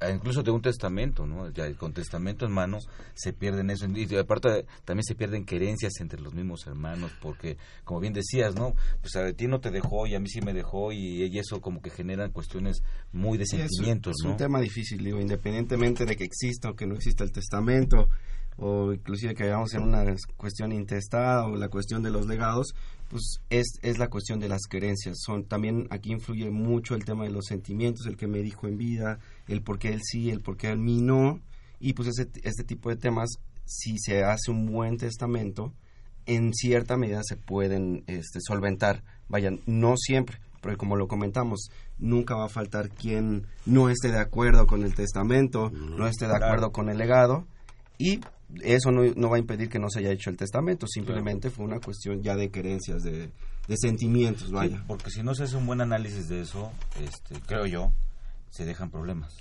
ah, 0.00 0.10
incluso 0.10 0.42
de 0.42 0.50
un 0.50 0.62
testamento, 0.62 1.26
¿no? 1.26 1.50
Ya 1.50 1.72
con 1.74 1.92
testamento 1.92 2.46
en 2.46 2.52
mano 2.52 2.78
se 3.14 3.32
pierden 3.32 3.70
eso 3.70 3.86
y 3.86 4.16
aparte 4.16 4.66
también 4.84 5.04
se 5.04 5.14
pierden 5.14 5.44
querencias 5.44 5.92
entre 6.00 6.20
los 6.20 6.34
mismos 6.34 6.66
hermanos 6.66 7.12
porque 7.20 7.56
como 7.84 8.00
bien 8.00 8.12
decías, 8.12 8.54
¿no? 8.54 8.74
Pues 9.00 9.16
a 9.16 9.32
ti 9.32 9.46
no 9.46 9.60
te 9.60 9.70
dejó 9.70 10.06
y 10.06 10.14
a 10.14 10.20
mí 10.20 10.28
sí 10.28 10.40
me 10.40 10.52
dejó 10.52 10.92
y, 10.92 11.36
eso 11.36 11.60
como 11.60 11.82
que 11.82 11.90
generan 11.90 12.32
cuestiones 12.32 12.82
muy 13.12 13.36
de 13.36 13.44
sentimientos, 13.44 14.14
es, 14.18 14.24
un 14.24 14.38
tema 14.38 14.58
difícil, 14.58 15.04
digo, 15.04 15.20
independientemente 15.20 16.06
de 16.06 16.16
que 16.16 16.24
exista 16.24 16.70
o 16.70 16.74
que 16.74 16.86
no 16.86 16.94
exista 16.94 17.24
el 17.24 17.32
testamento 17.32 18.08
o 18.58 18.92
inclusive 18.92 19.34
que 19.34 19.44
vayamos 19.44 19.74
en 19.74 19.82
una 19.82 20.04
cuestión 20.36 20.72
intestada 20.72 21.46
o 21.46 21.56
la 21.56 21.68
cuestión 21.68 22.02
de 22.02 22.10
los 22.10 22.26
legados, 22.26 22.74
pues 23.08 23.40
es, 23.50 23.66
es 23.82 23.98
la 23.98 24.08
cuestión 24.08 24.40
de 24.40 24.48
las 24.48 24.62
creencias. 24.68 25.18
Son, 25.24 25.44
también 25.44 25.86
aquí 25.90 26.12
influye 26.12 26.50
mucho 26.50 26.94
el 26.94 27.04
tema 27.04 27.24
de 27.24 27.30
los 27.30 27.46
sentimientos, 27.46 28.06
el 28.06 28.16
que 28.16 28.26
me 28.26 28.42
dijo 28.42 28.66
en 28.66 28.76
vida, 28.76 29.18
el 29.48 29.62
por 29.62 29.78
qué 29.78 29.92
él 29.92 30.00
sí, 30.02 30.30
el 30.30 30.40
por 30.40 30.56
qué 30.56 30.70
él 30.70 30.78
mí 30.78 31.00
no. 31.00 31.40
Y 31.78 31.92
pues 31.92 32.08
ese, 32.08 32.28
este 32.42 32.64
tipo 32.64 32.88
de 32.88 32.96
temas, 32.96 33.30
si 33.64 33.98
se 33.98 34.24
hace 34.24 34.50
un 34.50 34.66
buen 34.66 34.96
testamento, 34.96 35.72
en 36.26 36.52
cierta 36.52 36.96
medida 36.96 37.20
se 37.24 37.36
pueden 37.36 38.04
este, 38.06 38.40
solventar. 38.40 39.04
Vayan, 39.28 39.60
no 39.66 39.96
siempre, 39.96 40.38
porque 40.60 40.76
como 40.76 40.96
lo 40.96 41.08
comentamos, 41.08 41.70
nunca 41.98 42.34
va 42.34 42.46
a 42.46 42.50
faltar 42.50 42.90
quien 42.90 43.46
no 43.64 43.88
esté 43.88 44.10
de 44.10 44.20
acuerdo 44.20 44.66
con 44.66 44.82
el 44.82 44.94
testamento, 44.94 45.70
no 45.70 46.06
esté 46.06 46.26
de 46.26 46.36
acuerdo 46.36 46.72
con 46.72 46.88
el 46.88 46.98
legado. 46.98 47.46
Y 47.98 48.20
eso 48.62 48.90
no, 48.90 49.30
va 49.30 49.36
a 49.36 49.40
impedir 49.40 49.68
que 49.68 49.78
no 49.78 49.88
se 49.90 50.00
haya 50.00 50.12
hecho 50.12 50.30
el 50.30 50.36
testamento, 50.36 50.86
simplemente 50.86 51.50
fue 51.50 51.64
una 51.64 51.80
cuestión 51.80 52.22
ya 52.22 52.36
de 52.36 52.50
creencias, 52.50 53.02
de, 53.02 53.30
sentimientos, 53.76 54.50
vaya. 54.50 54.84
porque 54.86 55.10
si 55.10 55.22
no 55.22 55.34
se 55.34 55.44
hace 55.44 55.56
un 55.56 55.66
buen 55.66 55.80
análisis 55.80 56.28
de 56.28 56.40
eso, 56.40 56.72
este, 57.00 57.40
creo 57.46 57.66
yo, 57.66 57.92
se 58.50 58.64
dejan 58.64 58.90
problemas. 58.90 59.36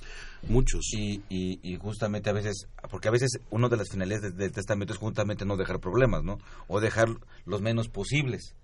Muchos. 0.48 0.82
Y, 0.94 1.24
y, 1.30 1.78
justamente 1.78 2.30
a 2.30 2.34
veces, 2.34 2.68
porque 2.90 3.08
a 3.08 3.12
veces 3.12 3.40
una 3.50 3.68
de 3.70 3.78
las 3.78 3.90
finalidades 3.90 4.36
del, 4.36 4.52
testamento 4.52 4.94
es 4.94 5.00
justamente 5.00 5.46
no 5.46 5.58
dejar 5.58 5.80
problemas, 5.80 6.24
¿no? 6.24 6.38
O 6.68 6.80
dejar 6.80 7.08
los 7.46 7.62
menos 7.62 7.90
posibles. 7.90 8.56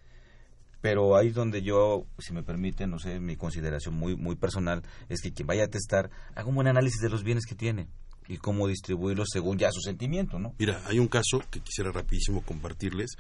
Pero 0.82 1.16
ahí 1.16 1.28
es 1.28 1.36
donde 1.36 1.62
yo, 1.62 2.06
si 2.20 2.34
me 2.34 2.44
permite, 2.44 2.88
no 2.88 2.98
sé, 3.00 3.20
mi 3.20 3.36
consideración 3.36 3.96
muy, 3.96 4.16
muy 4.16 4.36
personal, 4.36 4.84
es 5.10 5.22
que 5.22 5.32
quien 5.32 5.48
vaya 5.48 5.66
a 5.66 5.68
testar, 5.68 6.10
haga 6.36 6.48
un 6.48 6.56
buen 6.56 6.68
análisis 6.68 7.02
de 7.02 7.10
los 7.10 7.24
bienes 7.24 7.46
que 7.46 7.56
tiene 7.56 7.88
y 8.32 8.38
cómo 8.38 8.67
distribuirlos 8.67 9.28
según 9.32 9.58
ya 9.58 9.72
su 9.72 9.82
sentimiento, 9.82 10.39
¿no? 10.39 10.54
Mira, 10.58 10.82
hay 10.86 11.00
un 11.00 11.08
caso 11.08 11.41
que 11.50 11.60
quisiera 11.60 11.91
rapidísimo 11.91 12.41
compartirles, 12.41 13.12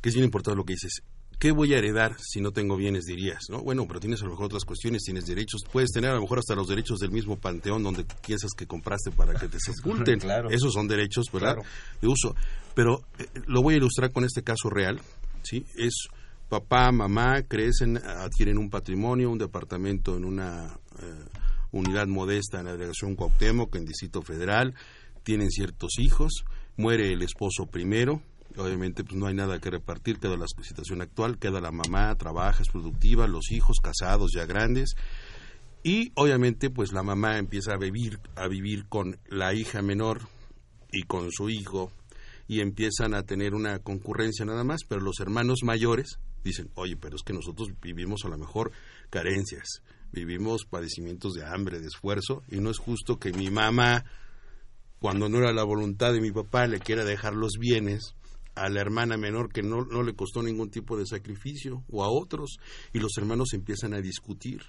que 0.00 0.10
es 0.10 0.14
bien 0.14 0.26
importante 0.26 0.56
lo 0.56 0.64
que 0.64 0.74
dices. 0.74 1.02
¿Qué 1.38 1.52
voy 1.52 1.72
a 1.72 1.78
heredar 1.78 2.16
si 2.18 2.40
no 2.40 2.50
tengo 2.50 2.76
bienes, 2.76 3.04
dirías? 3.04 3.44
¿no? 3.48 3.62
Bueno, 3.62 3.86
pero 3.86 4.00
tienes 4.00 4.20
a 4.20 4.24
lo 4.24 4.32
mejor 4.32 4.46
otras 4.46 4.64
cuestiones, 4.64 5.02
tienes 5.04 5.24
derechos, 5.24 5.62
puedes 5.72 5.90
tener 5.90 6.10
a 6.10 6.14
lo 6.14 6.20
mejor 6.20 6.40
hasta 6.40 6.56
los 6.56 6.66
derechos 6.68 6.98
del 6.98 7.12
mismo 7.12 7.36
panteón 7.36 7.82
donde 7.82 8.04
piensas 8.26 8.50
que 8.56 8.66
compraste 8.66 9.12
para 9.12 9.34
que 9.38 9.48
te 9.48 9.58
sepulten. 9.60 10.18
claro. 10.18 10.50
Esos 10.50 10.74
son 10.74 10.88
derechos, 10.88 11.26
¿verdad? 11.32 11.56
De 12.02 12.08
uso. 12.08 12.34
Pero 12.74 13.02
eh, 13.18 13.26
lo 13.46 13.62
voy 13.62 13.74
a 13.74 13.76
ilustrar 13.78 14.12
con 14.12 14.24
este 14.24 14.42
caso 14.42 14.68
real, 14.68 15.00
¿sí? 15.42 15.64
Es 15.76 16.08
papá, 16.48 16.90
mamá, 16.90 17.42
crecen, 17.42 17.98
adquieren 17.98 18.58
un 18.58 18.68
patrimonio, 18.68 19.30
un 19.30 19.38
departamento 19.38 20.16
en 20.16 20.24
una... 20.24 20.78
Eh, 21.00 21.24
unidad 21.70 22.06
modesta 22.06 22.60
en 22.60 22.66
la 22.66 22.72
delegación 22.72 23.14
Cuauhtémoc, 23.14 23.74
en 23.76 23.84
Distrito 23.84 24.22
Federal, 24.22 24.74
tienen 25.22 25.50
ciertos 25.50 25.98
hijos, 25.98 26.44
muere 26.76 27.12
el 27.12 27.22
esposo 27.22 27.66
primero, 27.66 28.22
obviamente 28.56 29.04
pues 29.04 29.16
no 29.16 29.26
hay 29.26 29.34
nada 29.34 29.58
que 29.58 29.70
repartir, 29.70 30.18
queda 30.18 30.36
la 30.36 30.46
situación 30.46 31.02
actual, 31.02 31.38
queda 31.38 31.60
la 31.60 31.70
mamá, 31.70 32.14
trabaja, 32.16 32.62
es 32.62 32.68
productiva, 32.68 33.26
los 33.26 33.50
hijos 33.50 33.78
casados 33.82 34.32
ya 34.34 34.46
grandes, 34.46 34.94
y 35.82 36.12
obviamente 36.14 36.70
pues 36.70 36.92
la 36.92 37.02
mamá 37.02 37.38
empieza 37.38 37.74
a 37.74 37.78
vivir, 37.78 38.18
a 38.36 38.48
vivir 38.48 38.86
con 38.88 39.18
la 39.28 39.54
hija 39.54 39.82
menor 39.82 40.22
y 40.90 41.02
con 41.02 41.30
su 41.30 41.50
hijo, 41.50 41.92
y 42.46 42.60
empiezan 42.60 43.14
a 43.14 43.24
tener 43.24 43.54
una 43.54 43.78
concurrencia 43.80 44.46
nada 44.46 44.64
más, 44.64 44.80
pero 44.88 45.02
los 45.02 45.20
hermanos 45.20 45.60
mayores 45.62 46.18
dicen, 46.42 46.70
oye, 46.74 46.96
pero 46.96 47.16
es 47.16 47.22
que 47.22 47.34
nosotros 47.34 47.68
vivimos 47.82 48.24
a 48.24 48.28
lo 48.28 48.38
mejor 48.38 48.72
carencias, 49.10 49.82
vivimos 50.12 50.64
padecimientos 50.64 51.34
de 51.34 51.44
hambre, 51.44 51.80
de 51.80 51.86
esfuerzo, 51.86 52.42
y 52.50 52.60
no 52.60 52.70
es 52.70 52.78
justo 52.78 53.18
que 53.18 53.32
mi 53.32 53.50
mamá, 53.50 54.04
cuando 54.98 55.28
no 55.28 55.38
era 55.38 55.52
la 55.52 55.64
voluntad 55.64 56.12
de 56.12 56.20
mi 56.20 56.30
papá, 56.30 56.66
le 56.66 56.80
quiera 56.80 57.04
dejar 57.04 57.34
los 57.34 57.52
bienes 57.58 58.14
a 58.54 58.68
la 58.68 58.80
hermana 58.80 59.16
menor 59.16 59.52
que 59.52 59.62
no, 59.62 59.84
no 59.84 60.02
le 60.02 60.14
costó 60.14 60.42
ningún 60.42 60.70
tipo 60.70 60.96
de 60.98 61.06
sacrificio, 61.06 61.84
o 61.90 62.04
a 62.04 62.08
otros, 62.08 62.58
y 62.92 62.98
los 62.98 63.16
hermanos 63.16 63.52
empiezan 63.52 63.94
a 63.94 64.00
discutir. 64.00 64.62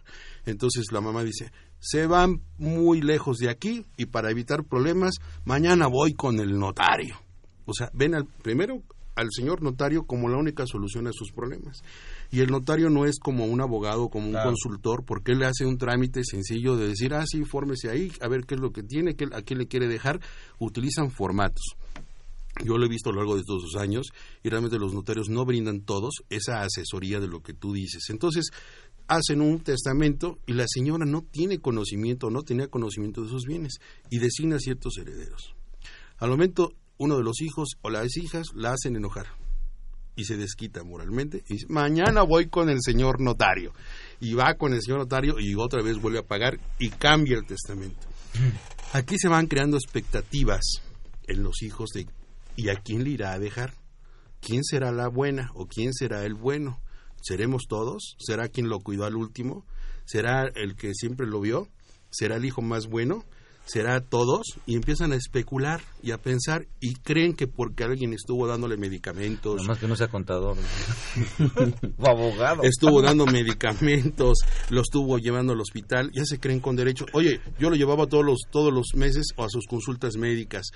Entonces 0.46 0.92
la 0.92 1.02
mamá 1.02 1.24
dice, 1.24 1.52
se 1.80 2.06
van 2.06 2.42
muy 2.58 3.02
lejos 3.02 3.38
de 3.38 3.50
aquí, 3.50 3.86
y 3.98 4.06
para 4.06 4.32
evitar 4.32 4.64
problemas, 4.64 5.16
mañana 5.46 5.88
voy 5.88 6.14
con 6.14 6.40
el 6.40 6.58
notario. 6.58 7.20
O 7.66 7.74
sea, 7.74 7.90
ven 7.94 8.16
al, 8.16 8.26
primero 8.26 8.84
al 9.20 9.28
señor 9.32 9.62
notario 9.62 10.06
como 10.06 10.30
la 10.30 10.38
única 10.38 10.66
solución 10.66 11.08
a 11.08 11.12
sus 11.12 11.32
problemas. 11.32 11.84
Y 12.32 12.42
el 12.42 12.52
notario 12.52 12.90
no 12.90 13.06
es 13.06 13.18
como 13.20 13.46
un 13.46 13.60
abogado, 13.60 14.10
como 14.10 14.28
un 14.28 14.36
consultor, 14.44 15.04
porque 15.04 15.32
él 15.32 15.44
hace 15.44 15.66
un 15.66 15.78
trámite 15.78 16.24
sencillo 16.24 16.78
de 16.78 16.90
decir, 16.90 17.14
ah, 17.14 17.26
sí, 17.26 17.44
fórmese 17.44 17.90
ahí, 17.90 18.12
a 18.22 18.28
ver 18.28 18.46
qué 18.46 18.56
es 18.56 18.62
lo 18.62 18.72
que 18.72 18.84
tiene, 18.84 19.16
qué, 19.16 19.26
a 19.32 19.42
quién 19.42 19.58
le 19.58 19.68
quiere 19.68 19.88
dejar. 19.88 20.20
Utilizan 20.60 21.10
formatos. 21.10 21.76
Yo 22.64 22.78
lo 22.78 22.86
he 22.86 22.90
visto 22.90 23.10
a 23.10 23.14
lo 23.14 23.20
largo 23.20 23.36
de 23.36 23.42
estos 23.42 23.64
dos 23.64 23.82
años 23.82 24.08
y 24.44 24.50
realmente 24.50 24.78
los 24.78 24.94
notarios 24.94 25.30
no 25.30 25.46
brindan 25.46 25.82
todos 25.82 26.16
esa 26.30 26.62
asesoría 26.62 27.20
de 27.20 27.28
lo 27.28 27.42
que 27.42 27.54
tú 27.54 27.74
dices. 27.74 28.04
Entonces, 28.10 28.52
hacen 29.08 29.42
un 29.42 29.62
testamento 29.62 30.38
y 30.46 30.54
la 30.54 30.66
señora 30.68 31.06
no 31.06 31.24
tiene 31.24 31.60
conocimiento, 31.60 32.30
no 32.30 32.44
tenía 32.44 32.68
conocimiento 32.68 33.24
de 33.24 33.30
sus 33.30 33.46
bienes 33.46 33.80
y 34.10 34.20
designa 34.20 34.60
ciertos 34.60 34.98
herederos. 34.98 35.56
Al 36.18 36.30
momento, 36.30 36.74
uno 36.98 37.18
de 37.18 37.24
los 37.24 37.42
hijos 37.42 37.70
o 37.82 37.90
las 37.90 38.18
hijas 38.18 38.48
la 38.54 38.74
hacen 38.74 38.96
enojar 38.98 39.39
y 40.16 40.26
se 40.26 40.38
desquita 40.38 40.84
moralmente 40.84 41.44
y 41.48 41.54
dice, 41.54 41.66
mañana 41.70 42.24
voy 42.24 42.48
con 42.48 42.70
el 42.70 42.80
señor 42.82 43.22
notario 43.22 43.74
y 44.20 44.34
va 44.34 44.56
con 44.56 44.74
el 44.74 44.82
señor 44.82 45.00
notario 45.00 45.40
y 45.40 45.56
otra 45.56 45.82
vez 45.82 45.98
vuelve 45.98 46.20
a 46.20 46.28
pagar 46.28 46.60
y 46.78 46.90
cambia 46.90 47.38
el 47.38 47.46
testamento. 47.46 48.08
Aquí 48.94 49.18
se 49.18 49.28
van 49.28 49.48
creando 49.48 49.78
expectativas 49.78 50.82
en 51.28 51.44
los 51.44 51.62
hijos 51.62 51.92
de 51.94 52.08
¿y 52.56 52.70
a 52.70 52.76
quién 52.76 53.04
le 53.04 53.12
irá 53.12 53.34
a 53.34 53.40
dejar? 53.40 53.74
¿Quién 54.42 54.64
será 54.64 54.92
la 54.92 55.08
buena 55.08 55.52
o 55.54 55.68
quién 55.68 55.94
será 55.94 56.26
el 56.26 56.34
bueno? 56.34 56.82
¿Seremos 57.22 57.64
todos? 57.68 58.16
¿Será 58.20 58.48
quien 58.50 58.70
lo 58.70 58.80
cuidó 58.80 59.06
al 59.06 59.16
último? 59.16 59.66
¿Será 60.06 60.50
el 60.56 60.76
que 60.76 60.94
siempre 60.94 61.28
lo 61.28 61.42
vio? 61.42 61.68
¿Será 62.10 62.38
el 62.38 62.46
hijo 62.46 62.62
más 62.62 62.88
bueno? 62.88 63.26
Será 63.70 64.02
todos 64.02 64.42
y 64.66 64.76
empiezan 64.76 65.12
a 65.12 65.16
especular 65.16 65.80
y 66.02 66.10
a 66.10 66.18
pensar 66.18 66.66
y 66.80 66.96
creen 66.96 67.36
que 67.36 67.46
porque 67.46 67.84
alguien 67.84 68.14
estuvo 68.14 68.48
dándole 68.48 68.78
medicamentos 68.78 69.68
más 69.68 69.78
que 69.78 69.88
no 69.88 69.96
sea 69.96 70.08
contador. 70.08 70.58
O 71.98 72.08
abogado. 72.08 72.64
estuvo 72.64 73.02
dando 73.02 73.26
medicamentos 73.26 74.40
lo 74.70 74.82
estuvo 74.82 75.18
llevando 75.20 75.54
al 75.54 75.62
hospital 75.62 76.10
ya 76.14 76.26
se 76.26 76.40
creen 76.40 76.60
con 76.62 76.76
derecho. 76.76 77.06
Oye 77.14 77.42
yo 77.60 77.70
lo 77.70 77.76
llevaba 77.76 78.08
todos 78.08 78.26
los 78.26 78.40
todos 78.50 78.74
los 78.74 78.96
meses 78.96 79.28
a 79.38 79.48
sus 79.50 79.68
consultas 79.68 80.18
médicas. 80.18 80.72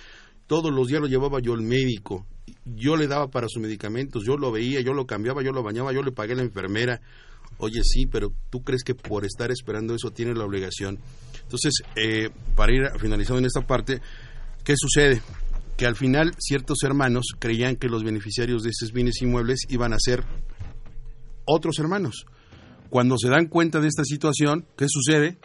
Todos 0.46 0.72
los 0.72 0.88
días 0.88 1.02
lo 1.02 1.08
llevaba 1.08 1.40
yo 1.40 1.54
al 1.54 1.62
médico. 1.62 2.28
Yo 2.66 2.96
le 2.96 3.08
daba 3.08 3.30
para 3.30 3.48
sus 3.48 3.62
medicamentos 3.62 4.24
yo 4.24 4.38
lo 4.38 4.52
veía 4.52 4.82
yo 4.82 4.94
lo 4.94 5.08
cambiaba 5.08 5.42
yo 5.42 5.52
lo 5.52 5.64
bañaba 5.64 5.94
yo 5.94 6.04
le 6.04 6.12
pagué 6.12 6.34
a 6.34 6.38
la 6.38 6.44
enfermera. 6.44 7.02
Oye 7.58 7.82
sí 7.84 8.06
pero 8.06 8.32
tú 8.52 8.62
crees 8.64 8.84
que 8.84 8.94
por 8.94 9.26
estar 9.26 9.50
esperando 9.50 9.96
eso 9.96 10.12
tiene 10.12 10.36
la 10.36 10.46
obligación 10.46 11.00
entonces, 11.44 11.74
eh, 11.96 12.30
para 12.56 12.74
ir 12.74 12.82
finalizando 13.00 13.40
en 13.40 13.46
esta 13.46 13.62
parte, 13.62 14.02
¿qué 14.64 14.74
sucede? 14.76 15.22
que 15.78 15.86
al 15.86 15.96
final 15.96 16.36
ciertos 16.38 16.84
hermanos 16.84 17.26
creían 17.40 17.76
que 17.76 17.90
los 17.90 18.04
beneficiarios 18.04 18.64
de 18.64 18.70
esos 18.70 18.92
bienes 18.92 19.22
inmuebles 19.22 19.62
iban 19.70 19.94
a 19.94 19.98
ser 20.00 20.24
otros 21.46 21.80
hermanos. 21.80 22.26
Cuando 22.90 23.18
se 23.18 23.30
dan 23.30 23.48
cuenta 23.48 23.80
de 23.80 23.88
esta 23.88 24.04
situación, 24.04 24.68
¿qué 24.78 24.86
sucede? 24.88 25.40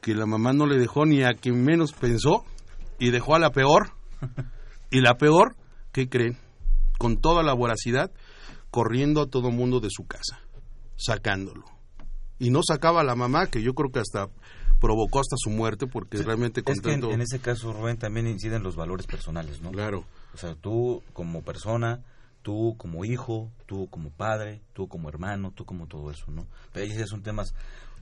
Que 0.00 0.14
la 0.14 0.26
mamá 0.26 0.52
no 0.52 0.66
le 0.66 0.78
dejó 0.78 1.06
ni 1.06 1.22
a 1.22 1.34
quien 1.34 1.64
menos 1.64 1.92
pensó 1.92 2.44
y 2.98 3.10
dejó 3.10 3.34
a 3.34 3.38
la 3.38 3.50
peor. 3.50 3.92
Y 4.90 5.02
la 5.02 5.18
peor, 5.18 5.54
¿qué 5.92 6.08
creen? 6.08 6.38
Con 6.98 7.20
toda 7.20 7.42
la 7.42 7.52
voracidad, 7.52 8.10
corriendo 8.70 9.20
a 9.20 9.26
todo 9.26 9.50
mundo 9.50 9.80
de 9.80 9.90
su 9.90 10.06
casa, 10.06 10.40
sacándolo. 10.96 11.64
Y 12.38 12.48
no 12.48 12.60
sacaba 12.66 13.02
a 13.02 13.04
la 13.04 13.14
mamá, 13.14 13.48
que 13.48 13.60
yo 13.60 13.74
creo 13.74 13.90
que 13.92 13.98
hasta 13.98 14.30
provocó 14.80 15.20
hasta 15.20 15.36
su 15.36 15.50
muerte, 15.50 15.86
porque 15.86 16.18
realmente 16.18 16.62
con 16.62 16.74
Es 16.74 16.80
que 16.80 16.92
en, 16.92 17.20
ese 17.20 17.38
caso, 17.38 17.72
Rubén, 17.72 17.98
también 17.98 18.26
inciden 18.26 18.62
los 18.62 18.76
valores 18.76 19.06
personales, 19.06 19.60
¿no? 19.60 19.70
Claro. 19.70 20.04
O 20.34 20.38
sea, 20.38 20.54
tú 20.54 21.02
como 21.12 21.42
persona, 21.42 22.02
tú 22.42 22.76
como 22.78 23.04
hijo, 23.04 23.50
tú 23.66 23.88
como 23.90 24.10
padre, 24.10 24.62
tú 24.72 24.88
como 24.88 25.08
hermano, 25.08 25.52
tú 25.52 25.64
como 25.64 25.86
todo 25.86 26.10
eso, 26.10 26.30
¿no? 26.30 26.46
Pero 26.72 26.86
ahí 26.86 26.96
sí 26.96 27.02
son 27.06 27.22
temas 27.22 27.52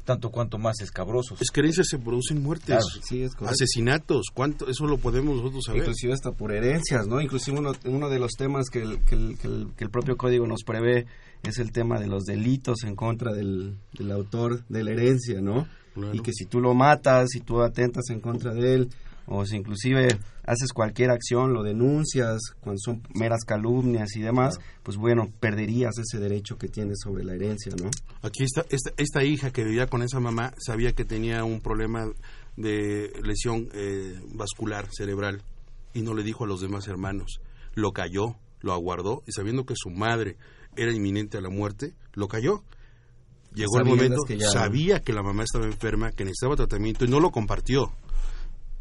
tanto 0.07 0.31
cuanto 0.31 0.57
más 0.57 0.81
escabrosos. 0.81 1.43
Es 1.43 1.51
que 1.51 1.61
herencias 1.61 1.89
se 1.91 1.99
producen 1.99 2.41
muertes, 2.41 2.67
Claro, 2.67 2.87
sí, 3.03 3.23
es 3.23 3.35
correcto. 3.35 3.55
asesinatos, 3.55 4.27
¿cuánto? 4.33 4.69
Eso 4.69 4.87
lo 4.87 4.99
podemos 4.99 5.37
nosotros 5.37 5.65
saber. 5.65 5.83
Inclusive 5.83 6.13
hasta 6.15 6.31
por 6.33 6.53
herencias, 6.53 7.07
¿no? 7.07 7.21
Inclusive 7.21 7.59
uno, 7.59 7.73
uno 7.85 8.09
de 8.09 8.19
los 8.19 8.33
temas 8.33 8.71
que 8.71 8.83
el, 8.83 9.01
que, 9.05 9.17
el, 9.17 9.37
que, 9.37 9.49
el, 9.49 9.73
que 9.77 9.85
el 9.85 9.91
propio 9.91 10.17
código 10.17 10.47
nos 10.47 10.63
prevé 10.63 11.07
es 11.43 11.59
el 11.59 11.73
tema 11.73 11.99
de 11.99 12.07
los 12.07 12.25
delitos 12.25 12.85
en 12.85 12.95
contra 12.95 13.33
del, 13.33 13.77
del 13.99 14.13
autor 14.13 14.65
de 14.69 14.85
la 14.85 14.93
herencia, 14.93 15.41
¿no? 15.41 15.67
Claro. 15.97 16.15
Y 16.15 16.21
que 16.21 16.33
si 16.33 16.45
tú 16.45 16.61
lo 16.61 16.75
matas, 16.75 17.31
si 17.31 17.41
tú 17.41 17.63
atentas 17.63 18.11
en 18.11 18.21
contra 18.21 18.53
de 18.53 18.75
él, 18.75 18.91
o 19.27 19.45
si 19.47 19.57
inclusive 19.57 20.19
haces 20.45 20.73
cualquier 20.73 21.11
acción, 21.11 21.55
lo 21.55 21.63
denuncias, 21.63 22.39
cuando 22.61 22.79
son 22.85 23.03
meras 23.15 23.45
calumnias 23.45 24.15
y 24.15 24.21
demás, 24.21 24.59
pues 24.83 24.99
bueno, 24.99 25.33
perderías 25.41 25.99
ese 25.99 26.21
derecho 26.21 26.59
que 26.59 26.69
tienes 26.69 26.99
sobre 27.03 27.25
la 27.25 27.35
herencia, 27.35 27.73
¿no? 27.83 27.91
Aquí 28.23 28.45
está, 28.45 28.65
esta, 28.71 28.91
esta 28.99 29.25
hija 29.25 29.51
que 29.51 29.65
vivía 29.65 29.89
con 29.89 30.03
esa 30.03 30.21
mamá 30.21 30.53
sabía 30.59 30.93
que 30.93 31.07
tenía 31.07 31.43
un 31.45 31.61
problema 31.61 32.07
de 32.59 33.11
lesión 33.25 33.69
eh, 33.73 34.21
vascular 34.35 34.87
cerebral 34.93 35.43
y 35.95 36.03
no 36.03 36.15
le 36.15 36.23
dijo 36.23 36.45
a 36.45 36.47
los 36.47 36.61
demás 36.61 36.87
hermanos. 36.87 37.41
Lo 37.75 37.93
cayó, 37.93 38.37
lo 38.61 38.75
aguardó 38.75 39.23
y 39.27 39.33
sabiendo 39.33 39.65
que 39.65 39.75
su 39.77 39.91
madre 39.91 40.37
era 40.77 40.93
inminente 40.93 41.39
a 41.39 41.41
la 41.41 41.51
muerte, 41.51 41.95
lo 42.13 42.29
cayó. 42.29 42.63
Llegó 43.57 43.79
el 43.79 43.85
momento, 43.87 44.23
que 44.27 44.39
ya- 44.39 44.51
sabía 44.51 45.01
que 45.01 45.13
la 45.13 45.23
mamá 45.23 45.43
estaba 45.45 45.65
enferma, 45.67 46.13
que 46.13 46.25
necesitaba 46.25 46.57
tratamiento 46.57 47.05
y 47.05 47.09
no 47.09 47.21
lo 47.21 47.31
compartió. 47.31 47.93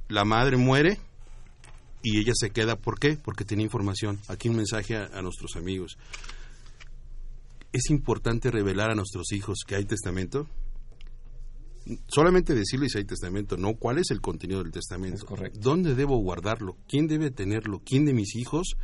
La 0.10 0.26
madre 0.26 0.58
muere 0.58 1.00
y 2.04 2.20
ella 2.20 2.34
se 2.36 2.52
queda. 2.52 2.76
¿Por 2.76 3.00
qué? 3.00 3.18
Porque 3.18 3.46
tenía 3.46 3.64
información. 3.66 4.20
Aquí 4.28 4.50
un 4.50 4.58
mensaje 4.58 4.96
a, 4.96 5.06
a 5.06 5.22
nuestros 5.22 5.56
amigos. 5.56 5.98
Es 7.72 7.90
importante 7.90 8.52
revelar 8.52 8.92
a 8.92 8.96
nuestros 8.96 9.32
hijos 9.32 9.60
que 9.66 9.76
hay 9.76 9.86
testamento. 9.86 10.48
Solamente 12.08 12.54
decirles 12.56 12.94
si 12.94 12.98
hay 13.00 13.06
testamento, 13.06 13.58
no 13.58 13.76
cuál 13.76 14.00
es 14.00 14.10
el 14.10 14.20
contenido 14.22 14.64
del 14.64 14.72
testamento. 14.72 15.18
Es 15.18 15.24
correcto. 15.24 15.60
¿Dónde 15.62 15.94
debo 15.94 16.18
guardarlo? 16.18 16.78
¿Quién 16.88 17.08
debe 17.08 17.30
tenerlo? 17.32 17.82
¿Quién 17.86 18.06
de 18.06 18.14
mis 18.14 18.36
hijos 18.36 18.76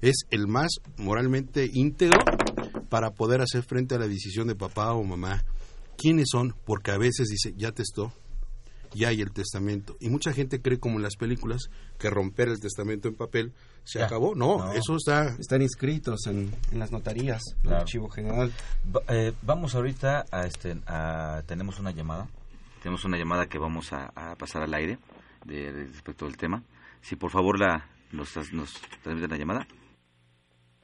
es 0.00 0.16
el 0.30 0.46
más 0.46 0.70
moralmente 0.96 1.68
íntegro 1.72 2.20
para 2.88 3.10
poder 3.10 3.40
hacer 3.40 3.62
frente 3.62 3.94
a 3.94 3.98
la 3.98 4.06
decisión 4.08 4.46
de 4.48 4.54
papá 4.54 4.92
o 4.92 5.02
mamá? 5.04 5.44
¿Quiénes 5.96 6.26
son? 6.30 6.54
Porque 6.64 6.90
a 6.92 6.98
veces 6.98 7.28
dice, 7.28 7.54
ya 7.56 7.72
testó, 7.72 8.12
ya 8.94 9.08
hay 9.08 9.20
el 9.20 9.32
testamento. 9.32 9.96
Y 10.00 10.08
mucha 10.10 10.32
gente 10.32 10.62
cree, 10.62 10.78
como 10.78 10.96
en 10.96 11.02
las 11.02 11.16
películas, 11.16 11.62
que 11.98 12.08
romper 12.08 12.48
el 12.48 12.60
testamento 12.60 13.08
en 13.08 13.16
papel 13.16 13.52
se 13.84 13.98
Ya. 13.98 14.06
acabó. 14.06 14.34
No, 14.36 14.58
No. 14.58 14.72
eso 14.72 14.96
está... 14.96 15.34
Están 15.38 15.60
inscritos 15.62 16.26
en, 16.26 16.54
en 16.70 16.78
las 16.78 16.92
notarías, 16.92 17.42
en 17.64 17.70
el 17.70 17.74
archivo 17.76 18.08
general. 18.08 18.52
Va- 18.94 19.02
eh, 19.08 19.32
vamos 19.42 19.74
ahorita 19.74 20.24
a 20.30 20.46
este 20.46 20.76
a 20.86 21.42
tenemos 21.46 21.78
una 21.80 21.90
llamada 21.90 22.28
tenemos 22.82 23.04
una 23.04 23.18
llamada 23.18 23.46
que 23.46 23.58
vamos 23.58 23.92
a, 23.92 24.12
a 24.14 24.36
pasar 24.36 24.62
al 24.62 24.72
aire 24.72 24.98
de, 25.44 25.72
de- 25.72 25.86
respecto 25.88 26.26
al 26.26 26.36
tema 26.36 26.62
si 27.02 27.16
por 27.16 27.32
favor 27.32 27.58
la 27.58 27.88
nos, 28.12 28.36
nos 28.52 28.72
transmiten 29.02 29.30
la 29.30 29.36
llamada 29.36 29.66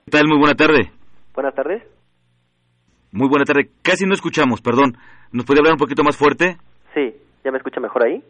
¿qué 0.04 0.10
tal? 0.10 0.26
muy 0.28 0.38
buena 0.38 0.54
tarde. 0.54 0.90
Buenas 1.34 1.54
tardes. 1.54 1.82
muy 3.12 3.28
buena 3.28 3.44
tarde. 3.44 3.68
Casi 3.82 4.06
no 4.06 4.14
escuchamos 4.14 4.60
perdón. 4.60 4.96
Nos 5.32 5.44
podría 5.44 5.60
hablar 5.60 5.74
un 5.74 5.78
poquito 5.78 6.02
más 6.04 6.16
fuerte 6.16 6.56
Sí, 6.94 7.12
¿ya 7.44 7.50
me 7.50 7.58
escucha 7.58 7.80
mejor 7.80 8.04
ahí? 8.06 8.22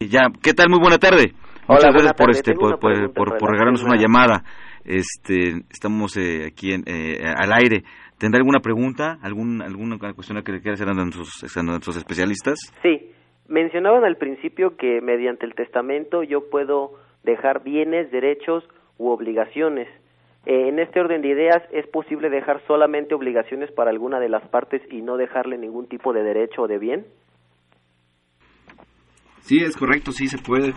ya. 0.00 0.22
Qué 0.42 0.52
tal 0.52 0.68
muy 0.68 0.80
buena 0.80 0.98
tarde. 0.98 1.32
Hola, 1.68 1.78
muchas 1.78 1.92
gracias 1.92 2.12
por 2.14 2.26
tarde. 2.26 2.38
este 2.38 2.54
por, 2.54 2.78
por, 3.38 3.50
regalarnos 3.50 3.82
una 3.84 3.96
llamada. 3.96 4.42
Este 4.84 5.62
estamos 5.70 6.16
eh, 6.16 6.46
aquí 6.46 6.72
en, 6.72 6.82
eh, 6.86 7.22
al 7.24 7.52
aire. 7.52 7.84
Tendrá 8.18 8.38
alguna 8.38 8.60
pregunta 8.60 9.18
algún 9.22 9.62
alguna 9.62 9.98
cuestión 10.14 10.42
que 10.42 10.52
le 10.52 10.60
quiera 10.60 10.74
hacer 10.74 10.88
a 10.88 10.92
nuestros, 10.92 11.56
a 11.56 11.62
nuestros 11.62 11.96
especialistas 11.96 12.58
Sí, 12.82 13.10
mencionaban 13.48 14.04
al 14.04 14.16
principio 14.16 14.76
que 14.76 15.00
mediante 15.00 15.46
el 15.46 15.54
testamento 15.54 16.22
yo 16.22 16.48
puedo 16.50 16.92
dejar 17.24 17.62
bienes, 17.62 18.10
derechos 18.10 18.64
u 18.98 19.08
obligaciones. 19.10 19.88
Eh, 20.44 20.68
en 20.68 20.78
este 20.80 21.00
orden 21.00 21.22
de 21.22 21.28
ideas, 21.28 21.62
¿es 21.72 21.86
posible 21.88 22.28
dejar 22.28 22.60
solamente 22.66 23.14
obligaciones 23.14 23.70
para 23.70 23.90
alguna 23.90 24.18
de 24.18 24.28
las 24.28 24.46
partes 24.48 24.82
y 24.90 25.00
no 25.00 25.16
dejarle 25.16 25.56
ningún 25.56 25.86
tipo 25.86 26.12
de 26.12 26.22
derecho 26.22 26.62
o 26.62 26.68
de 26.68 26.78
bien? 26.78 27.06
Sí, 29.40 29.58
es 29.58 29.76
correcto, 29.76 30.12
sí 30.12 30.26
se 30.26 30.38
puede. 30.38 30.72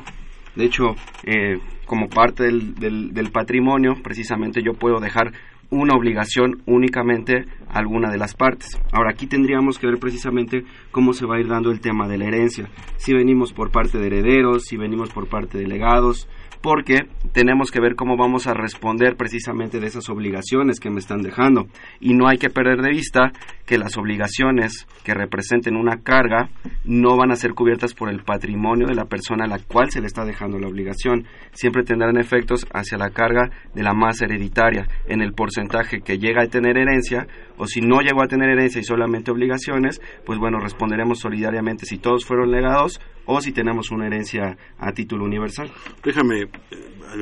De 0.56 0.66
hecho, 0.66 0.84
eh, 1.26 1.58
como 1.86 2.08
parte 2.08 2.44
del, 2.44 2.76
del, 2.76 3.14
del 3.14 3.32
patrimonio, 3.32 3.94
precisamente 4.04 4.62
yo 4.64 4.74
puedo 4.74 5.00
dejar 5.00 5.32
una 5.70 5.96
obligación 5.96 6.62
únicamente 6.66 7.46
a 7.70 7.80
alguna 7.80 8.12
de 8.12 8.18
las 8.18 8.34
partes. 8.34 8.80
Ahora, 8.92 9.12
aquí 9.12 9.28
tendríamos 9.28 9.80
que 9.80 9.88
ver 9.88 9.98
precisamente 10.00 10.64
cómo 10.92 11.14
se 11.14 11.26
va 11.26 11.36
a 11.36 11.40
ir 11.40 11.48
dando 11.48 11.72
el 11.72 11.82
tema 11.82 12.08
de 12.08 12.18
la 12.18 12.26
herencia. 12.26 12.70
Si 12.98 13.14
venimos 13.14 13.54
por 13.54 13.72
parte 13.72 13.98
de 13.98 14.08
herederos, 14.08 14.66
si 14.66 14.78
venimos 14.78 15.10
por 15.10 15.28
parte 15.28 15.58
de 15.58 15.68
legados, 15.68 16.28
porque 16.66 17.06
tenemos 17.32 17.70
que 17.70 17.80
ver 17.80 17.96
cómo 17.96 18.18
vamos 18.18 18.48
a 18.48 18.56
responder 18.56 19.16
precisamente 19.16 19.80
de 19.80 19.86
esas 19.86 20.10
obligaciones 20.10 20.80
que 20.80 20.90
me 20.90 21.00
están 21.00 21.22
dejando. 21.22 21.68
Y 22.00 22.16
no 22.16 22.28
hay 22.28 22.40
que 22.40 22.50
perder 22.50 22.82
de 22.82 22.90
vista 22.90 23.32
que 23.68 23.78
las 23.78 23.98
obligaciones 23.98 24.88
que 25.04 25.14
representen 25.14 25.76
una 25.76 26.02
carga 26.02 26.50
no 26.84 27.18
van 27.18 27.32
a 27.32 27.36
ser 27.36 27.54
cubiertas 27.54 27.94
por 27.94 28.10
el 28.10 28.24
patrimonio 28.24 28.88
de 28.88 28.96
la 28.96 29.06
persona 29.06 29.46
a 29.46 29.48
la 29.48 29.60
cual 29.60 29.92
se 29.92 30.02
le 30.02 30.08
está 30.08 30.26
dejando 30.26 30.58
la 30.58 30.68
obligación. 30.68 31.28
Siempre 31.52 31.84
tendrán 31.84 32.18
efectos 32.18 32.66
hacia 32.74 32.98
la 32.98 33.12
carga 33.12 33.52
de 33.76 33.84
la 33.84 33.94
masa 33.94 34.26
hereditaria 34.26 34.88
en 35.08 35.22
el 35.22 35.34
porcentaje 35.34 35.55
que 36.04 36.18
llega 36.18 36.44
a 36.44 36.48
tener 36.48 36.78
herencia 36.78 37.28
o 37.58 37.66
si 37.66 37.82
no 37.82 38.02
llegó 38.02 38.22
a 38.22 38.28
tener 38.28 38.50
herencia 38.50 38.82
y 38.82 38.84
solamente 38.84 39.32
obligaciones, 39.32 40.02
pues 40.26 40.40
bueno, 40.40 40.60
responderemos 40.60 41.20
solidariamente 41.20 41.86
si 41.86 41.98
todos 41.98 42.26
fueron 42.26 42.52
legados 42.52 43.00
o 43.26 43.40
si 43.42 43.52
tenemos 43.52 43.92
una 43.92 44.08
herencia 44.08 44.58
a 44.78 44.92
título 44.92 45.26
universal. 45.26 45.72
Déjame 46.04 46.42
eh, 46.42 46.48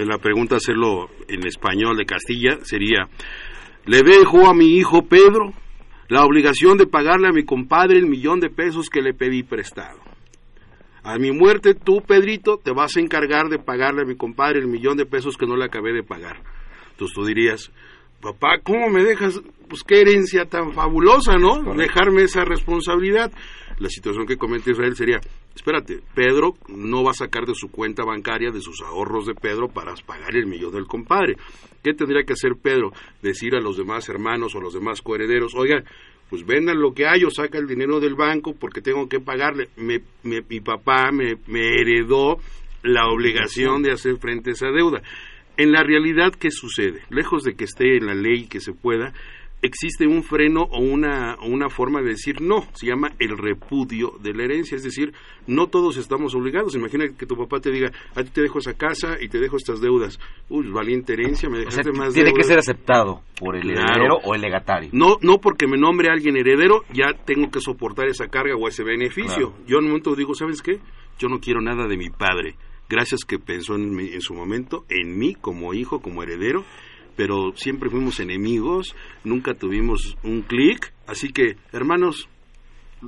la 0.05 0.17
pregunta 0.17 0.55
hacerlo 0.55 1.09
en 1.27 1.45
español 1.45 1.97
de 1.97 2.05
Castilla. 2.05 2.57
Sería, 2.63 3.07
le 3.85 4.01
dejo 4.01 4.47
a 4.47 4.53
mi 4.53 4.77
hijo 4.77 5.03
Pedro 5.03 5.53
la 6.09 6.25
obligación 6.25 6.77
de 6.77 6.87
pagarle 6.87 7.27
a 7.27 7.31
mi 7.31 7.43
compadre 7.43 7.97
el 7.97 8.07
millón 8.07 8.39
de 8.39 8.49
pesos 8.49 8.89
que 8.89 9.01
le 9.01 9.13
pedí 9.13 9.43
prestado. 9.43 9.99
A 11.03 11.17
mi 11.17 11.31
muerte 11.31 11.73
tú, 11.73 12.01
Pedrito, 12.01 12.57
te 12.57 12.71
vas 12.71 12.95
a 12.95 13.01
encargar 13.01 13.49
de 13.49 13.59
pagarle 13.59 14.03
a 14.03 14.05
mi 14.05 14.15
compadre 14.15 14.59
el 14.59 14.67
millón 14.67 14.95
de 14.95 15.05
pesos 15.05 15.35
que 15.37 15.45
no 15.45 15.57
le 15.57 15.65
acabé 15.65 15.91
de 15.91 16.03
pagar. 16.03 16.41
Entonces 16.91 17.13
tú 17.13 17.25
dirías, 17.25 17.71
papá, 18.23 18.59
¿cómo 18.63 18.89
me 18.89 19.03
dejas? 19.03 19.39
Pues 19.69 19.83
qué 19.83 20.01
herencia 20.01 20.45
tan 20.45 20.73
fabulosa, 20.73 21.37
¿no? 21.37 21.61
Dejarme 21.75 22.23
esa 22.23 22.43
responsabilidad. 22.45 23.31
La 23.79 23.89
situación 23.89 24.25
que 24.27 24.37
comenta 24.37 24.69
Israel 24.71 24.95
sería, 24.95 25.19
espérate, 25.55 25.99
Pedro 26.13 26.53
no 26.67 27.03
va 27.03 27.11
a 27.11 27.15
sacar 27.15 27.45
de 27.45 27.55
su 27.55 27.69
cuenta 27.69 28.03
bancaria, 28.05 28.51
de 28.51 28.61
sus 28.61 28.81
ahorros 28.81 29.25
de 29.25 29.33
Pedro, 29.35 29.67
para 29.67 29.93
pagar 30.05 30.35
el 30.35 30.45
millón 30.45 30.71
del 30.73 30.85
compadre. 30.85 31.35
¿Qué 31.83 31.93
tendría 31.93 32.23
que 32.23 32.33
hacer 32.33 32.51
Pedro? 32.61 32.91
Decir 33.21 33.55
a 33.55 33.61
los 33.61 33.75
demás 33.77 34.07
hermanos 34.09 34.53
o 34.55 34.59
a 34.59 34.61
los 34.61 34.73
demás 34.73 35.01
coherederos, 35.01 35.53
oigan, 35.55 35.83
pues 36.29 36.45
vendan 36.45 36.79
lo 36.79 36.93
que 36.93 37.07
hay 37.07 37.23
o 37.23 37.29
saca 37.31 37.57
el 37.57 37.67
dinero 37.67 37.99
del 37.99 38.15
banco 38.15 38.53
porque 38.57 38.81
tengo 38.81 39.09
que 39.09 39.19
pagarle. 39.19 39.69
Me- 39.75 40.01
me- 40.23 40.43
mi 40.47 40.59
papá 40.61 41.11
me, 41.11 41.35
me 41.47 41.75
heredó 41.81 42.37
la 42.83 43.07
obligación 43.07 43.81
de 43.81 43.91
hacer 43.91 44.17
frente 44.17 44.51
a 44.51 44.53
esa 44.53 44.67
deuda. 44.67 45.01
En 45.57 45.71
la 45.71 45.83
realidad, 45.83 46.33
¿qué 46.33 46.49
sucede? 46.51 47.01
Lejos 47.09 47.43
de 47.43 47.55
que 47.55 47.65
esté 47.65 47.97
en 47.97 48.07
la 48.07 48.15
ley 48.15 48.47
que 48.47 48.59
se 48.59 48.73
pueda, 48.73 49.13
existe 49.61 50.05
un 50.07 50.23
freno 50.23 50.63
o 50.63 50.79
una, 50.81 51.37
una 51.41 51.69
forma 51.69 52.01
de 52.01 52.09
decir 52.09 52.41
no, 52.41 52.67
se 52.73 52.87
llama 52.87 53.11
el 53.19 53.37
repudio 53.37 54.13
de 54.19 54.33
la 54.33 54.43
herencia, 54.43 54.75
es 54.75 54.83
decir, 54.83 55.13
no 55.47 55.67
todos 55.67 55.95
estamos 55.97 56.35
obligados. 56.35 56.75
Imagina 56.75 57.05
que 57.17 57.25
tu 57.25 57.37
papá 57.37 57.59
te 57.61 57.71
diga, 57.71 57.91
a 58.15 58.23
ti 58.23 58.31
te 58.31 58.41
dejo 58.41 58.59
esa 58.59 58.73
casa 58.73 59.15
y 59.21 59.29
te 59.29 59.39
dejo 59.39 59.55
estas 59.57 59.79
deudas. 59.79 60.19
Uy, 60.49 60.67
valiente 60.69 61.13
herencia, 61.13 61.49
me 61.49 61.59
O 61.59 61.71
sea, 61.71 61.83
dejaste 61.83 61.91
más 61.93 62.13
tiene 62.13 62.31
que 62.31 62.37
deudas. 62.41 62.47
ser 62.47 62.57
aceptado 62.59 63.21
por 63.39 63.55
el 63.55 63.61
Claro. 63.61 63.79
heredero 63.93 64.15
o 64.25 64.35
el 64.35 64.41
legatario. 64.41 64.89
No, 64.91 65.17
no 65.21 65.37
porque 65.37 65.67
me 65.67 65.77
nombre 65.77 66.09
alguien 66.09 66.35
heredero, 66.35 66.83
ya 66.91 67.13
tengo 67.25 67.49
que 67.51 67.61
soportar 67.61 68.07
esa 68.07 68.27
carga 68.27 68.55
o 68.55 68.67
ese 68.67 68.83
beneficio. 68.83 69.51
Claro. 69.51 69.65
Yo 69.67 69.77
en 69.77 69.83
un 69.85 69.89
momento 69.91 70.15
digo, 70.15 70.33
¿sabes 70.35 70.61
qué? 70.61 70.79
Yo 71.19 71.29
no 71.29 71.39
quiero 71.39 71.61
nada 71.61 71.87
de 71.87 71.95
mi 71.95 72.09
padre. 72.09 72.55
Gracias 72.89 73.21
que 73.25 73.39
pensó 73.39 73.75
en, 73.75 73.99
en 73.99 74.21
su 74.21 74.33
momento, 74.33 74.85
en 74.89 75.17
mí 75.17 75.35
como 75.35 75.73
hijo, 75.73 75.99
como 75.99 76.23
heredero, 76.23 76.65
pero 77.15 77.53
siempre 77.55 77.89
fuimos 77.89 78.19
enemigos, 78.19 78.95
nunca 79.23 79.53
tuvimos 79.53 80.17
un 80.23 80.41
clic, 80.41 80.93
así 81.07 81.29
que 81.29 81.57
hermanos, 81.71 82.27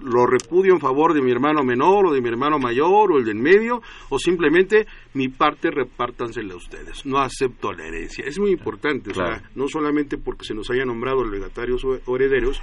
lo 0.02 0.26
repudio 0.26 0.74
en 0.74 0.80
favor 0.80 1.14
de 1.14 1.22
mi 1.22 1.32
hermano 1.32 1.64
menor 1.64 2.08
o 2.08 2.14
de 2.14 2.22
mi 2.22 2.28
hermano 2.28 2.60
mayor 2.60 3.12
o 3.12 3.18
el 3.18 3.26
del 3.26 3.36
medio 3.36 3.82
o 4.10 4.20
simplemente 4.20 4.86
mi 5.14 5.30
parte 5.30 5.72
repártansela 5.72 6.54
a 6.54 6.58
ustedes. 6.58 7.06
No 7.06 7.20
acepto 7.20 7.72
la 7.72 7.86
herencia. 7.86 8.26
Es 8.26 8.38
muy 8.38 8.52
importante, 8.52 9.12
o 9.12 9.14
sea, 9.14 9.42
no 9.56 9.68
solamente 9.68 10.18
porque 10.18 10.46
se 10.46 10.54
nos 10.54 10.70
haya 10.70 10.86
nombrado 10.86 11.24
legatarios 11.24 11.84
o 11.86 12.16
herederos, 12.16 12.62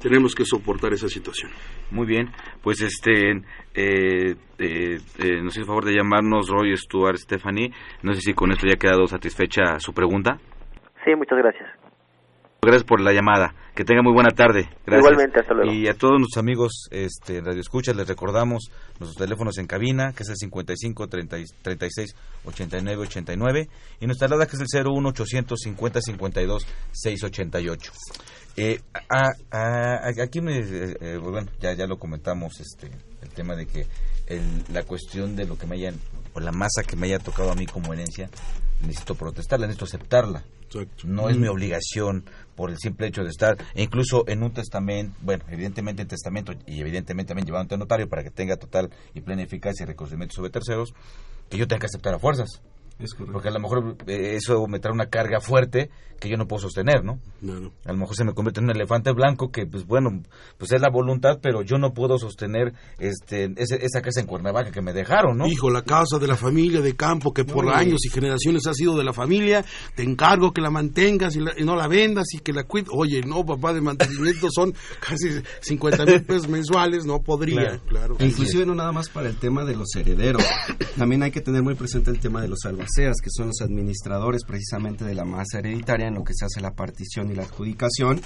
tenemos 0.00 0.34
que 0.34 0.44
soportar 0.44 0.92
esa 0.92 1.08
situación. 1.08 1.50
Muy 1.90 2.06
bien, 2.06 2.30
pues 2.62 2.80
este, 2.82 3.30
eh, 3.74 4.34
eh, 4.58 4.98
eh, 5.18 5.42
nos 5.42 5.56
hizo 5.56 5.66
favor 5.66 5.84
de 5.84 5.94
llamarnos 5.94 6.48
Roy 6.48 6.76
Stuart 6.76 7.18
Stephanie. 7.18 7.72
No 8.02 8.12
sé 8.14 8.20
si 8.20 8.34
con 8.34 8.50
esto 8.52 8.66
ya 8.66 8.74
ha 8.74 8.78
quedado 8.78 9.06
satisfecha 9.06 9.78
su 9.78 9.92
pregunta. 9.92 10.38
Sí, 11.04 11.14
muchas 11.14 11.38
gracias. 11.38 11.68
Gracias 12.60 12.84
por 12.84 13.00
la 13.00 13.12
llamada. 13.12 13.54
Que 13.76 13.84
tenga 13.84 14.02
muy 14.02 14.12
buena 14.12 14.30
tarde. 14.30 14.68
Gracias. 14.84 14.98
Igualmente, 14.98 15.38
hasta 15.38 15.54
luego. 15.54 15.72
Y 15.72 15.86
a 15.86 15.94
todos 15.94 16.18
nuestros 16.18 16.42
amigos 16.42 16.88
este, 16.90 17.40
Radio 17.40 17.60
Escucha 17.60 17.92
les 17.94 18.08
recordamos 18.08 18.72
nuestros 18.98 19.14
teléfonos 19.14 19.58
en 19.58 19.68
cabina, 19.68 20.12
que 20.12 20.24
es 20.24 20.30
el 20.30 20.36
55 20.36 21.06
30, 21.06 21.36
36 21.62 22.16
89 22.44 23.02
89, 23.02 23.68
y 24.00 24.06
nuestra 24.06 24.26
alada 24.26 24.46
que 24.46 24.56
es 24.56 24.74
el 24.74 24.84
01 24.84 25.08
850 25.10 26.00
52 26.00 26.66
688. 26.90 27.92
Eh, 28.60 28.80
a, 29.08 29.28
a, 29.52 30.08
aquí 30.20 30.40
me, 30.40 30.58
eh, 30.58 30.96
eh, 31.00 31.16
bueno, 31.16 31.48
ya, 31.60 31.74
ya 31.74 31.86
lo 31.86 31.96
comentamos, 31.96 32.58
este, 32.58 32.90
el 33.22 33.28
tema 33.28 33.54
de 33.54 33.66
que 33.68 33.86
el, 34.26 34.64
la 34.72 34.82
cuestión 34.82 35.36
de 35.36 35.46
lo 35.46 35.56
que 35.56 35.68
me 35.68 35.76
hayan, 35.76 35.94
o 36.34 36.40
la 36.40 36.50
masa 36.50 36.82
que 36.82 36.96
me 36.96 37.06
haya 37.06 37.20
tocado 37.20 37.52
a 37.52 37.54
mí 37.54 37.66
como 37.66 37.92
herencia, 37.92 38.28
necesito 38.80 39.14
protestarla, 39.14 39.68
necesito 39.68 39.84
aceptarla. 39.84 40.42
No 41.04 41.28
es 41.30 41.36
mi 41.36 41.46
obligación 41.46 42.24
por 42.56 42.70
el 42.70 42.78
simple 42.78 43.06
hecho 43.06 43.22
de 43.22 43.30
estar, 43.30 43.56
e 43.76 43.82
incluso 43.84 44.24
en 44.26 44.42
un 44.42 44.52
testamento, 44.52 45.16
bueno, 45.22 45.44
evidentemente 45.50 46.02
en 46.02 46.08
testamento 46.08 46.52
y 46.66 46.80
evidentemente 46.80 47.28
también 47.28 47.46
llevado 47.46 47.62
ante 47.62 47.78
notario 47.78 48.08
para 48.08 48.24
que 48.24 48.32
tenga 48.32 48.56
total 48.56 48.90
y 49.14 49.20
plena 49.20 49.44
eficacia 49.44 49.84
y 49.84 49.86
reconocimiento 49.86 50.34
sobre 50.34 50.50
terceros, 50.50 50.94
que 51.48 51.58
yo 51.58 51.68
tenga 51.68 51.78
que 51.78 51.86
aceptar 51.86 52.12
a 52.12 52.18
fuerzas. 52.18 52.60
Porque 53.32 53.48
a 53.48 53.52
lo 53.52 53.60
mejor 53.60 53.96
eh, 54.06 54.36
eso 54.36 54.66
me 54.66 54.80
trae 54.80 54.92
una 54.92 55.06
carga 55.06 55.40
fuerte 55.40 55.90
que 56.18 56.28
yo 56.28 56.36
no 56.36 56.46
puedo 56.46 56.62
sostener, 56.62 57.04
¿no? 57.04 57.20
A 57.84 57.92
lo 57.92 57.98
mejor 57.98 58.16
se 58.16 58.24
me 58.24 58.34
convierte 58.34 58.60
en 58.60 58.64
un 58.64 58.70
elefante 58.74 59.12
blanco 59.12 59.50
que, 59.50 59.66
pues 59.66 59.86
bueno, 59.86 60.22
pues 60.56 60.72
es 60.72 60.80
la 60.80 60.90
voluntad, 60.90 61.38
pero 61.40 61.62
yo 61.62 61.78
no 61.78 61.92
puedo 61.94 62.18
sostener 62.18 62.74
este 62.98 63.52
esa 63.56 64.02
casa 64.02 64.20
en 64.20 64.26
Cuernavaca 64.26 64.70
que 64.70 64.82
me 64.82 64.92
dejaron, 64.92 65.38
¿no? 65.38 65.46
Hijo, 65.46 65.70
la 65.70 65.82
casa 65.82 66.18
de 66.18 66.26
la 66.26 66.36
familia 66.36 66.80
de 66.80 66.96
campo 66.96 67.32
que 67.32 67.44
por 67.44 67.68
años 67.72 68.04
y 68.04 68.10
generaciones 68.10 68.66
ha 68.66 68.74
sido 68.74 68.96
de 68.96 69.04
la 69.04 69.12
familia, 69.12 69.64
te 69.94 70.02
encargo 70.02 70.52
que 70.52 70.60
la 70.60 70.70
mantengas 70.70 71.36
y, 71.36 71.64
no 71.64 71.76
la 71.76 71.86
vendas 71.86 72.26
y 72.32 72.40
que 72.40 72.52
la 72.52 72.64
cuides. 72.64 72.88
Oye, 72.92 73.20
no, 73.22 73.44
papá, 73.44 73.72
de 73.72 73.80
mantenimiento 73.80 74.48
son 74.50 74.74
casi 75.00 75.40
50 75.60 76.04
mil 76.04 76.24
pesos 76.24 76.48
mensuales, 76.48 77.04
no 77.04 77.20
podría, 77.20 77.78
claro. 77.86 78.16
Inclusive 78.18 78.66
no 78.66 78.74
nada 78.74 78.92
más 78.92 79.08
para 79.08 79.28
el 79.28 79.36
tema 79.36 79.64
de 79.64 79.76
los 79.76 79.94
herederos, 79.94 80.44
también 80.96 81.22
hay 81.22 81.30
que 81.30 81.40
tener 81.40 81.62
muy 81.62 81.76
presente 81.76 82.10
el 82.10 82.18
tema 82.18 82.42
de 82.42 82.48
los 82.48 82.64
que 82.96 83.30
son 83.30 83.48
los 83.48 83.60
administradores 83.60 84.44
precisamente 84.44 85.04
de 85.04 85.14
la 85.14 85.24
masa 85.24 85.58
hereditaria 85.58 86.08
en 86.08 86.14
lo 86.14 86.24
que 86.24 86.34
se 86.34 86.44
hace 86.44 86.60
la 86.60 86.72
partición 86.72 87.30
y 87.30 87.34
la 87.34 87.42
adjudicación, 87.42 88.20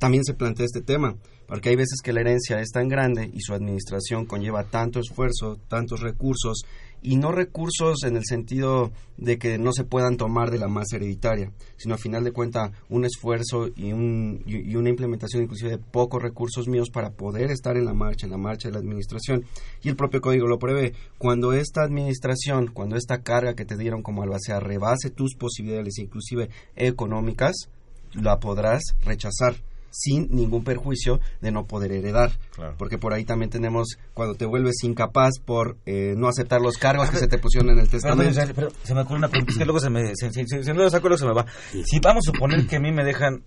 también 0.00 0.24
se 0.24 0.34
plantea 0.34 0.64
este 0.64 0.80
tema, 0.80 1.14
porque 1.46 1.68
hay 1.68 1.76
veces 1.76 2.00
que 2.02 2.14
la 2.14 2.22
herencia 2.22 2.60
es 2.60 2.70
tan 2.70 2.88
grande 2.88 3.30
y 3.32 3.40
su 3.40 3.52
administración 3.52 4.24
conlleva 4.24 4.64
tanto 4.64 4.98
esfuerzo, 4.98 5.58
tantos 5.68 6.00
recursos, 6.00 6.62
y 7.02 7.16
no 7.16 7.32
recursos 7.32 8.02
en 8.04 8.16
el 8.16 8.24
sentido 8.24 8.92
de 9.18 9.38
que 9.38 9.58
no 9.58 9.72
se 9.72 9.84
puedan 9.84 10.16
tomar 10.16 10.50
de 10.50 10.58
la 10.58 10.68
masa 10.68 10.96
hereditaria, 10.96 11.52
sino 11.76 11.94
a 11.94 11.98
final 11.98 12.24
de 12.24 12.32
cuentas 12.32 12.70
un 12.88 13.04
esfuerzo 13.04 13.68
y, 13.76 13.92
un, 13.92 14.42
y, 14.46 14.74
una 14.74 14.88
implementación 14.88 15.42
inclusive 15.42 15.70
de 15.70 15.78
pocos 15.78 16.22
recursos 16.22 16.66
míos 16.66 16.88
para 16.90 17.10
poder 17.10 17.50
estar 17.50 17.76
en 17.76 17.84
la 17.84 17.94
marcha, 17.94 18.26
en 18.26 18.32
la 18.32 18.38
marcha 18.38 18.68
de 18.68 18.72
la 18.72 18.80
administración. 18.80 19.44
Y 19.82 19.90
el 19.90 19.96
propio 19.96 20.22
código 20.22 20.46
lo 20.46 20.58
prevé. 20.58 20.94
Cuando 21.18 21.52
esta 21.52 21.82
administración, 21.82 22.68
cuando 22.68 22.96
esta 22.96 23.22
carga 23.22 23.54
que 23.54 23.66
te 23.66 23.76
dieron 23.76 24.02
como 24.02 24.22
albacea 24.22 24.60
rebase 24.60 25.10
tus 25.10 25.34
posibilidades, 25.34 25.98
inclusive 25.98 26.48
económicas, 26.74 27.68
la 28.14 28.40
podrás 28.40 28.82
rechazar 29.04 29.56
sin 29.90 30.28
ningún 30.34 30.64
perjuicio 30.64 31.20
de 31.40 31.50
no 31.50 31.66
poder 31.66 31.92
heredar. 31.92 32.32
Porque 32.78 32.98
por 32.98 33.12
ahí 33.12 33.24
también 33.24 33.50
tenemos 33.50 33.98
cuando 34.14 34.34
te 34.34 34.46
vuelves 34.46 34.82
incapaz 34.82 35.38
por 35.44 35.76
eh, 35.86 36.14
no 36.16 36.28
aceptar 36.28 36.60
los 36.60 36.76
cargos 36.76 37.10
que 37.10 37.18
se 37.18 37.28
te 37.28 37.38
pusieron 37.38 37.70
en 37.70 37.78
el 37.78 37.88
testamento. 37.88 38.40
Pero, 38.54 38.70
se 38.82 38.94
me 38.94 39.02
ocurre 39.02 39.18
una 39.18 39.28
pregunta, 39.28 39.52
es 39.52 39.58
que 39.58 39.64
luego 39.64 39.80
se 39.80 39.90
me, 39.90 40.14
si, 40.14 40.72
no 40.72 40.74
lo 40.74 40.90
saco, 40.90 41.08
luego 41.08 41.18
se 41.18 41.26
me 41.26 41.34
va. 41.34 41.46
Si 41.84 41.98
vamos 42.00 42.26
a 42.26 42.32
suponer 42.32 42.66
que 42.66 42.76
a 42.76 42.80
mí 42.80 42.92
me 42.92 43.04
dejan 43.04 43.42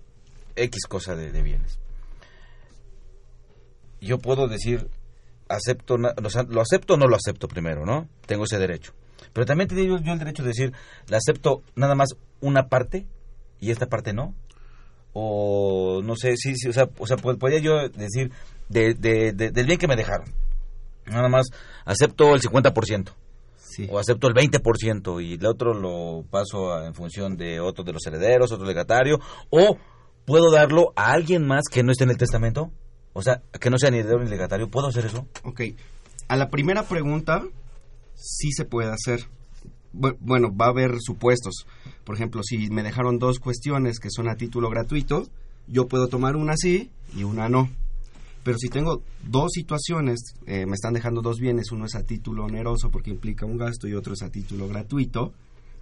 X 0.56 0.86
cosa 0.86 1.14
de, 1.16 1.30
bienes, 1.42 1.78
yo 4.00 4.18
puedo 4.18 4.48
decir, 4.48 4.88
acepto, 5.48 5.96
lo 5.96 6.60
acepto 6.60 6.94
o 6.94 6.96
no 6.96 7.06
lo 7.06 7.16
acepto 7.16 7.48
primero, 7.48 7.86
¿no? 7.86 8.08
Tengo 8.26 8.44
ese 8.44 8.58
derecho. 8.58 8.92
Pero 9.32 9.46
también 9.46 9.68
tengo 9.68 9.98
yo 9.98 10.12
el 10.12 10.18
derecho 10.18 10.42
de 10.42 10.48
decir, 10.48 10.72
¿le 11.08 11.16
acepto 11.16 11.62
nada 11.74 11.94
más 11.94 12.10
una 12.40 12.68
parte 12.68 13.06
y 13.60 13.70
esta 13.70 13.86
parte 13.86 14.12
no? 14.12 14.34
O 15.14 16.02
no 16.04 16.16
sé, 16.16 16.36
sí, 16.36 16.54
sí 16.56 16.68
o 16.68 16.72
sea, 16.72 16.90
o 16.98 17.06
sea 17.06 17.16
podría 17.16 17.60
yo 17.60 17.88
decir 17.88 18.30
de, 18.68 18.94
de, 18.94 19.32
del 19.32 19.66
bien 19.66 19.78
que 19.78 19.88
me 19.88 19.96
dejaron. 19.96 20.26
Nada 21.06 21.28
más 21.28 21.46
acepto 21.84 22.34
el 22.34 22.40
50%. 22.40 23.10
Sí. 23.56 23.88
O 23.90 23.98
acepto 23.98 24.28
el 24.28 24.34
20% 24.34 25.24
y 25.24 25.34
el 25.34 25.46
otro 25.46 25.74
lo 25.74 26.24
paso 26.30 26.84
en 26.84 26.94
función 26.94 27.36
de 27.36 27.60
otro 27.60 27.82
de 27.82 27.92
los 27.92 28.06
herederos, 28.06 28.52
otro 28.52 28.66
legatario. 28.66 29.18
O 29.50 29.78
puedo 30.24 30.50
darlo 30.50 30.92
a 30.96 31.12
alguien 31.12 31.46
más 31.46 31.64
que 31.70 31.82
no 31.82 31.92
esté 31.92 32.04
en 32.04 32.10
el 32.10 32.16
testamento. 32.16 32.70
O 33.12 33.22
sea, 33.22 33.42
que 33.60 33.70
no 33.70 33.78
sea 33.78 33.90
ni 33.90 33.98
heredero 33.98 34.22
ni 34.22 34.30
legatario. 34.30 34.68
¿Puedo 34.68 34.88
hacer 34.88 35.06
eso? 35.06 35.26
Ok. 35.44 35.62
A 36.28 36.36
la 36.36 36.50
primera 36.50 36.84
pregunta, 36.84 37.42
sí 38.14 38.50
se 38.52 38.64
puede 38.64 38.90
hacer 38.90 39.28
bueno, 39.94 40.54
va 40.54 40.66
a 40.66 40.70
haber 40.70 40.96
supuestos. 41.00 41.66
Por 42.04 42.16
ejemplo, 42.16 42.42
si 42.42 42.68
me 42.70 42.82
dejaron 42.82 43.18
dos 43.18 43.38
cuestiones 43.38 43.98
que 43.98 44.10
son 44.10 44.28
a 44.28 44.36
título 44.36 44.68
gratuito, 44.70 45.26
yo 45.66 45.86
puedo 45.86 46.08
tomar 46.08 46.36
una 46.36 46.56
sí 46.56 46.90
y 47.16 47.24
una 47.24 47.48
no. 47.48 47.68
Pero 48.42 48.58
si 48.58 48.68
tengo 48.68 49.02
dos 49.26 49.52
situaciones, 49.52 50.34
eh, 50.46 50.66
me 50.66 50.74
están 50.74 50.92
dejando 50.92 51.22
dos 51.22 51.38
bienes, 51.38 51.72
uno 51.72 51.86
es 51.86 51.94
a 51.94 52.02
título 52.02 52.44
oneroso 52.44 52.90
porque 52.90 53.10
implica 53.10 53.46
un 53.46 53.56
gasto 53.56 53.88
y 53.88 53.94
otro 53.94 54.12
es 54.12 54.22
a 54.22 54.30
título 54.30 54.68
gratuito, 54.68 55.32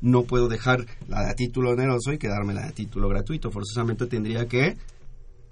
no 0.00 0.24
puedo 0.24 0.48
dejar 0.48 0.86
la 1.08 1.22
de 1.24 1.30
a 1.30 1.34
título 1.34 1.70
oneroso 1.70 2.12
y 2.12 2.18
quedarme 2.18 2.54
la 2.54 2.62
de 2.62 2.68
a 2.68 2.72
título 2.72 3.08
gratuito. 3.08 3.50
Forzosamente 3.50 4.06
tendría 4.06 4.46
que 4.46 4.76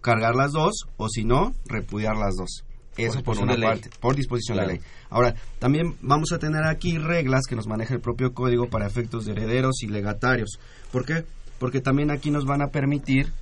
cargar 0.00 0.36
las 0.36 0.52
dos 0.52 0.86
o 0.96 1.08
si 1.08 1.24
no, 1.24 1.54
repudiar 1.66 2.16
las 2.16 2.36
dos. 2.36 2.64
Eso 2.96 3.22
por, 3.22 3.38
una 3.38 3.56
parte, 3.56 3.88
por 4.00 4.14
disposición 4.14 4.58
de 4.58 4.66
ley. 4.66 4.80
Ahora, 5.08 5.34
también 5.58 5.96
vamos 6.02 6.32
a 6.32 6.38
tener 6.38 6.64
aquí 6.64 6.98
reglas 6.98 7.46
que 7.48 7.56
nos 7.56 7.66
maneja 7.66 7.94
el 7.94 8.00
propio 8.00 8.34
código 8.34 8.68
para 8.68 8.86
efectos 8.86 9.24
de 9.24 9.32
herederos 9.32 9.82
y 9.82 9.86
legatarios. 9.86 10.58
¿Por 10.92 11.06
qué? 11.06 11.24
Porque 11.58 11.80
también 11.80 12.10
aquí 12.10 12.30
nos 12.30 12.44
van 12.44 12.62
a 12.62 12.68
permitir 12.68 13.32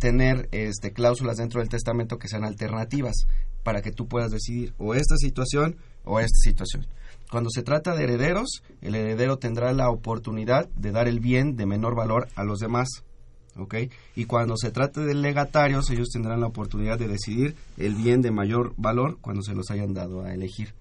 tener 0.00 0.48
este, 0.52 0.92
cláusulas 0.92 1.36
dentro 1.36 1.60
del 1.60 1.68
testamento 1.68 2.18
que 2.18 2.28
sean 2.28 2.44
alternativas 2.44 3.26
para 3.62 3.82
que 3.82 3.92
tú 3.92 4.06
puedas 4.06 4.30
decidir 4.30 4.72
o 4.78 4.94
esta 4.94 5.16
situación 5.16 5.76
o 6.04 6.20
esta 6.20 6.38
situación. 6.42 6.86
Cuando 7.30 7.50
se 7.50 7.62
trata 7.62 7.94
de 7.94 8.04
herederos, 8.04 8.62
el 8.80 8.94
heredero 8.94 9.38
tendrá 9.38 9.72
la 9.72 9.90
oportunidad 9.90 10.68
de 10.76 10.92
dar 10.92 11.08
el 11.08 11.20
bien 11.20 11.56
de 11.56 11.66
menor 11.66 11.96
valor 11.96 12.28
a 12.36 12.44
los 12.44 12.58
demás 12.58 12.88
¿ok? 13.56 13.74
Y 14.16 14.24
cuando 14.24 14.56
se 14.56 14.70
trate 14.70 15.00
de 15.00 15.14
legatarios, 15.14 15.90
ellos 15.90 16.08
tendrán 16.12 16.40
la 16.40 16.46
oportunidad 16.46 16.98
de 16.98 17.08
decidir 17.08 17.54
el 17.76 17.94
bien 17.94 18.22
de 18.22 18.30
mayor 18.30 18.74
valor 18.76 19.18
cuando 19.20 19.42
se 19.42 19.54
los 19.54 19.70
hayan 19.70 19.94
dado 19.94 20.22
a 20.22 20.32
elegir. 20.32 20.74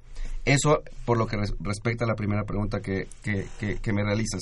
Eso 0.46 0.84
por 1.06 1.18
lo 1.18 1.28
que 1.28 1.38
respecta 1.62 2.06
a 2.06 2.08
la 2.08 2.16
primera 2.16 2.44
pregunta 2.44 2.82
que, 2.82 3.08
que, 3.24 3.48
que, 3.82 3.94
me 3.94 4.04
realizas. 4.04 4.42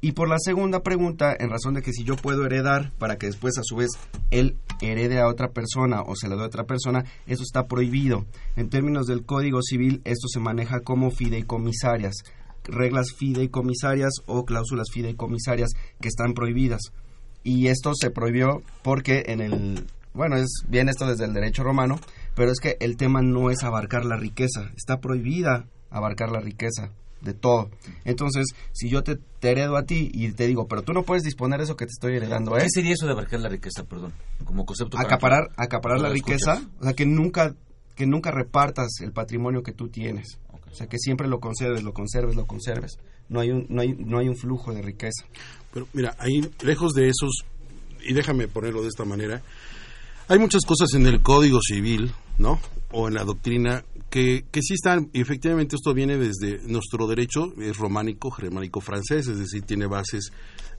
Y 0.00 0.12
por 0.12 0.28
la 0.28 0.36
segunda 0.38 0.80
pregunta, 0.82 1.34
en 1.38 1.50
razón 1.50 1.74
de 1.74 1.82
que 1.82 1.92
si 1.92 2.04
yo 2.04 2.16
puedo 2.16 2.44
heredar 2.44 2.92
para 2.98 3.16
que 3.16 3.26
después 3.26 3.56
a 3.58 3.62
su 3.62 3.76
vez 3.76 3.90
él 4.30 4.56
herede 4.80 5.20
a 5.20 5.28
otra 5.28 5.48
persona 5.48 6.02
o 6.02 6.14
se 6.16 6.28
le 6.28 6.36
dé 6.36 6.42
a 6.42 6.46
otra 6.46 6.64
persona, 6.64 7.04
eso 7.26 7.42
está 7.42 7.66
prohibido. 7.66 8.24
En 8.56 8.68
términos 8.68 9.06
del 9.06 9.24
Código 9.24 9.62
Civil, 9.62 10.00
esto 10.04 10.28
se 10.28 10.40
maneja 10.40 10.80
como 10.80 11.10
fideicomisarias, 11.10 12.16
reglas 12.64 13.12
fideicomisarias 13.16 14.12
o 14.26 14.44
cláusulas 14.44 14.88
fideicomisarias 14.92 15.70
que 16.00 16.08
están 16.08 16.32
prohibidas 16.34 16.80
y 17.44 17.68
esto 17.68 17.92
se 17.94 18.10
prohibió 18.10 18.62
porque 18.82 19.24
en 19.26 19.40
el 19.40 19.86
bueno 20.12 20.36
es 20.36 20.64
bien 20.68 20.88
esto 20.88 21.06
desde 21.06 21.24
el 21.24 21.34
derecho 21.34 21.62
romano 21.62 22.00
pero 22.34 22.50
es 22.50 22.58
que 22.58 22.76
el 22.80 22.96
tema 22.96 23.22
no 23.22 23.50
es 23.50 23.62
abarcar 23.62 24.04
la 24.04 24.16
riqueza 24.16 24.70
está 24.76 25.00
prohibida 25.00 25.66
abarcar 25.90 26.30
la 26.30 26.40
riqueza 26.40 26.90
de 27.20 27.34
todo 27.34 27.70
entonces 28.04 28.46
si 28.72 28.88
yo 28.88 29.02
te, 29.02 29.18
heredo 29.42 29.76
a 29.76 29.84
ti 29.84 30.10
y 30.12 30.32
te 30.32 30.46
digo 30.46 30.66
pero 30.66 30.82
tú 30.82 30.92
no 30.92 31.04
puedes 31.04 31.22
disponer 31.22 31.58
de 31.58 31.64
eso 31.64 31.76
que 31.76 31.86
te 31.86 31.92
estoy 31.92 32.16
heredando 32.16 32.56
¿eh? 32.56 32.62
¿qué 32.62 32.70
sería 32.70 32.94
eso 32.94 33.06
de 33.06 33.12
abarcar 33.12 33.40
la 33.40 33.48
riqueza 33.48 33.84
perdón 33.84 34.12
como 34.44 34.66
concepto 34.66 34.98
acaparar 34.98 35.50
acaparar 35.56 36.00
la 36.00 36.08
riqueza 36.08 36.62
o 36.80 36.84
sea 36.84 36.94
que 36.94 37.06
nunca 37.06 37.54
que 37.94 38.06
nunca 38.06 38.30
repartas 38.30 39.00
el 39.00 39.12
patrimonio 39.12 39.62
que 39.62 39.72
tú 39.72 39.88
tienes. 39.88 40.38
O 40.70 40.74
sea, 40.74 40.88
que 40.88 40.98
siempre 40.98 41.28
lo 41.28 41.38
conserves, 41.38 41.84
lo 41.84 41.92
conserves, 41.92 42.34
lo 42.34 42.46
conserves. 42.46 42.98
No 43.28 43.40
hay 43.40 43.50
un, 43.50 43.66
no 43.68 43.80
hay, 43.80 43.92
no 43.92 44.18
hay 44.18 44.28
un 44.28 44.36
flujo 44.36 44.74
de 44.74 44.82
riqueza. 44.82 45.24
Pero 45.74 45.88
mira, 45.92 46.16
ahí, 46.18 46.40
lejos 46.62 46.94
de 46.94 47.08
esos, 47.08 47.44
y 48.02 48.14
déjame 48.14 48.48
ponerlo 48.48 48.82
de 48.82 48.88
esta 48.88 49.04
manera, 49.04 49.42
hay 50.28 50.38
muchas 50.38 50.62
cosas 50.64 50.94
en 50.94 51.06
el 51.06 51.20
Código 51.20 51.58
Civil, 51.60 52.12
¿no? 52.38 52.60
O 52.92 53.08
en 53.08 53.14
la 53.14 53.24
doctrina 53.24 53.84
que, 54.08 54.44
que 54.50 54.62
sí 54.62 54.74
están, 54.74 55.10
y 55.12 55.20
efectivamente 55.20 55.74
esto 55.76 55.92
viene 55.92 56.16
desde 56.16 56.60
nuestro 56.68 57.08
derecho, 57.08 57.52
es 57.60 57.76
románico, 57.76 58.30
germánico 58.30 58.80
francés, 58.80 59.26
es 59.26 59.38
decir, 59.38 59.62
tiene 59.62 59.86
bases 59.86 60.30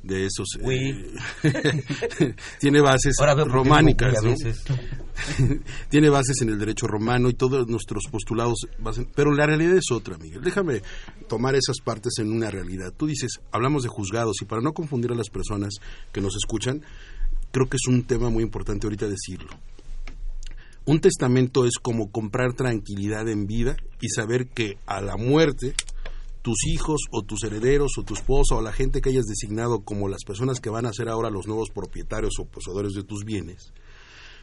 de 0.06 0.26
esos... 0.26 0.48
eh, 0.70 1.14
tiene 2.60 2.82
bases 2.82 3.16
Ahora 3.20 3.44
románicas, 3.44 4.24
¿no? 4.24 4.36
tiene 5.90 6.10
bases 6.10 6.42
en 6.42 6.50
el 6.50 6.60
derecho 6.60 6.88
romano 6.88 7.30
y 7.30 7.34
todos 7.34 7.68
nuestros 7.68 8.04
postulados, 8.12 8.60
basen- 8.80 9.08
pero 9.16 9.34
la 9.34 9.46
realidad 9.46 9.76
es 9.78 9.92
otra, 9.92 10.18
Miguel. 10.18 10.42
Déjame 10.44 10.82
tomar 11.28 11.56
esas 11.56 11.78
partes 11.84 12.14
en 12.20 12.32
una 12.32 12.52
realidad. 12.52 12.94
Tú 12.96 13.08
dices, 13.08 13.40
hablamos 13.52 13.84
de 13.84 13.90
juzgados 13.90 14.36
y 14.42 14.46
para 14.46 14.62
no 14.62 14.74
confundir 14.74 15.12
a 15.12 15.16
las 15.16 15.30
personas 15.30 15.76
que 16.12 16.22
nos 16.22 16.36
escuchan, 16.36 16.82
creo 17.52 17.68
que 17.68 17.78
es 17.78 17.88
un 17.88 18.04
tema 18.04 18.30
muy 18.30 18.44
importante 18.44 18.86
ahorita 18.88 19.08
decirlo. 19.08 19.50
Un 20.86 21.00
testamento 21.00 21.66
es 21.66 21.78
como 21.82 22.12
comprar 22.12 22.54
tranquilidad 22.54 23.28
en 23.28 23.48
vida 23.48 23.76
y 24.02 24.10
saber 24.10 24.48
que 24.50 24.78
a 24.86 25.02
la 25.02 25.18
muerte 25.18 25.74
tus 26.46 26.68
hijos 26.68 27.08
o 27.10 27.24
tus 27.24 27.44
herederos 27.44 27.98
o 27.98 28.04
tu 28.04 28.14
esposa 28.14 28.54
o 28.54 28.62
la 28.62 28.72
gente 28.72 29.02
que 29.02 29.10
hayas 29.10 29.26
designado 29.26 29.80
como 29.80 30.08
las 30.08 30.24
personas 30.24 30.60
que 30.60 30.70
van 30.70 30.86
a 30.86 30.94
ser 30.94 31.10
ahora 31.10 31.32
los 31.32 31.48
nuevos 31.48 31.72
propietarios 31.72 32.34
o 32.40 32.46
poseedores 32.46 32.94
de 32.94 33.02
tus 33.02 33.26
bienes, 33.26 33.74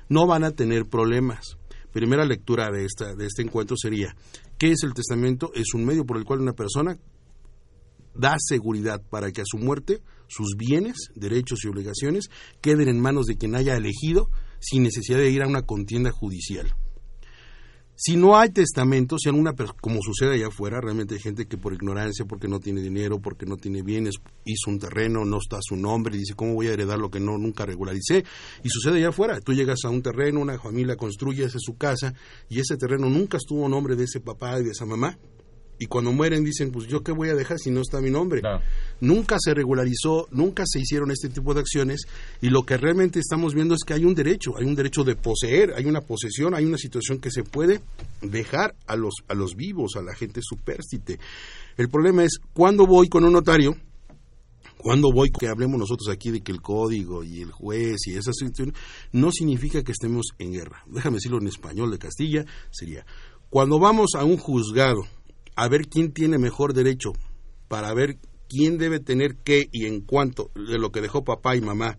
no 0.08 0.26
van 0.26 0.42
a 0.42 0.50
tener 0.50 0.86
problemas. 0.86 1.58
Primera 1.92 2.24
lectura 2.24 2.72
de, 2.72 2.86
esta, 2.86 3.14
de 3.14 3.26
este 3.26 3.42
encuentro 3.42 3.76
sería, 3.76 4.16
¿qué 4.58 4.72
es 4.72 4.82
el 4.82 4.94
testamento? 4.94 5.52
Es 5.54 5.74
un 5.74 5.84
medio 5.84 6.04
por 6.04 6.16
el 6.16 6.24
cual 6.24 6.40
una 6.40 6.54
persona 6.54 6.98
da 8.16 8.34
seguridad 8.36 9.00
para 9.08 9.30
que 9.30 9.42
a 9.42 9.46
su 9.46 9.58
muerte 9.58 10.02
sus 10.26 10.56
bienes, 10.56 11.12
derechos 11.14 11.60
y 11.64 11.68
obligaciones 11.68 12.30
queden 12.60 12.88
en 12.88 13.00
manos 13.00 13.26
de 13.26 13.36
quien 13.36 13.54
haya 13.54 13.76
elegido 13.76 14.28
sin 14.58 14.82
necesidad 14.82 15.18
de 15.18 15.30
ir 15.30 15.44
a 15.44 15.46
una 15.46 15.62
contienda 15.62 16.10
judicial. 16.10 16.74
Si 18.04 18.16
no 18.16 18.36
hay 18.36 18.50
testamento, 18.50 19.16
si 19.16 19.28
alguna 19.28 19.54
como 19.80 20.00
sucede 20.02 20.34
allá 20.34 20.48
afuera, 20.48 20.80
realmente 20.80 21.14
hay 21.14 21.20
gente 21.20 21.46
que 21.46 21.56
por 21.56 21.72
ignorancia, 21.72 22.24
porque 22.24 22.48
no 22.48 22.58
tiene 22.58 22.80
dinero, 22.80 23.20
porque 23.20 23.46
no 23.46 23.56
tiene 23.56 23.82
bienes, 23.82 24.16
hizo 24.44 24.70
un 24.72 24.80
terreno, 24.80 25.24
no 25.24 25.38
está 25.38 25.58
su 25.60 25.76
nombre, 25.76 26.16
y 26.16 26.18
dice, 26.18 26.34
¿cómo 26.34 26.54
voy 26.54 26.66
a 26.66 26.72
heredar 26.72 26.98
lo 26.98 27.12
que 27.12 27.20
no 27.20 27.38
nunca 27.38 27.64
regularicé? 27.64 28.24
Y 28.64 28.70
sucede 28.70 28.96
allá 28.96 29.10
afuera, 29.10 29.40
tú 29.40 29.52
llegas 29.52 29.84
a 29.84 29.90
un 29.90 30.02
terreno, 30.02 30.40
una 30.40 30.58
familia 30.58 30.96
construye 30.96 31.44
es 31.44 31.52
su 31.58 31.76
casa, 31.76 32.12
y 32.48 32.58
ese 32.58 32.76
terreno 32.76 33.08
nunca 33.08 33.36
estuvo 33.36 33.68
nombre 33.68 33.94
de 33.94 34.02
ese 34.02 34.18
papá 34.18 34.58
y 34.58 34.64
de 34.64 34.70
esa 34.70 34.84
mamá, 34.84 35.16
y 35.78 35.86
cuando 35.86 36.12
mueren 36.12 36.44
dicen, 36.44 36.70
pues 36.70 36.86
yo 36.86 37.02
qué 37.02 37.10
voy 37.10 37.30
a 37.30 37.34
dejar 37.34 37.58
si 37.58 37.70
no 37.70 37.80
está 37.80 38.00
mi 38.00 38.10
nombre. 38.10 38.40
Nunca 39.00 39.36
se 39.40 39.52
regularizó, 39.52 40.28
nunca 40.30 40.64
se 40.66 40.80
hicieron 40.80 41.10
este 41.10 41.28
tipo 41.28 41.54
de 41.54 41.60
acciones 41.60 42.02
y 42.40 42.50
lo 42.50 42.64
que 42.64 42.76
realmente 42.76 43.18
estamos 43.18 43.54
viendo 43.54 43.74
es 43.74 43.82
que 43.84 43.94
hay 43.94 44.04
un 44.04 44.14
derecho, 44.14 44.56
hay 44.56 44.64
un 44.64 44.76
derecho 44.76 45.02
de 45.02 45.16
poseer, 45.16 45.72
hay 45.74 45.86
una 45.86 46.00
posesión, 46.00 46.54
hay 46.54 46.64
una 46.64 46.78
situación 46.78 47.18
que 47.18 47.30
se 47.30 47.42
puede 47.42 47.80
dejar 48.20 48.76
a 48.86 48.96
los, 48.96 49.14
a 49.28 49.34
los 49.34 49.56
vivos, 49.56 49.96
a 49.96 50.02
la 50.02 50.14
gente 50.14 50.40
supérstite. 50.42 51.18
El 51.76 51.88
problema 51.88 52.22
es, 52.24 52.38
cuando 52.52 52.86
voy 52.86 53.08
con 53.08 53.24
un 53.24 53.32
notario, 53.32 53.76
cuando 54.82 55.12
voy, 55.12 55.30
que 55.30 55.48
hablemos 55.48 55.78
nosotros 55.78 56.08
aquí 56.08 56.30
de 56.30 56.42
que 56.42 56.52
el 56.52 56.60
código 56.60 57.22
y 57.22 57.40
el 57.40 57.52
juez 57.52 58.06
y 58.06 58.14
esas 58.14 58.36
situaciones, 58.36 58.74
no 59.12 59.30
significa 59.30 59.82
que 59.82 59.92
estemos 59.92 60.26
en 60.38 60.52
guerra. 60.52 60.82
Déjame 60.86 61.16
decirlo 61.16 61.38
en 61.38 61.46
español 61.46 61.90
de 61.90 61.98
Castilla, 61.98 62.44
sería, 62.70 63.06
cuando 63.48 63.78
vamos 63.78 64.10
a 64.16 64.24
un 64.24 64.38
juzgado 64.38 65.02
a 65.56 65.68
ver 65.68 65.88
quién 65.88 66.12
tiene 66.12 66.38
mejor 66.38 66.74
derecho 66.74 67.12
para 67.68 67.92
ver 67.94 68.18
quién 68.48 68.76
debe 68.76 69.00
tener 69.00 69.36
qué 69.36 69.68
y 69.72 69.86
en 69.86 70.02
cuánto 70.02 70.50
de 70.54 70.78
lo 70.78 70.92
que 70.92 71.00
dejó 71.00 71.24
papá 71.24 71.56
y 71.56 71.62
mamá, 71.62 71.96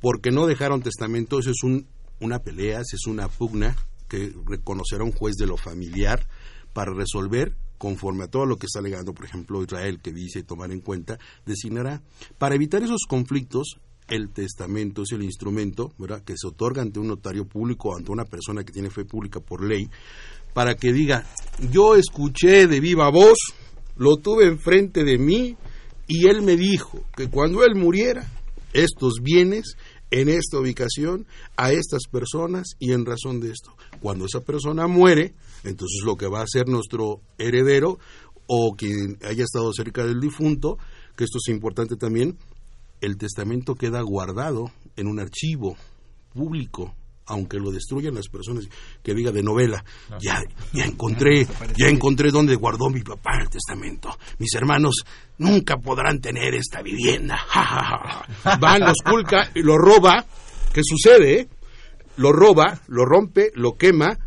porque 0.00 0.30
no 0.30 0.46
dejaron 0.46 0.82
testamento, 0.82 1.38
eso 1.38 1.50
es 1.50 1.62
un, 1.62 1.86
una 2.20 2.40
pelea, 2.40 2.80
eso 2.80 2.96
es 2.96 3.06
una 3.06 3.28
pugna 3.28 3.76
que 4.08 4.34
reconocerá 4.44 5.04
un 5.04 5.12
juez 5.12 5.36
de 5.36 5.46
lo 5.46 5.56
familiar 5.56 6.26
para 6.74 6.92
resolver 6.92 7.56
conforme 7.78 8.24
a 8.24 8.28
todo 8.28 8.46
lo 8.46 8.58
que 8.58 8.66
está 8.66 8.80
alegando, 8.80 9.14
por 9.14 9.24
ejemplo, 9.24 9.62
Israel, 9.62 10.00
que 10.00 10.12
dice 10.12 10.42
tomar 10.42 10.70
en 10.70 10.80
cuenta, 10.80 11.18
designará. 11.46 12.02
Para 12.38 12.54
evitar 12.54 12.82
esos 12.82 13.06
conflictos, 13.08 13.80
el 14.08 14.30
testamento 14.30 15.02
es 15.02 15.12
el 15.12 15.22
instrumento 15.22 15.92
que 16.24 16.34
se 16.36 16.46
otorga 16.46 16.82
ante 16.82 17.00
un 17.00 17.08
notario 17.08 17.46
público 17.46 17.88
o 17.88 17.96
ante 17.96 18.12
una 18.12 18.24
persona 18.24 18.62
que 18.62 18.72
tiene 18.72 18.90
fe 18.90 19.04
pública 19.04 19.40
por 19.40 19.64
ley, 19.64 19.88
para 20.54 20.74
que 20.74 20.92
diga, 20.92 21.26
yo 21.70 21.96
escuché 21.96 22.66
de 22.66 22.80
viva 22.80 23.10
voz, 23.10 23.38
lo 23.96 24.16
tuve 24.16 24.46
enfrente 24.46 25.04
de 25.04 25.18
mí 25.18 25.56
y 26.06 26.28
él 26.28 26.42
me 26.42 26.56
dijo 26.56 27.04
que 27.16 27.28
cuando 27.28 27.64
él 27.64 27.74
muriera, 27.74 28.30
estos 28.72 29.14
bienes 29.22 29.76
en 30.10 30.28
esta 30.28 30.58
ubicación 30.58 31.26
a 31.56 31.72
estas 31.72 32.02
personas 32.10 32.74
y 32.78 32.92
en 32.92 33.06
razón 33.06 33.40
de 33.40 33.50
esto. 33.50 33.74
Cuando 34.00 34.26
esa 34.26 34.40
persona 34.40 34.86
muere, 34.86 35.34
entonces 35.64 36.02
lo 36.04 36.16
que 36.16 36.26
va 36.26 36.40
a 36.40 36.44
hacer 36.44 36.68
nuestro 36.68 37.20
heredero 37.38 37.98
o 38.46 38.74
quien 38.76 39.18
haya 39.22 39.44
estado 39.44 39.72
cerca 39.72 40.04
del 40.04 40.20
difunto, 40.20 40.76
que 41.16 41.24
esto 41.24 41.38
es 41.38 41.48
importante 41.48 41.96
también, 41.96 42.36
el 43.00 43.16
testamento 43.16 43.74
queda 43.74 44.00
guardado 44.02 44.70
en 44.96 45.06
un 45.06 45.18
archivo 45.18 45.76
público 46.34 46.94
aunque 47.26 47.58
lo 47.58 47.70
destruyan 47.70 48.14
las 48.14 48.28
personas 48.28 48.68
que 49.02 49.14
diga 49.14 49.30
de 49.30 49.42
novela. 49.42 49.84
Ya 50.20 50.40
ya 50.72 50.84
encontré 50.84 51.46
ya 51.76 51.88
encontré 51.88 52.30
dónde 52.30 52.54
guardó 52.56 52.90
mi 52.90 53.02
papá 53.02 53.38
el 53.40 53.48
testamento. 53.48 54.10
Mis 54.38 54.54
hermanos 54.54 55.04
nunca 55.38 55.76
podrán 55.76 56.20
tener 56.20 56.54
esta 56.54 56.82
vivienda. 56.82 57.38
Ja, 57.52 57.64
ja, 57.64 58.24
ja. 58.42 58.56
van 58.56 58.80
los 58.80 58.98
culca 59.04 59.50
y 59.54 59.62
lo 59.62 59.76
roba. 59.76 60.24
Qué 60.72 60.80
sucede 60.82 61.40
eh? 61.40 61.48
lo 62.16 62.32
roba 62.32 62.80
lo 62.88 63.04
rompe 63.04 63.50
lo 63.54 63.74
quema. 63.76 64.18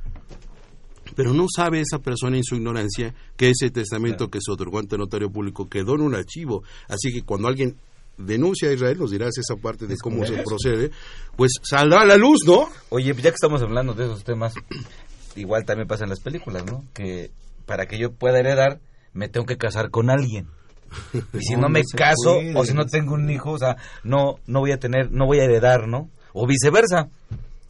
Pero 1.15 1.33
no 1.33 1.45
sabe 1.53 1.79
esa 1.79 1.99
persona 1.99 2.35
en 2.35 2.43
su 2.43 2.55
ignorancia 2.55 3.15
que 3.37 3.49
ese 3.49 3.69
testamento 3.71 4.29
que 4.29 4.39
se 4.41 4.51
otorgó 4.51 4.79
ante 4.79 4.97
notario 4.97 5.31
público 5.31 5.69
quedó 5.69 5.95
en 5.95 6.01
un 6.01 6.15
archivo. 6.15 6.63
Así 6.89 7.13
que 7.13 7.21
cuando 7.21 7.47
alguien 7.47 7.77
denuncia 8.17 8.69
a 8.69 8.73
Israel, 8.73 8.97
nos 8.99 9.11
dirás 9.11 9.37
esa 9.37 9.55
parte 9.55 9.87
de 9.87 9.97
cómo 9.97 10.25
se 10.25 10.41
procede, 10.43 10.91
pues 11.35 11.51
saldrá 11.63 12.01
a 12.01 12.05
la 12.05 12.17
luz, 12.17 12.39
¿no? 12.45 12.69
Oye, 12.89 13.13
ya 13.13 13.21
que 13.31 13.35
estamos 13.35 13.61
hablando 13.61 13.93
de 13.93 14.05
esos 14.05 14.23
temas, 14.23 14.53
igual 15.35 15.65
también 15.65 15.87
pasa 15.87 16.03
en 16.05 16.09
las 16.09 16.19
películas, 16.21 16.65
¿no? 16.65 16.83
Que 16.93 17.31
para 17.65 17.87
que 17.87 17.97
yo 17.97 18.11
pueda 18.13 18.39
heredar, 18.39 18.79
me 19.13 19.27
tengo 19.29 19.45
que 19.45 19.57
casar 19.57 19.89
con 19.89 20.09
alguien. 20.09 20.47
Y 21.33 21.39
si 21.39 21.53
no, 21.55 21.63
No, 21.63 21.69
me 21.69 21.83
caso, 21.95 22.35
puede. 22.35 22.53
o 22.55 22.63
si 22.65 22.73
no 22.73 22.85
tengo 22.85 23.13
un 23.15 23.29
hijo, 23.29 23.51
o 23.51 23.59
sea, 23.59 23.75
no, 24.03 24.35
no 24.47 24.59
voy 24.59 24.71
a 24.71 24.79
tener, 24.79 25.11
no 25.11 25.25
voy 25.25 25.39
a 25.39 25.45
heredar, 25.45 25.87
¿no? 25.87 26.09
O 26.33 26.45
viceversa, 26.47 27.09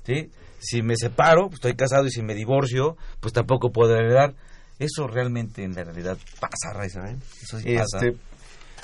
¿sí? 0.06 0.30
Si 0.60 0.82
me 0.82 0.96
separo, 0.96 1.44
pues 1.48 1.56
estoy 1.56 1.76
casado 1.76 2.06
y 2.08 2.12
si 2.12 2.22
me 2.24 2.34
divorcio, 2.34 2.98
pues 3.20 3.34
tampoco 3.34 3.72
puedo 3.72 3.96
heredar. 3.96 4.34
Eso 4.80 5.08
realmente 5.08 5.64
en 5.64 5.74
la 5.74 5.84
realidad 5.86 6.18
pasa, 6.40 6.74
Raiza, 6.74 7.10
¿eh? 7.10 7.16
Eso 7.42 7.60
sí 7.60 7.76
pasa. 7.76 8.00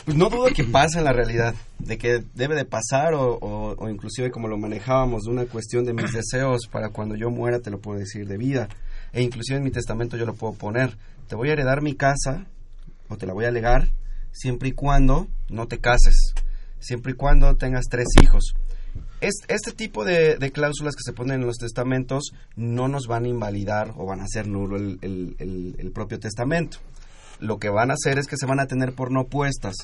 Pues 0.06 0.18
no 0.18 0.30
dudo 0.30 0.47
que 0.54 0.64
pasa 0.64 0.97
en 0.99 1.06
la 1.06 1.14
realidad, 1.14 1.54
de 1.80 1.97
que 1.97 2.24
debe 2.34 2.56
de 2.56 2.66
pasar 2.66 3.14
o, 3.14 3.36
o- 3.36 3.76
o 3.78 3.89
inclusive 3.89 4.32
como 4.32 4.47
lo 4.47 4.58
manejábamos, 4.58 5.24
de 5.24 5.32
una 5.32 5.45
cuestión 5.45 5.86
de 5.86 5.93
mis 5.93 6.12
deseos 6.12 6.68
para 6.72 6.89
cuando 6.89 7.16
yo 7.16 7.30
muera 7.30 7.60
te 7.60 7.70
lo 7.70 7.80
puedo 7.80 7.99
decir 7.99 8.28
de 8.28 8.38
vida. 8.38 8.68
E 9.14 9.22
inclusive 9.22 9.58
en 9.58 9.64
mi 9.64 9.72
testamento 9.72 10.18
yo 10.18 10.26
lo 10.26 10.34
puedo 10.34 10.54
poner. 10.54 10.97
Te 11.28 11.36
voy 11.36 11.49
a 11.49 11.54
heredar 11.54 11.82
mi 11.82 11.93
casa 11.95 12.45
o 13.10 13.18
te 13.18 13.26
la 13.28 13.34
voy 13.34 13.45
a 13.45 13.52
legar 13.52 13.89
siempre 14.32 14.70
y 14.70 14.72
cuando 14.72 15.28
no 15.49 15.68
te 15.68 15.80
cases, 15.80 16.34
siempre 16.80 17.12
y 17.12 17.16
cuando 17.16 17.56
tengas 17.56 17.86
tres 17.89 18.08
hijos. 18.24 18.54
Es- 19.22 19.43
este 19.49 19.72
tipo 19.72 20.04
de, 20.04 20.38
cláusulas 20.52 20.95
que 20.95 21.04
se 21.04 21.14
ponen 21.14 21.41
en 21.41 21.47
los 21.47 21.58
testamentos 21.58 22.32
no 22.56 22.88
nos 22.88 23.06
van 23.06 23.26
a 23.26 23.28
invalidar 23.30 23.93
o 23.97 24.06
van 24.08 24.20
a 24.22 24.24
hacer 24.24 24.47
nulo 24.47 24.78
el- 24.78 24.97
el 25.78 25.91
propio 25.91 26.20
testamento 26.20 26.80
lo 27.42 27.58
que 27.60 27.70
van 27.70 27.92
a 27.92 27.96
hacer 27.96 28.18
es 28.18 28.28
que 28.28 28.38
se 28.38 28.46
van 28.46 28.60
a 28.62 28.68
tener 28.68 28.94
por 28.94 29.12
no 29.12 29.26
puestas. 29.26 29.76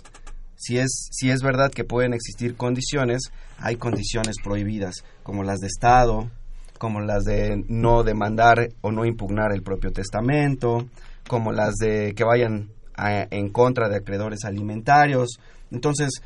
Si 0.56 0.78
es, 0.78 1.10
si 1.12 1.30
es 1.30 1.42
verdad 1.42 1.72
que 1.72 1.84
pueden 1.84 2.14
existir 2.14 2.56
condiciones, 2.56 3.32
hay 3.60 3.76
condiciones 3.76 4.38
prohibidas, 4.44 5.04
como 5.24 5.44
las 5.44 5.60
de 5.60 5.68
Estado, 5.68 6.32
como 6.80 7.02
las 7.02 7.24
de 7.24 7.64
no 7.68 8.04
demandar 8.04 8.70
o 8.82 8.92
no 8.92 9.06
impugnar 9.06 9.52
el 9.52 9.62
propio 9.64 9.92
testamento, 9.92 10.88
como 11.28 11.52
las 11.52 11.76
de 11.76 12.14
que 12.16 12.24
vayan 12.24 12.70
a- 12.96 13.28
en 13.30 13.50
contra 13.50 13.90
de 13.90 13.98
acreedores 13.98 14.46
alimentarios. 14.46 15.40
Entonces, 15.72 16.22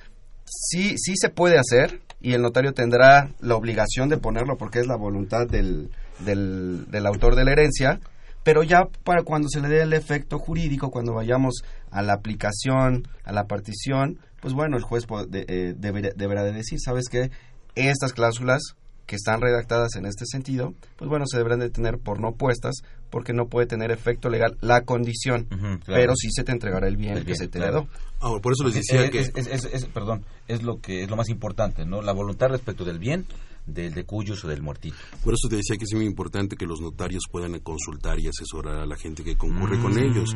sí, 0.46 0.96
sí 0.98 1.14
se 1.16 1.30
puede 1.30 1.58
hacer 1.58 2.02
y 2.22 2.34
el 2.34 2.42
notario 2.42 2.74
tendrá 2.74 3.30
la 3.40 3.56
obligación 3.56 4.08
de 4.10 4.18
ponerlo 4.18 4.58
porque 4.58 4.80
es 4.80 4.88
la 4.88 4.96
voluntad 4.96 5.48
del, 5.48 5.90
del, 6.20 6.86
del 6.90 7.06
autor 7.08 7.36
de 7.36 7.46
la 7.46 7.52
herencia, 7.54 8.00
pero 8.44 8.64
ya 8.64 8.86
para 9.04 9.24
cuando 9.24 9.48
se 9.50 9.62
le 9.62 9.68
dé 9.68 9.82
el 9.84 9.94
efecto 9.94 10.40
jurídico, 10.40 10.92
cuando 10.92 11.14
vayamos 11.14 11.64
a 11.92 12.02
la 12.02 12.14
aplicación, 12.14 13.08
a 13.24 13.32
la 13.32 13.46
partición, 13.48 14.20
pues 14.42 14.54
bueno, 14.54 14.78
el 14.78 14.84
juez 14.84 15.06
de- 15.30 15.46
eh, 15.48 15.74
deberá, 15.78 16.10
deberá 16.16 16.44
de 16.44 16.52
decir, 16.54 16.80
¿sabes 16.80 17.08
qué? 17.10 17.30
Estas 17.76 18.14
cláusulas 18.14 18.62
que 19.06 19.16
están 19.16 19.42
redactadas 19.42 19.96
en 19.98 20.06
este 20.06 20.26
sentido, 20.26 20.74
pues 20.96 21.10
bueno, 21.10 21.26
se 21.28 21.38
deberán 21.38 21.60
de 21.60 21.70
tener 21.70 21.98
por 21.98 22.20
no 22.22 22.34
puestas 22.34 22.76
porque 23.10 23.34
no 23.34 23.48
puede 23.48 23.68
tener 23.68 23.92
efecto 23.92 24.30
legal 24.30 24.58
la 24.62 24.82
condición, 24.82 25.46
claro. 25.50 25.80
pero 25.86 26.14
sí 26.16 26.30
se 26.32 26.44
te 26.46 26.54
entregará 26.54 26.88
el 26.88 26.96
bien, 26.96 27.18
El 27.18 27.26
que 27.26 27.36
se 27.36 27.48
te 27.50 27.60
claro. 27.60 27.80
heredó. 27.80 27.88
Ah, 28.22 28.40
por 28.42 28.54
eso 28.54 28.64
les 28.64 28.76
decía 28.76 29.04
es- 29.04 29.10
que... 29.12 29.20
es- 29.20 29.32
es- 29.36 29.48
es- 29.48 29.66
es- 29.66 29.86
perdón, 29.86 30.24
es 30.48 30.64
lo 30.64 30.80
que 30.80 31.04
es 31.04 31.10
lo 31.10 31.18
más 31.18 31.28
importante, 31.30 31.86
¿no? 31.86 32.02
La 32.02 32.14
voluntad 32.14 32.48
respecto 32.50 32.86
del 32.86 33.00
bien, 33.00 33.26
del 33.66 33.94
de 33.94 34.04
cuyos 34.06 34.44
o 34.44 34.48
del 34.48 34.62
muertito. 34.62 34.96
Por 35.24 35.34
eso 35.34 35.48
te 35.50 35.58
decía 35.58 35.78
que 35.78 35.86
es 35.86 35.94
muy 35.94 36.06
importante 36.06 36.56
que 36.56 36.66
los 36.66 36.82
notarios 36.82 37.24
puedan 37.32 37.58
consultar 37.60 38.20
y 38.20 38.28
asesorar 38.28 38.78
a 38.80 38.86
la 38.86 38.96
gente 38.98 39.24
que 39.24 39.36
concurre 39.38 39.80
con 39.80 39.98
ellos. 39.98 40.36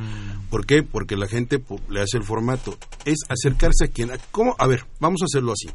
¿Por 0.49 0.65
qué? 0.65 0.83
Porque 0.83 1.15
la 1.17 1.27
gente 1.27 1.61
le 1.89 2.01
hace 2.01 2.17
el 2.17 2.23
formato. 2.23 2.77
Es 3.05 3.19
acercarse 3.29 3.85
a 3.85 3.87
quien... 3.87 4.11
a- 4.11 4.17
¿Cómo? 4.31 4.55
A 4.59 4.67
ver, 4.67 4.85
vamos 4.99 5.21
a 5.21 5.25
hacerlo 5.25 5.53
así. 5.53 5.69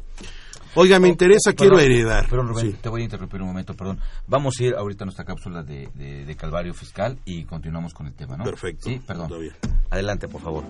Oiga, 0.73 0.99
me 0.99 1.09
interesa, 1.09 1.51
quiero 1.53 1.75
Perdón, 1.75 1.91
heredar. 1.91 2.29
Perdón, 2.29 2.47
Rubén, 2.47 2.71
Sí. 2.71 2.77
te 2.81 2.87
voy 2.87 3.01
a 3.01 3.03
interrumpir 3.03 3.41
un 3.41 3.47
momento, 3.47 3.73
perdón. 3.75 3.99
Vamos 4.27 4.55
a 4.59 4.63
ir 4.63 4.73
ahorita 4.73 5.03
a 5.03 5.05
nuestra 5.07 5.25
cápsula 5.25 5.63
de, 5.63 5.89
de- 5.95 6.23
de 6.23 6.35
Calvario 6.37 6.73
Fiscal 6.73 7.19
y 7.25 7.43
continuamos 7.43 7.93
con 7.93 8.07
el 8.07 8.13
tema, 8.13 8.37
¿no? 8.37 8.45
Perfecto. 8.45 8.89
Sí, 8.89 9.01
perdón. 9.05 9.29
Bien. 9.39 9.53
Adelante, 9.89 10.29
por 10.29 10.41
favor. 10.41 10.63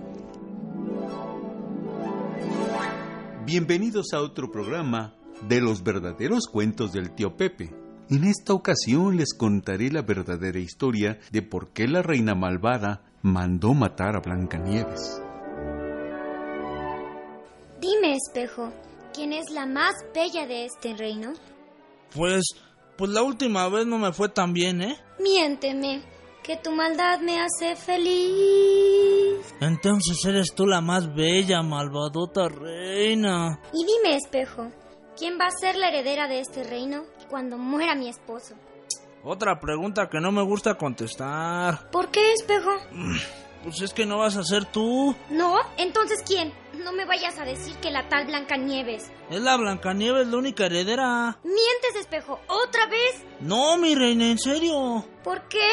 Bienvenidos 3.46 4.06
a 4.12 4.20
otro 4.20 4.50
programa 4.50 5.14
de 5.48 5.60
los 5.60 5.82
verdaderos 5.82 6.46
cuentos 6.46 6.92
del 6.92 7.14
tío 7.14 7.36
Pepe. 7.36 7.70
En 8.10 8.24
esta 8.24 8.52
ocasión 8.52 9.16
les 9.16 9.34
contaré 9.34 9.90
la 9.90 10.02
verdadera 10.02 10.58
historia 10.58 11.18
de 11.30 11.42
por 11.42 11.72
qué 11.72 11.88
la 11.88 12.02
reina 12.02 12.34
malvada 12.34 13.02
mandó 13.22 13.74
matar 13.74 14.16
a 14.16 14.20
Blancanieves. 14.20 15.22
Dime, 17.80 18.16
espejo, 18.16 18.72
¿quién 19.14 19.32
es 19.32 19.50
la 19.50 19.66
más 19.66 19.94
bella 20.14 20.46
de 20.46 20.66
este 20.66 20.94
reino? 20.96 21.32
Pues, 22.14 22.44
pues 22.96 23.10
la 23.10 23.22
última 23.22 23.68
vez 23.68 23.86
no 23.86 23.98
me 23.98 24.12
fue 24.12 24.28
tan 24.28 24.52
bien, 24.52 24.82
¿eh? 24.82 24.96
Miénteme, 25.18 26.02
que 26.42 26.56
tu 26.56 26.72
maldad 26.72 27.20
me 27.20 27.40
hace 27.40 27.76
feliz. 27.76 29.54
Entonces 29.60 30.24
eres 30.26 30.54
tú 30.54 30.66
la 30.66 30.80
más 30.80 31.14
bella, 31.14 31.62
malvadota 31.62 32.48
reina. 32.48 33.60
Y 33.72 33.84
dime, 33.84 34.16
espejo, 34.16 34.70
¿quién 35.22 35.38
va 35.38 35.46
a 35.46 35.52
ser 35.52 35.76
la 35.76 35.86
heredera 35.86 36.26
de 36.26 36.40
este 36.40 36.64
reino 36.64 37.04
cuando 37.30 37.56
muera 37.56 37.94
mi 37.94 38.08
esposo? 38.08 38.56
Otra 39.22 39.60
pregunta 39.60 40.10
que 40.10 40.18
no 40.18 40.32
me 40.32 40.42
gusta 40.42 40.74
contestar. 40.74 41.88
¿Por 41.92 42.10
qué, 42.10 42.32
espejo? 42.32 42.70
Pues 43.62 43.80
es 43.82 43.94
que 43.94 44.04
no 44.04 44.18
vas 44.18 44.36
a 44.36 44.42
ser 44.42 44.64
tú. 44.64 45.14
No, 45.30 45.60
entonces 45.76 46.24
¿quién? 46.26 46.52
No 46.82 46.90
me 46.90 47.04
vayas 47.04 47.38
a 47.38 47.44
decir 47.44 47.76
que 47.76 47.92
la 47.92 48.08
tal 48.08 48.26
Blancanieves. 48.26 49.12
Es 49.30 49.40
la 49.40 49.56
Blancanieves 49.56 50.26
la 50.26 50.38
única 50.38 50.66
heredera. 50.66 51.38
Mientes, 51.44 52.00
espejo, 52.00 52.40
otra 52.48 52.86
vez. 52.86 53.24
No, 53.38 53.78
mi 53.78 53.94
reina, 53.94 54.28
en 54.28 54.40
serio. 54.40 55.06
¿Por 55.22 55.42
qué? 55.42 55.68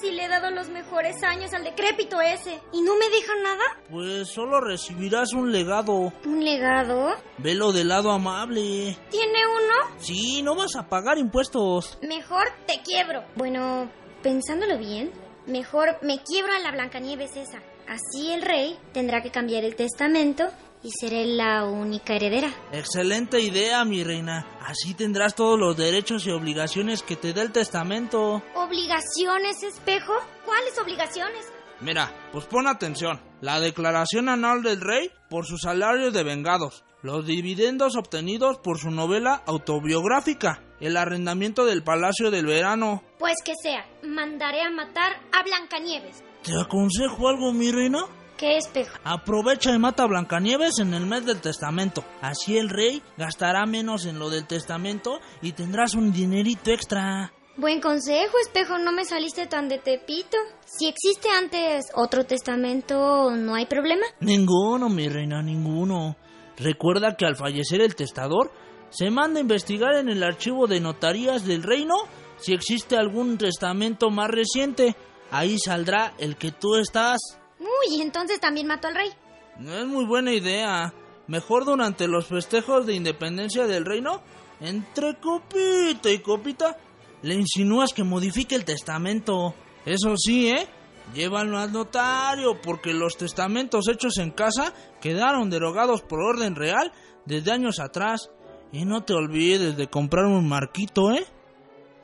Si 0.00 0.10
le 0.12 0.24
he 0.24 0.28
dado 0.28 0.50
los 0.50 0.70
mejores 0.70 1.22
años 1.22 1.52
al 1.52 1.62
decrépito 1.62 2.20
ese 2.22 2.58
y 2.72 2.80
no 2.80 2.96
me 2.96 3.08
deja 3.10 3.32
nada. 3.42 3.64
Pues 3.90 4.28
solo 4.28 4.60
recibirás 4.60 5.34
un 5.34 5.52
legado. 5.52 6.12
¿Un 6.24 6.42
legado? 6.42 7.14
Velo 7.36 7.72
del 7.72 7.88
lado 7.88 8.10
amable. 8.10 8.96
¿Tiene 9.10 9.40
uno? 9.46 9.96
Sí, 9.98 10.42
no 10.42 10.54
vas 10.54 10.74
a 10.76 10.88
pagar 10.88 11.18
impuestos. 11.18 11.98
Mejor 12.00 12.48
te 12.66 12.80
quiebro. 12.82 13.24
Bueno, 13.36 13.90
pensándolo 14.22 14.78
bien, 14.78 15.12
mejor 15.46 15.98
me 16.02 16.22
quiebro 16.22 16.54
a 16.54 16.60
la 16.60 16.72
Blancanieves 16.72 17.36
esa. 17.36 17.58
Así 17.86 18.32
el 18.32 18.40
rey 18.40 18.78
tendrá 18.92 19.20
que 19.20 19.30
cambiar 19.30 19.64
el 19.64 19.76
testamento 19.76 20.44
y 20.82 20.90
seré 20.90 21.26
la 21.26 21.64
única 21.64 22.14
heredera. 22.14 22.50
Excelente 22.72 23.40
idea, 23.40 23.84
mi 23.84 24.02
reina. 24.02 24.46
Así 24.60 24.94
tendrás 24.94 25.34
todos 25.34 25.58
los 25.58 25.76
derechos 25.76 26.26
y 26.26 26.30
obligaciones 26.30 27.02
que 27.02 27.16
te 27.16 27.32
da 27.32 27.42
el 27.42 27.52
testamento. 27.52 28.42
¿Obligaciones, 28.54 29.62
espejo? 29.62 30.14
¿Cuáles 30.44 30.78
obligaciones? 30.78 31.46
Mira, 31.80 32.12
pues 32.32 32.44
pon 32.46 32.66
atención. 32.66 33.20
La 33.40 33.58
declaración 33.58 34.28
anual 34.28 34.62
del 34.62 34.80
rey 34.80 35.10
por 35.28 35.46
sus 35.46 35.62
salarios 35.62 36.12
de 36.12 36.22
vengados. 36.22 36.84
Los 37.02 37.26
dividendos 37.26 37.96
obtenidos 37.96 38.58
por 38.58 38.78
su 38.78 38.90
novela 38.90 39.42
autobiográfica. 39.46 40.62
El 40.80 40.96
arrendamiento 40.98 41.64
del 41.64 41.82
Palacio 41.82 42.30
del 42.30 42.46
Verano. 42.46 43.02
Pues 43.18 43.36
que 43.44 43.52
sea, 43.62 43.86
mandaré 44.02 44.62
a 44.62 44.70
matar 44.70 45.12
a 45.32 45.42
Blancanieves. 45.42 46.22
¿Te 46.42 46.58
aconsejo 46.58 47.28
algo, 47.28 47.52
mi 47.52 47.70
reina? 47.70 48.00
¿Qué 48.40 48.56
espejo? 48.56 48.96
Aprovecha 49.04 49.70
y 49.70 49.78
mata 49.78 50.04
a 50.04 50.06
Blancanieves 50.06 50.78
en 50.78 50.94
el 50.94 51.04
mes 51.04 51.26
del 51.26 51.42
testamento. 51.42 52.02
Así 52.22 52.56
el 52.56 52.70
rey 52.70 53.02
gastará 53.18 53.66
menos 53.66 54.06
en 54.06 54.18
lo 54.18 54.30
del 54.30 54.46
testamento 54.46 55.20
y 55.42 55.52
tendrás 55.52 55.92
un 55.92 56.10
dinerito 56.10 56.70
extra. 56.70 57.34
Buen 57.58 57.82
consejo, 57.82 58.38
espejo, 58.40 58.78
no 58.78 58.92
me 58.92 59.04
saliste 59.04 59.46
tan 59.46 59.68
de 59.68 59.76
tepito. 59.76 60.38
Si 60.64 60.86
existe 60.88 61.28
antes 61.28 61.88
otro 61.94 62.24
testamento, 62.24 63.30
¿no 63.36 63.56
hay 63.56 63.66
problema? 63.66 64.06
Ninguno, 64.20 64.88
mi 64.88 65.06
reina, 65.10 65.42
ninguno. 65.42 66.16
Recuerda 66.56 67.16
que 67.18 67.26
al 67.26 67.36
fallecer 67.36 67.82
el 67.82 67.94
testador, 67.94 68.50
se 68.88 69.10
manda 69.10 69.38
a 69.38 69.42
investigar 69.42 69.96
en 69.96 70.08
el 70.08 70.22
archivo 70.22 70.66
de 70.66 70.80
notarías 70.80 71.44
del 71.44 71.62
reino 71.62 71.94
si 72.38 72.54
existe 72.54 72.96
algún 72.96 73.36
testamento 73.36 74.08
más 74.08 74.30
reciente. 74.30 74.96
Ahí 75.30 75.58
saldrá 75.58 76.14
el 76.16 76.36
que 76.36 76.52
tú 76.52 76.76
estás. 76.76 77.39
Uy, 77.60 78.00
entonces 78.00 78.40
también 78.40 78.66
mató 78.66 78.88
al 78.88 78.94
rey. 78.94 79.10
No 79.58 79.76
es 79.76 79.86
muy 79.86 80.06
buena 80.06 80.32
idea. 80.32 80.94
Mejor 81.26 81.64
durante 81.64 82.08
los 82.08 82.26
festejos 82.26 82.86
de 82.86 82.94
independencia 82.94 83.66
del 83.66 83.84
reino, 83.84 84.22
entre 84.60 85.16
copita 85.20 86.10
y 86.10 86.18
copita, 86.20 86.76
le 87.22 87.34
insinúas 87.34 87.92
que 87.92 88.02
modifique 88.02 88.54
el 88.54 88.64
testamento. 88.64 89.54
Eso 89.84 90.16
sí, 90.16 90.48
¿eh? 90.48 90.66
Llévanlo 91.14 91.58
al 91.58 91.72
notario, 91.72 92.60
porque 92.60 92.92
los 92.94 93.16
testamentos 93.16 93.88
hechos 93.88 94.18
en 94.18 94.30
casa 94.30 94.72
quedaron 95.00 95.50
derogados 95.50 96.02
por 96.02 96.20
orden 96.20 96.54
real 96.54 96.92
desde 97.26 97.52
años 97.52 97.78
atrás. 97.78 98.30
Y 98.72 98.84
no 98.84 99.04
te 99.04 99.12
olvides 99.12 99.76
de 99.76 99.88
comprar 99.88 100.26
un 100.26 100.48
marquito, 100.48 101.12
¿eh? 101.12 101.26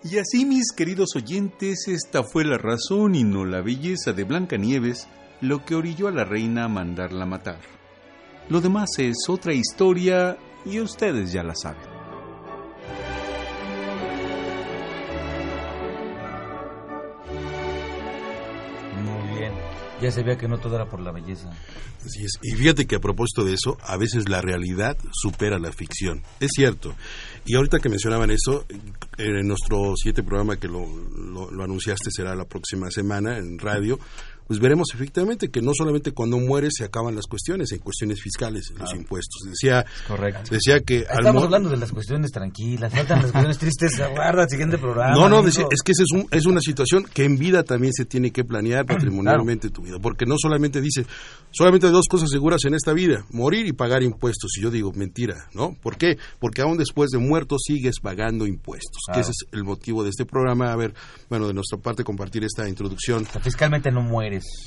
Y 0.04 0.18
así, 0.18 0.44
mis 0.44 0.72
queridos 0.72 1.16
oyentes, 1.16 1.88
esta 1.88 2.22
fue 2.22 2.44
la 2.44 2.58
razón 2.58 3.14
y 3.14 3.24
no 3.24 3.44
la 3.44 3.62
belleza 3.62 4.12
de 4.12 4.24
Blancanieves 4.24 5.08
lo 5.40 5.64
que 5.64 5.74
orilló 5.74 6.08
a 6.08 6.12
la 6.12 6.24
reina 6.24 6.64
a 6.64 6.68
mandarla 6.68 7.26
matar. 7.26 7.58
Lo 8.48 8.60
demás 8.60 8.90
es 8.98 9.16
otra 9.28 9.52
historia 9.52 10.36
y 10.64 10.80
ustedes 10.80 11.32
ya 11.32 11.42
la 11.42 11.54
saben. 11.54 11.82
Muy 19.04 19.38
bien. 19.38 19.52
Ya 20.00 20.10
se 20.10 20.22
veía 20.22 20.38
que 20.38 20.46
no 20.46 20.58
todo 20.58 20.76
era 20.76 20.88
por 20.88 21.00
la 21.00 21.10
belleza. 21.10 21.50
Así 22.04 22.24
es. 22.24 22.38
Y 22.42 22.54
fíjate 22.54 22.86
que 22.86 22.96
a 22.96 23.00
propósito 23.00 23.44
de 23.44 23.54
eso, 23.54 23.78
a 23.82 23.96
veces 23.96 24.28
la 24.28 24.40
realidad 24.40 24.96
supera 25.12 25.58
la 25.58 25.72
ficción. 25.72 26.22
Es 26.38 26.50
cierto. 26.54 26.94
Y 27.46 27.56
ahorita 27.56 27.80
que 27.80 27.88
mencionaban 27.88 28.30
eso, 28.30 28.64
en 29.18 29.48
nuestro 29.48 29.96
siguiente 29.96 30.22
programa 30.22 30.56
que 30.56 30.68
lo, 30.68 30.86
lo, 30.86 31.50
lo 31.50 31.64
anunciaste 31.64 32.10
será 32.12 32.36
la 32.36 32.44
próxima 32.44 32.90
semana 32.90 33.38
en 33.38 33.58
radio, 33.58 33.98
pues 34.46 34.58
veremos 34.60 34.88
efectivamente 34.94 35.48
que 35.50 35.60
no 35.62 35.72
solamente 35.74 36.12
cuando 36.12 36.38
mueres 36.38 36.74
se 36.76 36.84
acaban 36.84 37.14
las 37.14 37.26
cuestiones, 37.26 37.72
en 37.72 37.78
cuestiones 37.80 38.20
fiscales, 38.22 38.72
los 38.78 38.94
impuestos. 38.94 39.42
Decía, 39.46 39.84
Correcto. 40.06 40.50
decía 40.50 40.80
que... 40.80 40.98
Estamos 40.98 41.34
mo- 41.34 41.42
hablando 41.44 41.68
de 41.70 41.76
las 41.76 41.92
cuestiones 41.92 42.30
tranquilas, 42.30 42.92
faltan 42.92 43.22
las 43.22 43.32
cuestiones 43.32 43.58
tristes. 43.58 44.00
Aguarda 44.00 44.44
el 44.44 44.48
siguiente 44.48 44.78
programa. 44.78 45.14
No, 45.14 45.28
no, 45.28 45.42
decía- 45.42 45.66
es 45.70 45.82
que 45.82 45.92
esa 45.92 46.02
es, 46.04 46.12
un- 46.12 46.28
es 46.30 46.46
una 46.46 46.60
situación 46.60 47.04
que 47.12 47.24
en 47.24 47.38
vida 47.38 47.62
también 47.64 47.92
se 47.92 48.04
tiene 48.04 48.30
que 48.30 48.44
planear 48.44 48.86
patrimonialmente 48.86 49.70
tu 49.70 49.82
vida, 49.82 49.98
porque 50.00 50.26
no 50.26 50.36
solamente 50.38 50.80
dice, 50.80 51.06
solamente 51.50 51.86
hay 51.86 51.92
dos 51.92 52.06
cosas 52.08 52.30
seguras 52.30 52.64
en 52.64 52.74
esta 52.74 52.92
vida, 52.92 53.24
morir 53.30 53.66
y 53.66 53.72
pagar 53.72 54.02
impuestos. 54.02 54.52
Y 54.58 54.62
yo 54.62 54.70
digo, 54.70 54.92
mentira, 54.92 55.48
¿no? 55.54 55.74
¿Por 55.82 55.96
qué? 55.96 56.18
Porque 56.38 56.62
aún 56.62 56.76
después 56.78 57.10
de 57.10 57.18
muerto 57.18 57.56
sigues 57.58 58.00
pagando 58.00 58.46
impuestos, 58.46 59.02
que 59.12 59.20
ese 59.20 59.30
es 59.30 59.46
el 59.52 59.64
motivo 59.64 60.04
de 60.04 60.10
este 60.10 60.24
programa. 60.24 60.72
A 60.72 60.76
ver, 60.76 60.94
bueno, 61.28 61.46
de 61.48 61.54
nuestra 61.54 61.78
parte 61.78 62.04
compartir 62.04 62.44
esta 62.44 62.68
introducción. 62.68 63.26
fiscalmente 63.42 63.90
no 63.90 64.02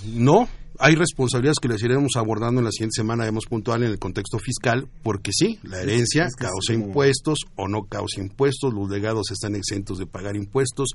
No, 0.06 0.48
hay 0.80 0.96
responsabilidades 0.96 1.60
que 1.60 1.68
les 1.68 1.84
iremos 1.84 2.14
abordando 2.16 2.62
en 2.62 2.66
la 2.66 2.72
siguiente 2.72 2.96
semana, 2.96 3.28
hemos 3.28 3.46
puntual 3.46 3.84
en 3.84 3.92
el 3.92 4.00
contexto 4.00 4.40
fiscal, 4.40 4.88
porque 5.04 5.32
sí, 5.34 5.60
la 5.64 5.82
herencia 5.82 6.26
es 6.26 6.36
que 6.36 6.46
es 6.46 6.52
causa 6.52 6.74
impuestos 6.74 7.40
o 7.56 7.68
no 7.68 7.84
causa 7.84 8.22
impuestos, 8.22 8.74
los 8.74 8.90
legados 8.90 9.30
están 9.32 9.56
exentos 9.56 9.98
de 9.98 10.06
pagar 10.06 10.36
impuestos. 10.36 10.90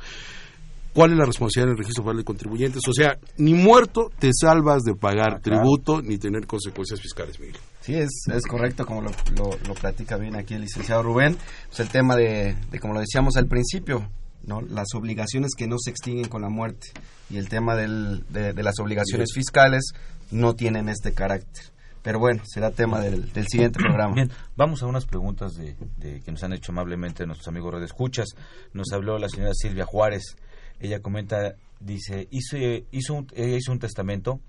¿Cuál 0.94 1.10
es 1.10 1.18
la 1.18 1.24
responsabilidad 1.24 1.72
del 1.72 1.78
registro 1.78 2.04
federal 2.04 2.18
de 2.18 2.24
contribuyentes? 2.24 2.82
O 2.88 2.92
sea, 2.92 3.18
ni 3.36 3.52
muerto 3.52 4.12
te 4.16 4.30
salvas 4.32 4.84
de 4.84 4.94
pagar 4.94 5.34
Ah, 5.34 5.40
tributo 5.42 6.00
ni 6.00 6.18
tener 6.18 6.46
consecuencias 6.46 7.00
fiscales, 7.00 7.40
Miguel. 7.40 7.56
Sí, 7.80 7.94
es, 7.94 8.10
es 8.32 8.46
correcto, 8.46 8.86
como 8.86 9.02
lo, 9.02 9.10
lo, 9.36 9.50
lo 9.66 9.74
platica 9.74 10.16
bien 10.16 10.36
aquí 10.36 10.54
el 10.54 10.60
licenciado 10.60 11.02
Rubén. 11.02 11.36
Pues 11.66 11.80
el 11.80 11.88
tema 11.88 12.14
de, 12.14 12.54
de, 12.70 12.78
como 12.78 12.94
lo 12.94 13.00
decíamos 13.00 13.36
al 13.36 13.48
principio, 13.48 14.08
¿no? 14.46 14.60
las 14.60 14.94
obligaciones 14.94 15.52
que 15.56 15.66
no 15.66 15.76
se 15.78 15.90
extinguen 15.90 16.28
con 16.28 16.42
la 16.42 16.48
muerte 16.48 16.88
y 17.30 17.38
el 17.38 17.48
tema 17.48 17.74
del, 17.76 18.24
de, 18.28 18.52
de 18.52 18.62
las 18.62 18.78
obligaciones 18.78 19.32
fiscales 19.34 19.92
no 20.30 20.54
tienen 20.54 20.88
este 20.88 21.12
carácter. 21.12 21.74
Pero 22.04 22.18
bueno, 22.18 22.42
será 22.44 22.70
tema 22.70 23.00
del, 23.00 23.32
del 23.32 23.46
siguiente 23.48 23.78
programa. 23.82 24.14
Bien, 24.14 24.30
vamos 24.56 24.82
a 24.82 24.86
unas 24.86 25.06
preguntas 25.06 25.54
de, 25.54 25.74
de 25.96 26.20
que 26.20 26.30
nos 26.30 26.42
han 26.44 26.52
hecho 26.52 26.70
amablemente 26.70 27.24
nuestros 27.26 27.48
amigos 27.48 27.80
de 27.80 27.86
Escuchas. 27.86 28.28
Nos 28.74 28.92
habló 28.92 29.18
la 29.18 29.30
señora 29.30 29.52
Silvia 29.54 29.86
Juárez. 29.86 30.36
Ella 30.80 31.00
comenta, 31.00 31.54
dice, 31.80 32.28
hizo, 32.30 32.58
hizo, 32.90 33.14
un, 33.14 33.26
ella 33.34 33.56
hizo 33.56 33.72
un 33.72 33.78
testamento, 33.78 34.40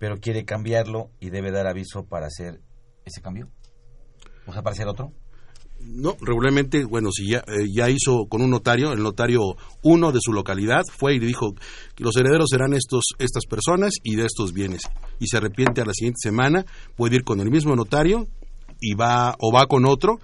pero 0.00 0.18
quiere 0.18 0.44
cambiarlo 0.44 1.10
y 1.20 1.30
debe 1.30 1.52
dar 1.52 1.68
aviso 1.68 2.06
para 2.06 2.26
hacer 2.26 2.60
ese 3.04 3.20
cambio. 3.20 3.48
O 4.46 4.52
sea, 4.52 4.62
para 4.62 4.74
hacer 4.74 4.88
otro. 4.88 5.12
No, 5.82 6.16
regularmente, 6.20 6.84
bueno, 6.84 7.10
si 7.10 7.30
ya, 7.30 7.38
eh, 7.38 7.66
ya 7.72 7.88
hizo 7.88 8.26
con 8.28 8.42
un 8.42 8.50
notario, 8.50 8.92
el 8.92 9.02
notario 9.02 9.56
uno 9.82 10.12
de 10.12 10.20
su 10.20 10.32
localidad 10.32 10.82
fue 10.98 11.14
y 11.14 11.18
dijo 11.18 11.54
que 11.94 12.04
los 12.04 12.16
herederos 12.16 12.48
serán 12.50 12.74
estos, 12.74 13.04
estas 13.18 13.46
personas 13.46 13.94
y 14.02 14.16
de 14.16 14.26
estos 14.26 14.52
bienes. 14.52 14.82
Y 15.18 15.26
se 15.26 15.38
arrepiente 15.38 15.80
a 15.80 15.86
la 15.86 15.94
siguiente 15.94 16.18
semana, 16.22 16.66
puede 16.96 17.16
ir 17.16 17.24
con 17.24 17.40
el 17.40 17.50
mismo 17.50 17.74
notario 17.76 18.26
y 18.80 18.94
va 18.94 19.34
o 19.38 19.52
va 19.52 19.66
con 19.66 19.86
otro. 19.86 20.20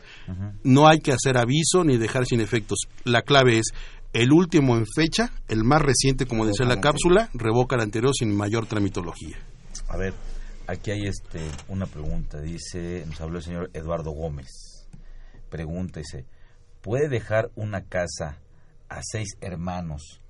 No 0.63 0.89
hay 0.89 1.01
que 1.01 1.13
hacer 1.13 1.39
aviso 1.39 1.85
ni 1.85 1.97
dejar 1.97 2.27
sin 2.27 2.41
efectos. 2.41 2.81
La 3.05 3.23
clave 3.23 3.59
es 3.59 3.73
el 4.13 4.33
último 4.33 4.77
en 4.77 4.85
fecha, 4.87 5.33
el 5.49 5.65
más 5.65 5.83
reciente, 5.83 6.27
como 6.27 6.47
dice 6.47 6.65
la 6.65 6.81
cápsula, 6.81 7.31
revoca 7.35 7.77
el 7.77 7.83
anterior 7.83 8.13
sin 8.15 8.35
mayor 8.35 8.67
tramitología. 8.67 9.39
A 9.89 9.97
ver, 9.97 10.15
aquí 10.67 10.91
hay 10.91 11.07
este 11.07 11.41
una 11.69 11.87
pregunta. 11.87 12.41
Dice, 12.41 13.05
nos 13.07 13.21
habló 13.21 13.39
el 13.39 13.45
señor 13.45 13.71
Eduardo 13.75 14.11
Gómez 14.11 14.76
pregúntese, 15.49 16.27
¿puede 16.81 17.09
dejar 17.09 17.51
una 17.55 17.83
casa 17.83 18.39
a 18.89 19.01
seis 19.03 19.37
hermanos 19.41 20.21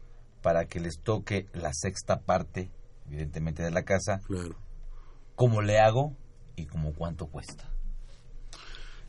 para 0.42 0.66
que 0.66 0.80
les 0.80 1.00
toque 1.02 1.46
la 1.52 1.70
sexta 1.72 2.20
parte, 2.20 2.70
evidentemente, 3.06 3.62
de 3.62 3.70
la 3.70 3.82
casa? 3.82 4.20
Claro. 4.26 4.56
¿Cómo 5.34 5.60
le 5.60 5.78
hago 5.78 6.16
y 6.54 6.66
cómo 6.66 6.92
cuánto 6.92 7.26
cuesta? 7.26 7.64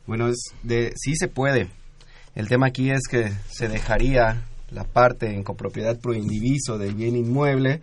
Bueno, 0.06 0.28
es 0.28 0.54
de 0.62 0.92
sí 0.96 1.14
se 1.16 1.28
puede. 1.28 1.70
El 2.34 2.48
tema 2.48 2.66
aquí 2.66 2.90
es 2.90 3.02
que 3.10 3.32
se 3.50 3.68
dejaría 3.68 4.42
la 4.70 4.84
parte 4.84 5.34
en 5.34 5.42
copropiedad 5.42 5.98
pro 5.98 6.14
indiviso 6.14 6.78
del 6.78 6.94
bien 6.94 7.16
inmueble 7.16 7.80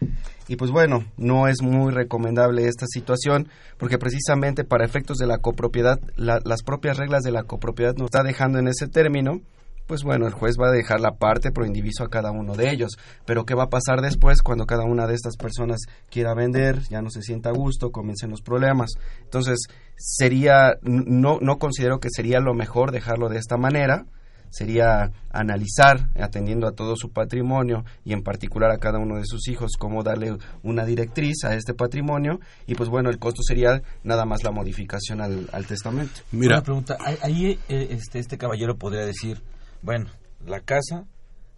y 0.48 0.56
pues 0.56 0.72
bueno, 0.72 1.04
no 1.18 1.48
es 1.48 1.62
muy 1.62 1.92
recomendable 1.92 2.68
esta 2.68 2.86
situación 2.88 3.48
porque 3.78 3.98
precisamente 3.98 4.64
para 4.64 4.86
efectos 4.86 5.18
de 5.18 5.28
la 5.28 5.40
copropiedad, 5.40 6.00
las 6.16 6.64
propias 6.64 6.98
reglas 6.98 7.24
de 7.24 7.32
la 7.32 7.44
copropiedad 7.44 7.96
nos 7.96 8.06
está 8.06 8.24
dejando 8.24 8.60
en 8.60 8.68
ese 8.68 8.88
término, 8.88 9.42
pues 9.88 10.04
bueno, 10.04 10.26
el 10.28 10.34
juez 10.34 10.56
va 10.60 10.70
a 10.70 10.72
dejar 10.72 11.00
la 11.00 11.16
parte 11.16 11.52
pro 11.52 11.66
indiviso 11.66 12.04
a 12.04 12.10
cada 12.10 12.32
uno 12.32 12.56
de 12.56 12.72
ellos. 12.72 12.98
Pero 13.26 13.46
¿qué 13.46 13.54
va 13.54 13.64
a 13.64 13.70
pasar 13.70 14.02
después 14.02 14.42
cuando 14.42 14.66
cada 14.66 14.84
una 14.84 15.06
de 15.08 15.14
estas 15.14 15.38
personas 15.38 15.82
quiera 16.10 16.34
vender, 16.34 16.82
ya 16.90 17.02
no 17.02 17.10
se 17.10 17.22
sienta 17.22 17.50
a 17.50 17.54
gusto, 17.54 17.92
comiencen 17.92 18.32
los 18.32 18.42
problemas? 18.42 18.92
Entonces, 19.22 19.60
sería, 19.96 20.78
no, 20.82 21.38
no 21.40 21.58
considero 21.60 22.00
que 22.00 22.10
sería 22.12 22.40
lo 22.40 22.54
mejor 22.54 22.92
dejarlo 22.92 23.30
de 23.30 23.38
esta 23.38 23.58
manera, 23.58 24.06
sería 24.50 25.12
analizar, 25.32 26.10
atendiendo 26.20 26.68
a 26.68 26.72
todo 26.72 26.96
su 26.96 27.12
patrimonio 27.12 27.84
y 28.04 28.14
en 28.14 28.24
particular 28.24 28.72
a 28.72 28.78
cada 28.78 29.00
uno 29.00 29.18
de 29.18 29.26
sus 29.26 29.48
hijos, 29.48 29.74
cómo 29.78 30.04
darle 30.04 30.38
una 30.64 30.86
directriz 30.86 31.44
a 31.44 31.56
este 31.56 31.74
patrimonio 31.74 32.40
y 32.68 32.76
pues 32.76 32.90
bueno, 32.90 33.10
el 33.10 33.20
costo 33.20 33.42
sería 33.44 33.82
nada 34.04 34.26
más 34.26 34.44
la 34.44 34.52
modificación 34.52 35.22
al, 35.22 35.66
testamento. 35.68 36.22
Mira, 36.32 36.56
una 36.56 36.64
pregunta, 36.64 36.98
ahí 37.22 37.60
eh, 37.70 37.88
este, 37.92 38.20
este 38.20 38.38
caballero 38.38 38.78
podría 38.78 39.06
decir, 39.06 39.42
bueno, 39.82 40.08
la 40.46 40.62
casa, 40.62 41.06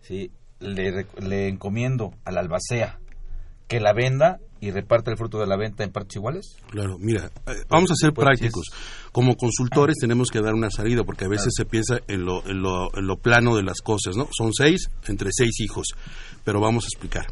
sí, 0.02 0.32
le, 0.60 1.06
le 1.20 1.48
encomiendo 1.48 2.14
al 2.26 2.38
albacea 2.38 3.00
que 3.68 3.80
la 3.80 3.94
venda 3.94 4.40
y 4.60 4.72
reparte 4.72 5.12
el 5.12 5.18
fruto 5.18 5.40
de 5.40 5.48
la 5.48 5.58
venta 5.58 5.84
en 5.84 5.92
partes 5.92 6.16
iguales? 6.16 6.56
Claro, 6.70 6.98
mira, 7.00 7.32
eh, 7.48 7.64
vamos 7.70 7.92
a 7.92 7.96
ser 7.96 8.14
pues, 8.14 8.26
prácticos. 8.26 8.66
Como 9.12 9.36
consultores 9.36 9.96
tenemos 10.00 10.30
que 10.30 10.42
dar 10.42 10.54
una 10.54 10.70
salida 10.70 11.04
porque 11.04 11.26
a 11.26 11.30
veces 11.30 11.54
se 11.56 11.66
piensa 11.66 12.00
en 12.08 12.26
lo, 12.26 12.46
en, 12.48 12.62
lo, 12.62 12.96
en 12.98 13.08
lo 13.08 13.18
plano 13.18 13.56
de 13.56 13.64
las 13.64 13.82
cosas, 13.82 14.16
¿no? 14.16 14.28
Son 14.32 14.54
seis 14.54 14.90
entre 15.08 15.30
seis 15.32 15.60
hijos, 15.60 15.88
pero 16.44 16.60
vamos 16.60 16.86
a 16.86 16.88
explicar. 16.88 17.28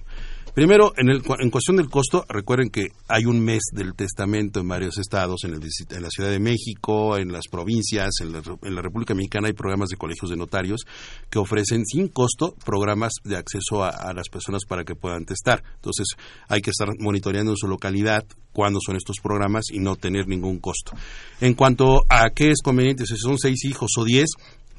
Primero, 0.56 0.94
en, 0.96 1.10
el, 1.10 1.22
en 1.40 1.50
cuestión 1.50 1.76
del 1.76 1.90
costo, 1.90 2.24
recuerden 2.30 2.70
que 2.70 2.88
hay 3.10 3.26
un 3.26 3.44
mes 3.44 3.64
del 3.74 3.94
testamento 3.94 4.62
en 4.62 4.70
varios 4.70 4.98
estados, 4.98 5.44
en, 5.44 5.54
el, 5.54 5.60
en 5.62 6.02
la 6.02 6.10
Ciudad 6.10 6.30
de 6.30 6.40
México, 6.40 7.18
en 7.18 7.34
las 7.34 7.50
provincias, 7.52 8.22
en 8.22 8.32
la, 8.32 8.42
en 8.64 8.74
la, 8.74 8.82
República 8.82 9.14
Mexicana 9.14 9.50
hay 9.50 9.54
programas 9.54 9.90
de 9.90 9.98
colegios 9.98 10.32
de 10.32 10.38
notarios 10.38 10.86
que 11.30 11.40
ofrecen 11.40 11.86
sin 11.86 12.08
costo 12.08 12.56
programas 12.64 13.16
de 13.26 13.36
acceso 13.36 13.84
a, 13.84 14.14
las 14.14 14.30
personas 14.30 14.62
para 14.66 14.86
que 14.86 14.96
puedan 14.96 15.26
testar. 15.26 15.62
Entonces, 15.76 16.08
hay 16.48 16.62
que 16.62 16.70
estar 16.70 16.88
monitoreando 17.00 17.52
en 17.52 17.58
su 17.58 17.68
localidad 17.68 18.24
cuándo 18.54 18.80
son 18.80 18.96
estos 18.96 19.18
programas 19.22 19.66
y 19.74 19.80
no 19.80 19.98
tener 19.98 20.26
ningún 20.30 20.60
costo. 20.60 20.94
En 21.42 21.56
cuanto 21.56 22.06
a 22.08 22.30
qué 22.30 22.52
es 22.52 22.62
conveniente, 22.64 23.06
si 23.06 23.18
son 23.18 23.38
seis 23.38 23.66
hijos 23.66 23.92
o 23.98 24.06
diez, 24.06 24.30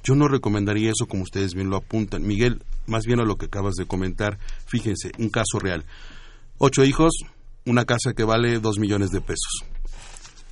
yo 0.07 0.15
no 0.15 0.29
recomendaría 0.29 0.91
eso 0.91 1.07
como 1.09 1.25
ustedes 1.25 1.55
bien 1.55 1.69
lo 1.69 1.77
apuntan. 1.77 2.25
Miguel, 2.25 2.63
más 2.87 3.05
bien 3.07 3.19
a 3.19 3.25
lo 3.25 3.37
que 3.37 3.47
acabas 3.47 3.75
de 3.75 3.87
comentar, 3.87 4.39
fíjense, 4.67 5.11
un 5.19 5.31
caso 5.31 5.59
real. 5.59 5.85
Ocho 6.59 6.85
hijos, 6.85 7.13
una 7.65 7.85
casa 7.85 8.13
que 8.15 8.23
vale 8.23 8.61
dos 8.61 8.79
millones 8.79 9.11
de 9.11 9.21
pesos. 9.21 9.65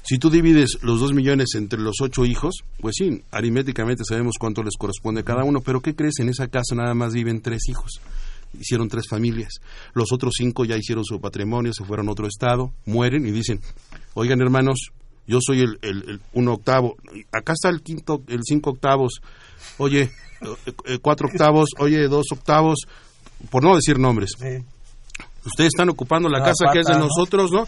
Si 0.02 0.18
tú 0.18 0.28
divides 0.28 0.78
los 0.82 0.98
dos 0.98 1.14
millones 1.14 1.55
entre 1.55 1.78
los 1.78 2.00
ocho 2.02 2.26
hijos, 2.26 2.64
pues 2.80 2.96
sí, 2.98 3.22
aritméticamente 3.30 4.02
sabemos 4.05 4.34
cuánto 4.40 4.64
les 4.64 4.76
corresponde 4.76 5.20
a 5.20 5.24
cada 5.24 5.44
uno, 5.44 5.61
pero 5.61 5.80
¿qué 5.80 5.94
crees? 5.94 6.18
En 6.18 6.28
esa 6.28 6.48
casa 6.48 6.74
nada 6.74 6.94
más 6.94 7.14
viven 7.14 7.40
tres 7.40 7.68
hijos. 7.68 8.00
Hicieron 8.59 8.88
tres 8.88 9.05
familias. 9.09 9.61
Los 9.94 10.12
otros 10.12 10.34
cinco 10.36 10.64
ya 10.64 10.76
hicieron 10.76 11.05
su 11.05 11.20
patrimonio, 11.20 11.72
se 11.72 11.84
fueron 11.84 12.09
a 12.09 12.12
otro 12.12 12.26
estado, 12.26 12.72
mueren 12.86 13.24
y 13.24 13.30
dicen, 13.30 13.61
oigan 14.14 14.40
hermanos, 14.40 14.90
yo 15.27 15.39
soy 15.41 15.61
el, 15.61 15.79
el, 15.83 16.20
un 16.33 16.49
octavo, 16.49 16.97
acá 17.33 17.53
está 17.55 17.70
el 17.70 17.83
quinto, 17.83 18.22
el 18.29 18.41
cinco 18.45 18.70
octavos, 18.70 19.20
oye, 19.79 20.11
eh, 20.43 20.72
eh, 20.87 20.99
cuatro 21.01 21.29
octavos, 21.29 21.70
oye, 21.79 22.09
dos 22.09 22.27
octavos, 22.33 22.81
por 23.51 23.62
no 23.62 23.75
decir 23.75 23.99
nombres. 23.99 24.33
Ustedes 25.45 25.68
están 25.75 25.89
ocupando 25.91 26.29
la, 26.29 26.43
casa 26.43 26.66
que 26.72 26.81
es 26.81 26.87
de 26.87 26.99
nosotros, 26.99 27.53
¿no? 27.53 27.66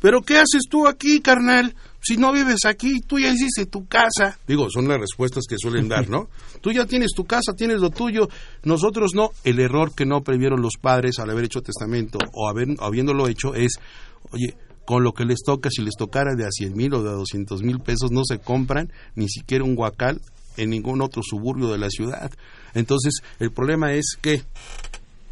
Pero 0.00 0.22
¿qué 0.22 0.38
haces 0.38 0.62
tú 0.68 0.86
aquí, 0.86 1.20
carnal? 1.20 1.74
Si 2.00 2.16
no 2.16 2.32
vives 2.32 2.66
aquí, 2.66 3.00
tú 3.00 3.18
ya 3.18 3.28
hiciste 3.32 3.64
tu 3.66 3.86
casa. 3.86 4.38
Digo, 4.46 4.68
son 4.70 4.88
las 4.88 4.98
respuestas 4.98 5.44
que 5.48 5.56
suelen 5.58 5.88
dar, 5.88 6.08
¿no? 6.08 6.28
tú 6.60 6.72
ya 6.72 6.84
tienes 6.84 7.12
tu 7.14 7.24
casa, 7.24 7.54
tienes 7.56 7.80
lo 7.80 7.90
tuyo, 7.90 8.28
nosotros 8.62 9.12
no. 9.14 9.30
El 9.44 9.60
error 9.60 9.94
que 9.94 10.04
no 10.04 10.22
previeron 10.22 10.60
los 10.60 10.74
padres 10.80 11.18
al 11.18 11.30
haber 11.30 11.44
hecho 11.44 11.62
testamento 11.62 12.18
o 12.32 12.48
haber, 12.48 12.68
habiéndolo 12.78 13.28
hecho 13.28 13.54
es, 13.54 13.72
oye, 14.32 14.54
con 14.84 15.02
lo 15.02 15.12
que 15.12 15.24
les 15.24 15.42
toca, 15.42 15.70
si 15.70 15.82
les 15.82 15.94
tocara 15.96 16.34
de 16.34 16.44
a 16.44 16.50
100 16.50 16.76
mil 16.76 16.94
o 16.94 17.02
de 17.02 17.10
a 17.10 17.14
200 17.14 17.62
mil 17.62 17.80
pesos, 17.80 18.10
no 18.10 18.22
se 18.24 18.38
compran 18.38 18.92
ni 19.14 19.28
siquiera 19.28 19.64
un 19.64 19.74
guacal 19.74 20.20
en 20.56 20.70
ningún 20.70 21.02
otro 21.02 21.22
suburbio 21.22 21.68
de 21.68 21.78
la 21.78 21.90
ciudad. 21.90 22.30
Entonces, 22.74 23.14
el 23.40 23.50
problema 23.50 23.92
es 23.92 24.16
que 24.20 24.42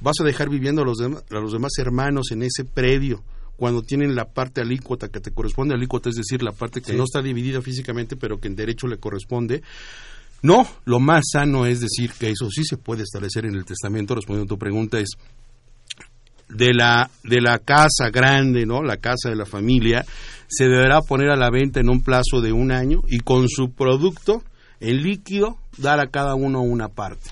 vas 0.00 0.16
a 0.20 0.24
dejar 0.24 0.48
viviendo 0.48 0.82
a 0.82 0.84
los, 0.84 0.98
demás, 0.98 1.24
a 1.30 1.40
los 1.40 1.53
demás 1.53 1.72
hermanos 1.78 2.30
en 2.32 2.42
ese 2.42 2.64
predio 2.64 3.22
cuando 3.57 3.82
tienen 3.82 4.16
la 4.16 4.24
parte 4.24 4.61
alícuota 4.61 5.09
que 5.09 5.20
te 5.20 5.30
corresponde 5.30 5.74
alícuota, 5.74 6.09
es 6.09 6.16
decir, 6.16 6.42
la 6.42 6.53
parte 6.53 6.80
que 6.80 6.94
no 6.94 7.05
está 7.05 7.22
dividida 7.22 7.62
físicamente, 7.62 8.16
pero 8.16 8.40
que 8.40 8.48
en 8.48 8.57
derecho 8.57 8.88
le 8.88 8.98
corresponde. 8.98 9.62
No, 10.42 10.66
lo 10.84 10.98
más 10.98 11.22
sano 11.32 11.66
es 11.66 11.80
decir 11.80 12.11
que 12.18 12.30
eso 12.30 12.50
sí 12.50 12.64
se 12.64 12.76
puede 12.76 13.05
establecer 13.05 13.46
en 13.46 13.55
el 13.55 13.64
testamento, 13.64 14.16
respondiendo 14.16 14.53
a 14.53 14.57
tu 14.57 14.59
pregunta, 14.59 14.98
es 14.98 15.11
de 16.55 16.72
la, 16.74 17.11
de 17.24 17.40
la 17.40 17.59
casa 17.59 18.11
grande, 18.11 18.66
¿no? 18.66 18.82
La 18.82 18.96
casa 18.96 19.30
de 19.30 19.36
la 19.36 19.46
familia, 19.46 20.05
se 20.48 20.64
deberá 20.64 21.00
poner 21.00 21.30
a 21.30 21.36
la 21.36 21.50
venta 21.50 21.80
en 21.80 21.88
un 21.88 22.03
plazo 22.03 22.40
de 22.40 22.53
un 22.53 22.72
año 22.72 23.00
y 23.09 23.20
con 23.20 23.48
su 23.48 23.72
producto 23.72 24.42
en 24.80 25.03
líquido 25.03 25.59
dar 25.78 26.00
a 26.00 26.09
cada 26.09 26.34
uno 26.34 26.61
una 26.61 26.88
parte. 26.88 27.30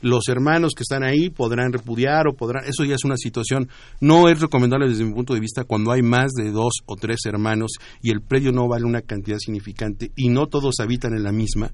Los 0.00 0.28
hermanos 0.28 0.74
que 0.76 0.84
están 0.84 1.02
ahí 1.02 1.28
podrán 1.28 1.72
repudiar 1.72 2.28
o 2.28 2.36
podrán, 2.36 2.64
eso 2.66 2.84
ya 2.84 2.94
es 2.94 3.04
una 3.04 3.16
situación, 3.16 3.68
no 4.00 4.28
es 4.28 4.40
recomendable 4.40 4.88
desde 4.88 5.04
mi 5.04 5.12
punto 5.12 5.34
de 5.34 5.40
vista 5.40 5.64
cuando 5.64 5.90
hay 5.90 6.02
más 6.02 6.32
de 6.34 6.52
dos 6.52 6.74
o 6.86 6.94
tres 6.94 7.20
hermanos 7.26 7.72
y 8.00 8.12
el 8.12 8.20
predio 8.20 8.52
no 8.52 8.68
vale 8.68 8.84
una 8.84 9.02
cantidad 9.02 9.38
significante 9.38 10.12
y 10.14 10.28
no 10.28 10.46
todos 10.46 10.76
habitan 10.78 11.14
en 11.14 11.24
la 11.24 11.32
misma, 11.32 11.72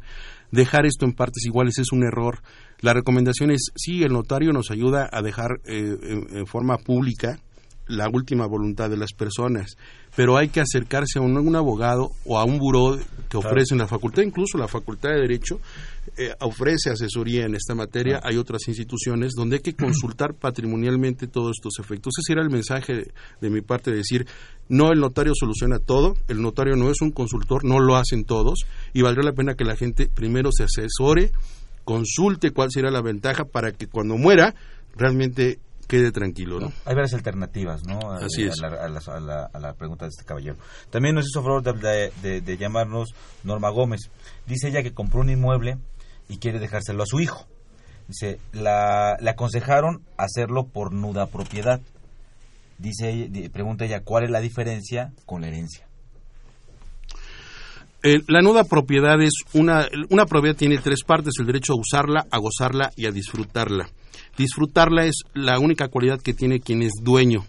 dejar 0.50 0.86
esto 0.86 1.04
en 1.04 1.12
partes 1.12 1.44
iguales 1.44 1.78
es 1.78 1.92
un 1.92 2.02
error 2.02 2.40
la 2.84 2.92
recomendación 2.92 3.50
es, 3.50 3.70
sí, 3.74 4.02
el 4.02 4.12
notario 4.12 4.52
nos 4.52 4.70
ayuda 4.70 5.08
a 5.10 5.22
dejar 5.22 5.58
eh, 5.64 5.96
en, 6.30 6.46
forma 6.46 6.76
pública 6.76 7.40
la 7.86 8.10
última 8.12 8.44
voluntad 8.46 8.90
de 8.90 8.98
las 8.98 9.14
personas, 9.14 9.78
pero 10.14 10.36
hay 10.36 10.48
que 10.50 10.60
acercarse 10.60 11.18
a 11.18 11.22
un, 11.22 11.56
abogado 11.56 12.10
o 12.26 12.38
a 12.38 12.44
un 12.44 12.58
buró 12.58 12.98
que 13.30 13.38
ofrece 13.38 13.74
la 13.74 13.86
facultad, 13.86 14.22
incluso 14.22 14.58
la 14.58 14.68
Facultad 14.68 15.10
de 15.10 15.20
Derecho 15.20 15.60
eh, 16.18 16.34
ofrece 16.40 16.90
asesoría 16.90 17.46
en 17.46 17.54
esta 17.54 17.74
materia, 17.74 18.20
hay 18.22 18.36
otras 18.36 18.68
instituciones 18.68 19.32
donde 19.34 19.56
hay 19.56 19.62
que 19.62 19.74
consultar 19.74 20.34
patrimonialmente 20.38 21.26
todos 21.26 21.56
estos 21.56 21.78
efectos. 21.78 22.12
Ese 22.18 22.34
era 22.34 22.42
el 22.42 22.50
mensaje 22.50 23.06
de, 23.40 23.50
mi 23.50 23.62
parte 23.62 23.92
de 23.92 23.98
decir, 23.98 24.26
no 24.68 24.92
el 24.92 25.00
notario 25.00 25.32
soluciona 25.34 25.78
todo, 25.78 26.16
el 26.28 26.42
notario 26.42 26.76
no 26.76 26.90
es 26.90 27.00
un 27.00 27.12
consultor, 27.12 27.64
no 27.64 27.80
lo 27.80 27.96
hacen 27.96 28.24
todos, 28.24 28.66
y 28.92 29.00
valdría 29.00 29.30
la 29.30 29.34
pena 29.34 29.54
que 29.54 29.64
la 29.64 29.74
gente 29.74 30.06
primero 30.06 30.50
se 30.52 30.64
asesore, 30.64 31.32
consulte 31.84 32.50
cuál 32.52 32.70
será 32.70 32.90
la 32.90 33.00
ventaja 33.02 33.44
para 33.44 33.72
que 33.72 33.86
cuando 33.86 34.16
muera 34.16 34.54
realmente 34.96 35.58
quede 35.86 36.12
tranquilo, 36.12 36.60
¿no? 36.60 36.72
Hay 36.86 36.94
varias 36.94 37.12
alternativas, 37.12 37.82
¿no? 37.86 37.98
A, 38.10 38.16
Así 38.24 38.44
es. 38.44 38.54
A 38.62 38.68
la, 38.70 38.84
a 38.84 38.88
la- 38.88 39.00
a 39.06 39.20
la- 39.20 39.50
a 39.52 39.58
la 39.58 39.74
pregunta 39.74 40.06
de 40.06 40.10
este 40.10 40.24
caballero. 40.24 40.56
También 40.90 41.14
nos 41.14 41.26
hizo 41.26 41.42
favor 41.42 41.62
de, 41.62 42.10
de- 42.22 42.40
de 42.40 42.56
llamarnos 42.56 43.14
Norma 43.42 43.68
Gómez. 43.68 44.10
Dice 44.46 44.68
ella 44.68 44.82
que 44.82 44.94
compró 44.94 45.20
un 45.20 45.28
inmueble 45.30 45.76
y 46.28 46.38
quiere 46.38 46.58
dejárselo 46.58 47.02
a 47.02 47.06
su 47.06 47.20
hijo. 47.20 47.46
Dice, 48.08 48.38
la, 48.52 49.16
le 49.20 49.30
aconsejaron 49.30 50.02
hacerlo 50.16 50.64
por 50.66 50.92
nuda 50.92 51.26
propiedad. 51.26 51.80
Dice, 52.78 53.30
pregunta 53.52 53.84
ella, 53.84 54.00
¿cuál 54.02 54.24
es 54.24 54.30
la 54.30 54.40
diferencia 54.40 55.12
con 55.26 55.42
la 55.42 55.48
herencia? 55.48 55.86
Eh, 58.06 58.20
la 58.28 58.42
nuda 58.42 58.64
propiedad 58.64 59.18
es 59.22 59.32
una, 59.54 59.88
una 60.10 60.26
propiedad 60.26 60.54
tiene 60.54 60.76
tres 60.76 61.04
partes, 61.04 61.32
el 61.40 61.46
derecho 61.46 61.72
a 61.72 61.80
usarla, 61.80 62.26
a 62.30 62.36
gozarla 62.36 62.90
y 62.96 63.06
a 63.06 63.10
disfrutarla. 63.10 63.88
Disfrutarla 64.36 65.06
es 65.06 65.22
la 65.32 65.58
única 65.58 65.88
cualidad 65.88 66.20
que 66.20 66.34
tiene 66.34 66.60
quien 66.60 66.82
es 66.82 66.92
dueño. 67.02 67.46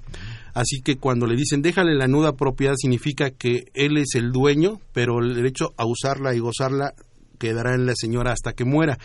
Así 0.53 0.79
que 0.79 0.95
cuando 0.95 1.27
le 1.27 1.35
dicen 1.35 1.61
déjale 1.61 1.93
la 1.93 2.07
nuda 2.07 2.37
propiedad 2.37 2.75
significa 2.77 3.31
que 3.31 3.65
él 3.73 3.97
es 3.97 4.15
el 4.15 4.31
dueño, 4.31 4.79
pero 4.93 5.19
el 5.19 5.35
derecho 5.35 5.73
a 5.75 5.85
usarla 5.85 6.33
y 6.33 6.39
gozarla 6.39 6.93
quedará 7.37 7.75
en 7.75 7.85
la 7.85 7.93
señora 7.93 8.31
hasta 8.31 8.53
que 8.53 8.63
muera. 8.63 8.97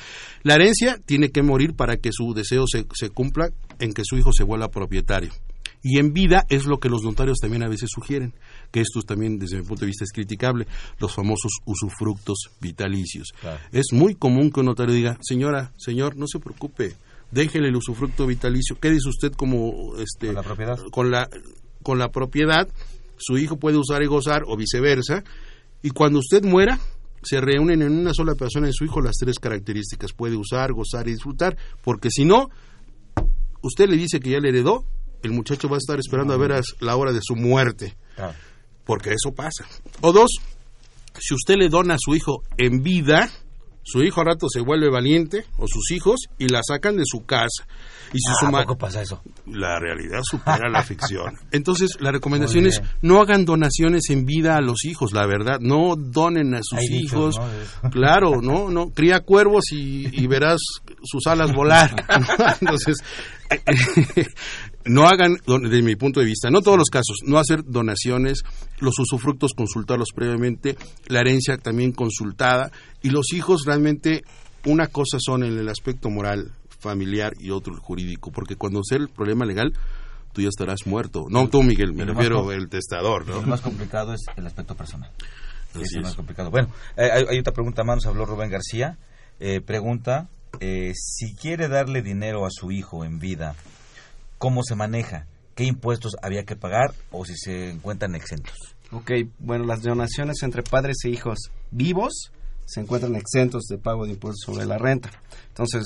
La 0.45 0.55
herencia 0.55 1.01
tiene 1.05 1.31
que 1.31 1.43
morir 1.43 1.75
para 1.75 1.97
que 1.97 2.11
su 2.13 2.33
deseo 2.33 2.67
se, 2.69 2.87
se 2.95 3.11
cumpla 3.11 3.49
en 3.81 3.93
que 3.93 4.05
su 4.05 4.17
hijo 4.17 4.33
se 4.33 4.45
vuelva 4.45 4.69
propietario. 4.69 5.33
Y 5.83 5.99
en 5.99 6.13
vida 6.13 6.45
es 6.49 6.67
lo 6.67 6.79
que 6.79 6.89
los 6.89 7.03
notarios 7.03 7.39
también 7.39 7.65
a 7.65 7.69
veces 7.69 7.89
sugieren, 7.93 8.35
que 8.71 8.81
esto 8.81 9.03
también 9.03 9.39
desde 9.39 9.59
mi 9.59 9.65
punto 9.65 9.81
de 9.81 9.89
vista 9.89 10.05
es 10.05 10.13
criticable, 10.13 10.67
los 10.99 11.15
famosos 11.15 11.53
usufructos 11.65 12.51
vitalicios. 12.61 13.29
Es 13.73 13.87
muy 13.93 14.15
común 14.15 14.51
que 14.51 14.61
un 14.61 14.67
notario 14.67 14.95
diga, 14.95 15.19
señora, 15.21 15.73
señor, 15.77 16.17
no 16.17 16.27
se 16.27 16.39
preocupe, 16.39 16.95
déjele 17.31 17.69
el 17.69 17.77
usufructo 17.77 18.27
vitalicio, 18.27 18.79
quédese 18.79 19.09
usted 19.09 19.33
como 19.33 19.97
este 19.99 20.29
con 20.29 20.35
la 20.35 20.43
propiedad, 20.43 20.79
con 20.91 21.11
la, 21.11 21.29
con 21.83 21.99
la 21.99 22.11
propiedad, 22.11 22.69
su 23.17 23.39
hijo 23.39 23.59
puede 23.59 23.77
usar 23.77 24.03
y 24.03 24.07
gozar 24.07 24.43
o 24.47 24.57
viceversa, 24.57 25.25
y 25.83 25.91
cuando 25.91 26.19
usted 26.19 26.45
muera 26.45 26.79
se 27.23 27.41
reúnen 27.41 27.83
en 27.83 27.93
una 27.93 28.15
sola 28.15 28.35
persona 28.35 28.67
en 28.67 28.73
su 28.73 28.85
hijo 28.85 29.01
las 29.01 29.17
tres 29.17 29.39
características, 29.39 30.13
puede 30.13 30.37
usar, 30.37 30.73
gozar 30.73 31.07
y 31.09 31.13
disfrutar, 31.13 31.57
porque 31.83 32.11
si 32.11 32.25
no, 32.25 32.49
usted 33.63 33.89
le 33.89 33.97
dice 33.97 34.21
que 34.21 34.31
ya 34.31 34.41
le 34.41 34.49
heredó, 34.49 34.85
el 35.23 35.33
muchacho 35.33 35.69
va 35.69 35.77
a 35.77 35.79
estar 35.79 35.99
esperando 35.99 36.33
a 36.33 36.39
ver 36.39 36.53
a 36.53 36.61
la 36.81 36.97
hora 36.97 37.13
de 37.13 37.21
su 37.23 37.37
muerte, 37.37 37.97
porque 38.91 39.11
eso 39.11 39.33
pasa. 39.33 39.65
O 40.01 40.13
dos, 40.13 40.31
si 41.17 41.33
usted 41.33 41.55
le 41.57 41.69
dona 41.69 41.95
a 41.95 41.99
su 42.01 42.13
hijo 42.17 42.43
en 42.59 42.83
vida, 42.83 43.31
su 43.85 44.03
hijo 44.03 44.21
al 44.21 44.27
rato 44.27 44.49
se 44.53 44.61
vuelve 44.61 44.91
valiente, 44.91 45.45
o 45.59 45.67
sus 45.69 45.93
hijos, 45.93 46.23
y 46.39 46.49
la 46.49 46.61
sacan 46.67 46.97
de 46.97 47.05
su 47.07 47.25
casa. 47.25 47.69
Y 48.13 48.19
si 48.19 48.29
Ah, 48.33 48.35
su 48.41 48.47
¿a 48.47 48.51
ma- 48.51 48.67
pasa 48.77 49.01
eso? 49.03 49.23
La 49.47 49.79
realidad 49.79 50.19
supera 50.25 50.69
la 50.69 50.83
ficción. 50.83 51.39
Entonces, 51.53 51.91
la 52.01 52.11
recomendación 52.11 52.67
es 52.67 52.83
no 53.01 53.21
hagan 53.21 53.45
donaciones 53.45 54.11
en 54.11 54.27
vida 54.27 54.57
a 54.57 54.61
los 54.61 54.85
hijos, 54.85 55.13
la 55.13 55.25
verdad. 55.29 55.59
No 55.61 55.95
donen 55.97 56.53
a 56.57 56.61
sus 56.65 56.81
Hay 56.81 56.87
hijos. 56.89 57.37
Claro, 57.93 58.43
no, 58.43 58.69
no. 58.71 58.91
Cría 58.91 59.21
cuervos 59.21 59.67
y, 59.71 60.09
y 60.21 60.27
verás 60.27 60.59
sus 61.05 61.25
alas 61.29 61.53
volar. 61.55 61.95
Entonces, 62.61 62.97
no 64.85 65.07
hagan, 65.07 65.37
desde 65.47 65.83
mi 65.83 65.97
punto 65.97 66.21
de 66.21 66.27
vista, 66.27 66.51
no 66.51 66.63
todos 66.63 66.79
los 66.79 66.89
casos, 66.89 67.19
no 67.25 67.39
hacer 67.39 67.65
donaciones, 67.65 68.43
los 68.79 68.99
usufructos 68.99 69.53
consultarlos 69.55 70.09
previamente, 70.15 70.77
la 71.09 71.21
herencia 71.21 71.59
también 71.59 71.93
consultada 71.93 72.71
y 73.03 73.11
los 73.11 73.33
hijos 73.33 73.65
realmente 73.67 74.23
una 74.65 74.87
cosa 74.87 75.19
son 75.21 75.45
en 75.45 75.59
el 75.59 75.69
aspecto 75.69 76.11
moral, 76.11 76.53
familiar 76.79 77.35
y 77.39 77.51
otro 77.51 77.75
el 77.75 77.81
jurídico, 77.81 78.31
porque 78.31 78.57
cuando 78.57 78.81
sea 78.83 78.99
el 78.99 79.09
problema 79.09 79.45
legal 79.45 79.73
tú 80.33 80.43
ya 80.43 80.49
estarás 80.49 80.87
muerto. 80.87 81.27
No 81.29 81.49
tú, 81.49 81.63
Miguel, 81.63 81.93
me 81.93 82.05
refiero 82.05 82.53
el 82.53 82.69
testador, 82.69 83.27
¿no? 83.27 83.41
Lo 83.41 83.47
más 83.47 83.61
complicado 83.61 84.15
es 84.15 84.21
el 84.37 84.47
aspecto 84.47 84.77
personal. 84.77 85.11
Así 85.71 85.83
es 85.83 85.93
el 85.93 85.99
es. 85.99 86.05
más 86.05 86.15
complicado. 86.15 86.51
Bueno, 86.51 86.69
eh, 86.97 87.11
hay, 87.13 87.25
hay 87.29 87.39
otra 87.39 87.53
pregunta 87.53 87.83
más, 87.85 87.97
nos 87.97 88.07
habló 88.07 88.27
Rubén 88.27 88.51
García. 88.51 88.99
Eh, 89.41 89.61
pregunta, 89.61 90.29
eh, 90.61 90.93
si 90.95 91.35
quiere 91.35 91.69
darle 91.69 92.03
dinero 92.03 92.45
a 92.45 92.51
su 92.51 92.71
hijo 92.71 93.05
en 93.05 93.19
vida, 93.19 93.55
¿cómo 94.41 94.63
se 94.65 94.75
maneja? 94.75 95.27
¿Qué 95.55 95.65
impuestos 95.65 96.17
había 96.23 96.45
que 96.45 96.57
pagar 96.57 96.95
o 97.13 97.25
si 97.27 97.37
se 97.37 97.71
encuentran 97.71 98.15
exentos? 98.15 98.57
Ok, 98.91 99.13
bueno, 99.39 99.67
las 99.67 99.83
donaciones 99.83 100.43
entre 100.43 100.63
padres 100.63 100.97
e 101.05 101.11
hijos 101.11 101.53
vivos 101.71 102.33
se 102.65 102.81
encuentran 102.81 103.15
exentos 103.15 103.65
de 103.69 103.77
pago 103.77 104.07
de 104.07 104.13
impuestos 104.13 104.41
sobre 104.47 104.65
la 104.65 104.79
renta. 104.79 105.11
Entonces, 105.49 105.85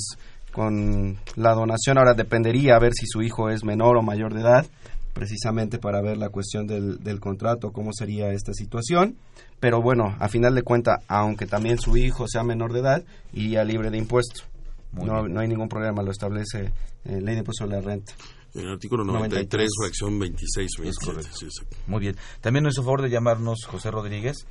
con 0.52 1.18
la 1.34 1.52
donación 1.52 1.98
ahora 1.98 2.14
dependería 2.14 2.76
a 2.76 2.78
ver 2.78 2.92
si 2.94 3.06
su 3.06 3.22
hijo 3.22 3.50
es 3.50 3.64
menor 3.64 3.96
o 3.96 4.02
mayor 4.02 4.32
de 4.32 4.42
edad, 4.42 4.66
precisamente 5.12 5.78
para 5.78 6.00
ver 6.00 6.16
la 6.16 6.28
cuestión 6.28 6.68
del, 6.68 7.02
del 7.02 7.18
contrato, 7.18 7.72
cómo 7.72 7.90
sería 7.92 8.30
esta 8.30 8.52
situación. 8.52 9.16
Pero 9.58 9.82
bueno, 9.82 10.14
a 10.20 10.28
final 10.28 10.54
de 10.54 10.62
cuenta, 10.62 11.00
aunque 11.08 11.46
también 11.46 11.78
su 11.78 11.96
hijo 11.96 12.28
sea 12.28 12.44
menor 12.44 12.72
de 12.72 12.80
edad, 12.80 13.02
iría 13.32 13.64
libre 13.64 13.90
de 13.90 13.98
impuestos. 13.98 14.44
No, 14.92 15.26
no 15.26 15.40
hay 15.40 15.48
ningún 15.48 15.68
problema, 15.68 16.04
lo 16.04 16.12
establece 16.12 16.70
eh, 17.04 17.20
Ley 17.20 17.34
de 17.34 17.40
Impuesto 17.40 17.64
sobre 17.64 17.76
la 17.76 17.82
Renta. 17.82 18.12
En 18.54 18.66
el 18.66 18.72
artículo 18.72 19.04
93, 19.04 19.68
fracción 19.80 20.18
26 20.18 20.78
o 20.78 20.82
27. 20.82 21.22
sí, 21.32 21.44
exacto. 21.46 21.76
Muy 21.88 22.00
bien. 22.00 22.16
También 22.40 22.62
nos 22.62 22.74
hizo 22.74 22.82
favor 22.82 23.02
de 23.02 23.10
llamarnos 23.10 23.64
José 23.66 23.90
Rodríguez. 23.90 24.46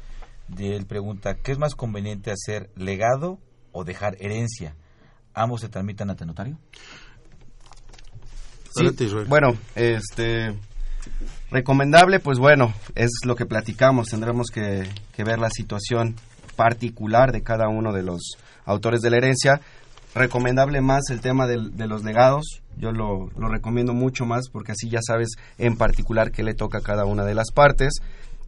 Y 0.57 0.73
él 0.73 0.85
pregunta, 0.85 1.35
¿qué 1.35 1.53
es 1.53 1.57
más 1.57 1.73
conveniente 1.73 2.31
hacer, 2.31 2.69
legado 2.75 3.39
o 3.71 3.85
dejar 3.85 4.17
herencia? 4.19 4.75
¿Ambos 5.33 5.61
se 5.61 5.69
tramitan 5.69 6.09
ante 6.09 6.25
notario? 6.25 6.59
Sí, 8.65 8.81
Adelante, 8.81 9.03
Israel. 9.05 9.27
bueno, 9.27 9.55
este 9.75 10.53
recomendable, 11.49 12.19
pues 12.19 12.39
bueno, 12.39 12.73
es 12.95 13.11
lo 13.25 13.35
que 13.35 13.45
platicamos. 13.45 14.07
Tendremos 14.09 14.47
que, 14.47 14.89
que 15.13 15.23
ver 15.23 15.39
la 15.39 15.49
situación 15.49 16.15
particular 16.55 17.31
de 17.31 17.41
cada 17.41 17.67
uno 17.69 17.93
de 17.93 18.03
los 18.03 18.37
autores 18.65 19.01
de 19.01 19.11
la 19.11 19.17
herencia. 19.17 19.61
Recomendable 20.16 20.82
más 20.82 21.09
el 21.09 21.22
tema 21.22 21.47
del- 21.47 21.76
de 21.76 21.88
los 21.88 22.03
legados. 22.03 22.61
Yo 22.78 22.91
lo, 22.91 23.30
lo 23.38 23.47
recomiendo 23.49 23.93
mucho 23.93 24.26
más 24.26 24.49
porque 24.51 24.74
así 24.74 24.89
ya 24.89 24.99
sabes 25.01 25.30
en 25.57 25.76
particular 25.76 26.32
qué 26.32 26.43
le 26.43 26.53
toca 26.53 26.80
a 26.80 26.82
cada 26.82 27.05
una 27.05 27.24
de 27.26 27.34
las 27.36 27.51
partes. 27.51 27.93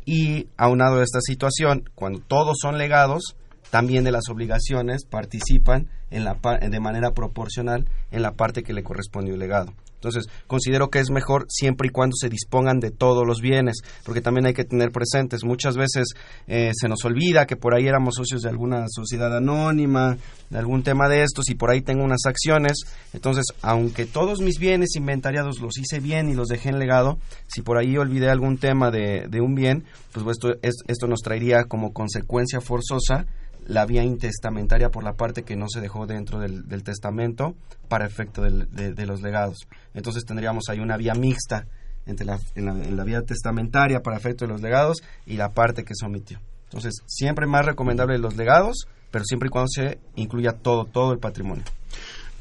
Y 0.06 0.48
aunado 0.58 1.00
a 1.00 1.04
esta 1.04 1.20
situación, 1.22 1.90
cuando 1.96 2.20
todos 2.20 2.58
son 2.62 2.78
legados, 2.78 3.36
también 3.72 4.04
de 4.04 4.12
las 4.12 4.30
obligaciones 4.30 5.06
participan 5.06 5.88
en 6.12 6.24
la 6.24 6.36
de 6.36 6.80
manera 6.80 7.12
proporcional 7.12 7.90
en 8.12 8.22
la 8.22 8.34
parte 8.34 8.62
que 8.62 8.74
le 8.74 8.84
corresponde 8.84 9.32
el 9.32 9.40
legado. 9.40 9.74
Entonces, 9.96 10.28
considero 10.46 10.90
que 10.90 11.00
es 11.00 11.10
mejor 11.10 11.46
siempre 11.50 11.88
y 11.88 11.92
cuando 11.92 12.16
se 12.16 12.30
dispongan 12.30 12.80
de 12.80 12.92
todos 12.92 13.26
los 13.26 13.42
bienes, 13.42 13.78
porque 14.04 14.22
también 14.22 14.46
hay 14.46 14.54
que 14.54 14.64
tener 14.64 14.92
presentes, 14.92 15.44
muchas 15.44 15.76
veces 15.78 16.10
eh, 16.48 16.72
se 16.76 16.88
nos 16.88 17.04
olvida 17.06 17.48
que 17.48 17.56
por 17.56 17.74
ahí 17.74 17.88
éramos 17.88 18.16
socios 18.16 18.42
de 18.42 18.50
alguna 18.50 18.86
sociedad 18.88 19.36
anónima, 19.36 20.18
de 20.50 20.58
algún 20.60 20.84
tema 20.84 21.10
de 21.10 21.24
estos, 21.24 21.50
y 21.50 21.56
por 21.56 21.72
ahí 21.72 21.82
tengo 21.82 22.04
unas 22.04 22.26
acciones, 22.28 22.74
entonces, 23.14 23.46
aunque 23.64 24.06
todos 24.06 24.42
mis 24.42 24.60
bienes 24.60 24.96
inventariados 24.96 25.60
los 25.60 25.78
hice 25.78 26.00
bien 26.00 26.30
y 26.30 26.36
los 26.36 26.50
dejé 26.50 26.70
en 26.70 26.78
legado, 26.80 27.18
si 27.48 27.62
por 27.64 27.78
ahí 27.80 27.98
olvidé 27.98 28.30
algún 28.30 28.58
tema 28.60 28.92
de, 28.92 29.28
de 29.28 29.42
un 29.42 29.56
bien, 29.56 29.86
pues 30.12 30.26
esto, 30.28 30.54
es- 30.62 30.84
esto 30.88 31.08
nos 31.08 31.22
traería 31.22 31.64
como 31.64 31.94
consecuencia 31.94 32.62
forzosa 32.62 33.26
la 33.68 33.86
vía 33.86 34.04
intestamentaria 34.04 34.90
por 34.90 35.04
la 35.04 35.14
parte 35.14 35.44
que 35.44 35.56
no 35.56 35.68
se 35.70 35.82
dejó 35.82 36.06
dentro 36.06 36.40
del, 36.40 36.68
del 36.68 36.84
testamento 36.84 37.56
para 37.88 38.06
efecto 38.06 38.42
de, 38.42 39.06
los 39.06 39.22
legados. 39.22 39.68
Entonces 39.94 40.26
tendríamos 40.26 40.66
ahí 40.70 40.80
una 40.80 40.98
vía 40.98 41.14
mixta 41.14 41.68
entre 42.06 42.26
la, 42.26 42.40
en 42.56 42.66
la, 42.66 42.74
la 42.74 43.04
vía 43.04 43.22
testamentaria 43.22 44.02
para 44.02 44.18
efecto 44.18 44.46
de 44.46 44.52
los 44.52 44.62
legados 44.62 44.98
y 45.26 45.38
la 45.38 45.50
parte 45.50 45.84
que 45.84 45.96
se 45.96 46.06
omitió. 46.06 46.40
Entonces, 46.66 47.04
siempre 47.06 47.48
más 47.48 47.66
recomendable 47.66 48.18
los 48.18 48.36
legados, 48.36 48.88
pero 49.12 49.24
siempre 49.26 49.48
y 49.48 49.50
cuando 49.50 49.70
se 49.70 50.00
incluya 50.16 50.52
todo, 50.52 50.86
todo 50.86 51.14
el 51.14 51.20
patrimonio. 51.20 51.64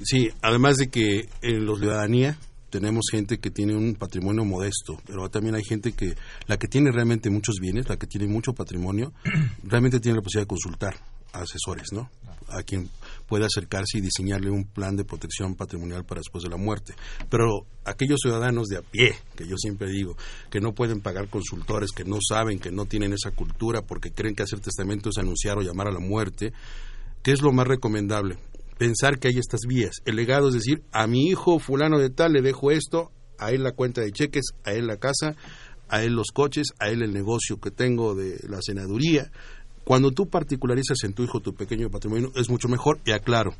Sí, 0.02 0.30
además 0.42 0.76
de 0.76 0.88
que 0.88 1.28
en 1.40 1.66
la 1.66 1.76
ciudadanía 1.76 2.38
tenemos 2.68 3.04
gente 3.10 3.38
que 3.38 3.50
tiene 3.50 3.76
un 3.76 3.94
patrimonio 3.94 4.44
modesto, 4.44 5.00
pero 5.06 5.30
también 5.30 5.54
hay 5.54 5.62
gente 5.62 5.92
que, 5.92 6.16
la 6.48 6.56
que 6.56 6.66
tiene 6.66 6.90
realmente 6.90 7.30
muchos 7.30 7.56
bienes, 7.60 7.88
la 7.88 7.96
que 7.96 8.08
tiene 8.08 8.26
mucho 8.26 8.52
patrimonio, 8.52 9.12
realmente 9.62 10.00
tiene 10.00 10.16
la 10.16 10.22
posibilidad 10.22 10.42
de 10.42 10.48
consultar 10.48 10.96
asesores, 11.34 11.92
¿no? 11.92 12.10
A 12.48 12.62
quien 12.62 12.88
pueda 13.26 13.46
acercarse 13.46 13.98
y 13.98 14.00
diseñarle 14.00 14.50
un 14.50 14.64
plan 14.64 14.96
de 14.96 15.04
protección 15.04 15.54
patrimonial 15.54 16.04
para 16.04 16.20
después 16.20 16.44
de 16.44 16.50
la 16.50 16.56
muerte. 16.56 16.94
Pero 17.28 17.66
aquellos 17.84 18.20
ciudadanos 18.22 18.68
de 18.68 18.78
a 18.78 18.82
pie, 18.82 19.16
que 19.36 19.46
yo 19.46 19.56
siempre 19.56 19.90
digo, 19.90 20.16
que 20.50 20.60
no 20.60 20.72
pueden 20.74 21.00
pagar 21.00 21.28
consultores, 21.28 21.92
que 21.92 22.04
no 22.04 22.18
saben, 22.26 22.58
que 22.58 22.70
no 22.70 22.86
tienen 22.86 23.12
esa 23.12 23.30
cultura 23.30 23.82
porque 23.82 24.12
creen 24.12 24.34
que 24.34 24.42
hacer 24.42 24.60
testamento 24.60 25.10
es 25.10 25.18
anunciar 25.18 25.58
o 25.58 25.62
llamar 25.62 25.88
a 25.88 25.92
la 25.92 26.00
muerte, 26.00 26.52
¿qué 27.22 27.32
es 27.32 27.42
lo 27.42 27.52
más 27.52 27.66
recomendable? 27.66 28.38
Pensar 28.78 29.18
que 29.18 29.28
hay 29.28 29.38
estas 29.38 29.60
vías. 29.66 29.96
El 30.04 30.16
legado 30.16 30.48
es 30.48 30.54
decir, 30.54 30.82
a 30.92 31.06
mi 31.06 31.28
hijo 31.28 31.58
fulano 31.58 31.98
de 31.98 32.10
tal 32.10 32.32
le 32.32 32.42
dejo 32.42 32.70
esto, 32.70 33.12
a 33.38 33.50
él 33.50 33.62
la 33.62 33.72
cuenta 33.72 34.00
de 34.00 34.12
cheques, 34.12 34.44
a 34.64 34.72
él 34.72 34.86
la 34.86 34.96
casa, 34.96 35.36
a 35.88 36.02
él 36.02 36.14
los 36.14 36.28
coches, 36.32 36.68
a 36.78 36.88
él 36.88 37.02
el 37.02 37.12
negocio 37.12 37.60
que 37.60 37.70
tengo 37.70 38.14
de 38.14 38.38
la 38.48 38.60
senaduría. 38.60 39.30
Cuando 39.84 40.10
tú 40.10 40.26
particularizas 40.26 40.98
en 41.04 41.12
tu 41.12 41.22
hijo 41.22 41.40
tu 41.40 41.54
pequeño 41.54 41.90
patrimonio 41.90 42.32
es 42.34 42.48
mucho 42.48 42.68
mejor 42.68 43.00
y 43.04 43.12
aclaro. 43.12 43.54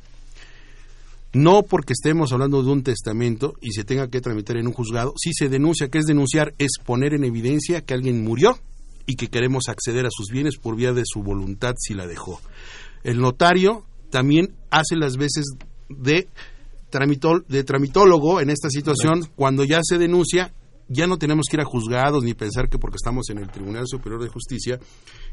no 1.35 1.63
porque 1.65 1.95
estemos 1.95 2.33
hablando 2.33 2.63
de 2.63 2.71
un 2.71 2.85
testamento 2.85 3.55
y 3.61 3.73
se 3.73 3.83
tenga 3.83 4.09
que 4.09 4.21
tramitar 4.21 4.57
en 4.57 4.69
un 4.69 4.73
juzgado, 4.73 5.13
si 5.17 5.33
se 5.33 5.49
denuncia, 5.49 5.89
que 5.89 5.99
es 5.99 6.07
denunciar, 6.07 6.55
es 6.59 6.73
poner 6.85 7.13
en 7.13 7.25
evidencia 7.25 7.81
que 7.81 7.93
alguien 7.93 8.23
murió 8.23 8.57
y 9.05 9.17
que 9.17 9.29
queremos 9.29 9.69
acceder 9.69 10.07
a 10.07 10.11
sus 10.11 10.29
bienes 10.29 10.57
por 10.57 10.77
vía 10.77 10.93
de 10.93 11.03
su 11.05 11.23
voluntad 11.23 11.75
si 11.77 11.93
la 11.95 12.07
dejó. 12.07 12.41
El 13.03 13.21
notario 13.21 13.85
también 14.11 14.55
hace 14.71 14.95
las 14.95 15.17
veces 15.17 15.45
de, 15.89 16.29
de 17.49 17.65
tramitólogo 17.65 18.41
en 18.41 18.51
esta 18.51 18.71
situación 18.71 19.29
cuando 19.35 19.65
ya 19.65 19.81
se 19.83 19.99
denuncia 19.99 20.53
ya 20.89 21.07
no 21.07 21.19
tenemos 21.19 21.47
que 21.51 21.57
ir 21.57 21.61
a 21.61 21.65
juzgados 21.65 22.23
ni 22.25 22.35
pensar 22.35 22.69
que 22.69 22.79
porque 22.79 22.97
estamos 22.97 23.31
en 23.31 23.39
el 23.39 23.49
Tribunal 23.51 23.85
Superior 23.87 24.23
de 24.23 24.29
Justicia 24.29 24.79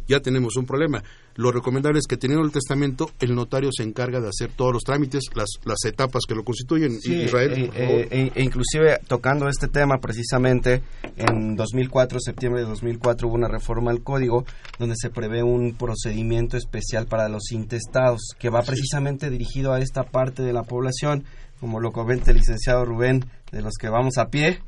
ya 0.08 0.20
tenemos 0.20 0.56
un 0.58 0.66
problema. 0.66 1.04
Lo 1.36 1.52
recomendable 1.52 2.00
es 2.00 2.08
que 2.08 2.18
teniendo 2.18 2.46
el 2.46 2.52
testamento, 2.52 3.12
el 3.20 3.36
notario 3.36 3.70
se 3.72 3.84
encarga 3.84 4.20
de 4.20 4.30
hacer 4.30 4.52
todos 4.56 4.74
los 4.74 4.84
trámites, 4.84 5.26
las, 5.36 5.50
las 5.64 5.84
etapas 5.86 6.24
que 6.28 6.36
lo 6.36 6.44
constituyen. 6.44 6.98
Israel, 7.04 7.72
e, 7.74 8.08
e, 8.12 8.32
e, 8.36 8.44
inclusive 8.44 9.00
tocando 9.08 9.48
este 9.48 9.68
tema 9.68 10.00
precisamente, 10.00 10.82
en 11.16 11.56
2004, 11.56 12.20
septiembre 12.20 12.62
de 12.62 12.68
2004, 12.68 13.28
hubo 13.28 13.36
una 13.36 13.48
reforma 13.48 13.92
al 13.92 14.04
código 14.04 14.46
donde 14.80 14.96
se 14.98 15.10
prevé 15.10 15.44
un 15.44 15.74
procedimiento 15.74 16.58
especial 16.58 17.06
para 17.06 17.30
los 17.30 17.52
intestados 17.52 18.36
que 18.40 18.50
va 18.50 18.62
precisamente 18.64 19.30
dirigido 19.30 19.74
a 19.74 19.80
esta 19.80 20.04
parte 20.04 20.44
de 20.44 20.54
la 20.54 20.64
población, 20.64 21.26
como 21.60 21.80
lo 21.80 21.92
comenta 21.92 22.32
el 22.32 22.38
licenciado 22.38 22.86
Rubén, 22.86 23.26
de 23.52 23.62
los 23.62 23.74
que 23.80 23.90
vamos 23.90 24.18
a 24.18 24.30
pie 24.30 24.60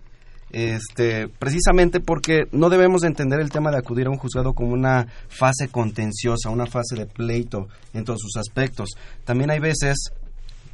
este, 0.54 1.28
precisamente 1.28 2.00
porque 2.00 2.44
no 2.52 2.70
debemos 2.70 3.04
entender 3.04 3.40
el 3.40 3.50
tema 3.50 3.72
de 3.72 3.80
acudir 3.80 4.06
a 4.06 4.12
un 4.12 4.18
juzgado 4.18 4.54
como 4.54 4.72
una 4.72 5.08
fase 5.28 5.68
contenciosa, 5.68 6.52
una 6.52 6.68
fase 6.68 6.96
de 6.96 7.08
pleito 7.08 7.68
en 7.94 8.06
todos 8.06 8.20
sus 8.22 8.38
aspectos. 8.38 8.92
También 9.26 9.50
hay 9.50 9.60
veces, 9.60 10.12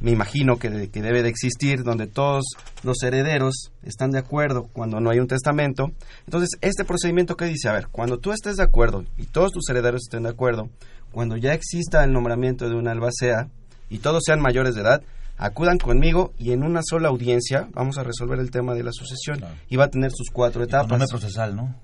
me 0.00 0.10
imagino 0.10 0.58
que, 0.58 0.90
que 0.90 1.02
debe 1.02 1.22
de 1.22 1.30
existir, 1.30 1.82
donde 1.82 2.06
todos 2.06 2.44
los 2.82 3.02
herederos 3.02 3.72
están 3.82 4.10
de 4.10 4.18
acuerdo 4.18 4.68
cuando 4.72 5.00
no 5.00 5.10
hay 5.10 5.18
un 5.18 5.28
testamento. 5.28 5.90
Entonces, 6.26 6.50
este 6.60 6.84
procedimiento 6.84 7.36
que 7.36 7.46
dice, 7.46 7.70
a 7.70 7.72
ver, 7.72 7.88
cuando 7.90 8.18
tú 8.18 8.32
estés 8.32 8.56
de 8.56 8.64
acuerdo 8.64 9.06
y 9.16 9.24
todos 9.24 9.50
tus 9.50 9.66
herederos 9.70 10.02
estén 10.02 10.24
de 10.24 10.30
acuerdo, 10.30 10.68
cuando 11.10 11.38
ya 11.38 11.54
exista 11.54 12.04
el 12.04 12.12
nombramiento 12.12 12.68
de 12.68 12.76
una 12.76 12.92
albacea 12.92 13.48
y 13.88 13.98
todos 13.98 14.22
sean 14.26 14.40
mayores 14.40 14.74
de 14.74 14.82
edad, 14.82 15.02
acudan 15.40 15.78
conmigo 15.78 16.32
y 16.38 16.52
en 16.52 16.62
una 16.62 16.82
sola 16.84 17.08
audiencia 17.08 17.68
vamos 17.72 17.96
a 17.98 18.04
resolver 18.04 18.38
el 18.38 18.50
tema 18.50 18.74
de 18.74 18.84
la 18.84 18.92
sucesión 18.92 19.42
y 19.68 19.76
va 19.76 19.84
a 19.84 19.90
tener 19.90 20.12
sus 20.12 20.28
cuatro 20.30 20.62
etapas. 20.62 21.08
procesal, 21.10 21.56
¿no? 21.56 21.74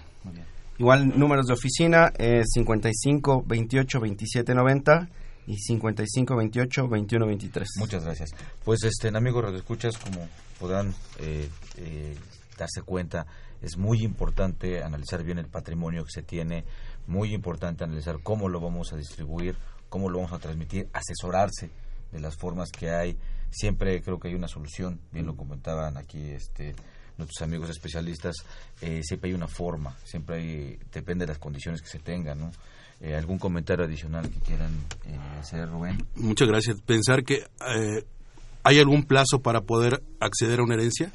Igual 0.78 1.18
números 1.18 1.46
de 1.46 1.52
oficina 1.52 2.12
es 2.18 2.46
55 2.54 3.44
28 3.46 4.00
27 4.00 4.54
90 4.54 5.08
y 5.46 5.56
55 5.56 6.36
28 6.36 6.88
21 6.88 7.26
23. 7.26 7.68
Muchas 7.78 8.04
gracias. 8.04 8.30
Pues 8.64 8.82
este, 8.84 9.08
amigos 9.08 9.52
escuchas 9.54 9.96
como 9.98 10.28
podrán 10.58 10.94
eh, 11.20 11.48
eh, 11.78 12.14
darse 12.56 12.82
cuenta, 12.82 13.26
es 13.62 13.76
muy 13.78 14.02
importante 14.02 14.82
analizar 14.82 15.22
bien 15.22 15.38
el 15.38 15.46
patrimonio 15.46 16.04
que 16.04 16.10
se 16.10 16.22
tiene, 16.22 16.64
muy 17.06 17.32
importante 17.32 17.84
analizar 17.84 18.20
cómo 18.22 18.48
lo 18.48 18.60
vamos 18.60 18.92
a 18.92 18.96
distribuir, 18.96 19.56
cómo 19.88 20.10
lo 20.10 20.18
vamos 20.18 20.32
a 20.32 20.38
transmitir, 20.38 20.88
asesorarse 20.92 21.70
de 22.10 22.20
las 22.20 22.36
formas 22.36 22.70
que 22.70 22.90
hay. 22.90 23.16
Siempre 23.50 24.02
creo 24.02 24.18
que 24.18 24.28
hay 24.28 24.34
una 24.34 24.48
solución, 24.48 25.00
bien 25.12 25.26
lo 25.26 25.36
comentaban 25.36 25.96
aquí 25.96 26.30
este 26.30 26.74
nuestros 27.18 27.42
amigos 27.42 27.70
especialistas, 27.70 28.36
eh, 28.80 29.00
siempre 29.02 29.30
hay 29.30 29.34
una 29.34 29.46
forma, 29.46 29.96
siempre 30.04 30.36
hay, 30.36 30.78
depende 30.92 31.24
de 31.26 31.32
las 31.32 31.38
condiciones 31.38 31.82
que 31.82 31.88
se 31.88 31.98
tengan, 31.98 32.38
¿no? 32.38 32.50
Eh, 33.00 33.14
¿Algún 33.14 33.38
comentario 33.38 33.84
adicional 33.84 34.30
que 34.30 34.40
quieran 34.40 34.72
eh, 35.06 35.18
hacer, 35.38 35.68
Rubén? 35.68 36.06
Muchas 36.14 36.48
gracias. 36.48 36.80
Pensar 36.80 37.24
que 37.24 37.44
hay 38.62 38.78
algún 38.78 39.04
plazo 39.04 39.42
para 39.42 39.62
poder 39.62 40.02
acceder 40.20 40.60
a 40.60 40.62
una 40.62 40.74
herencia 40.74 41.12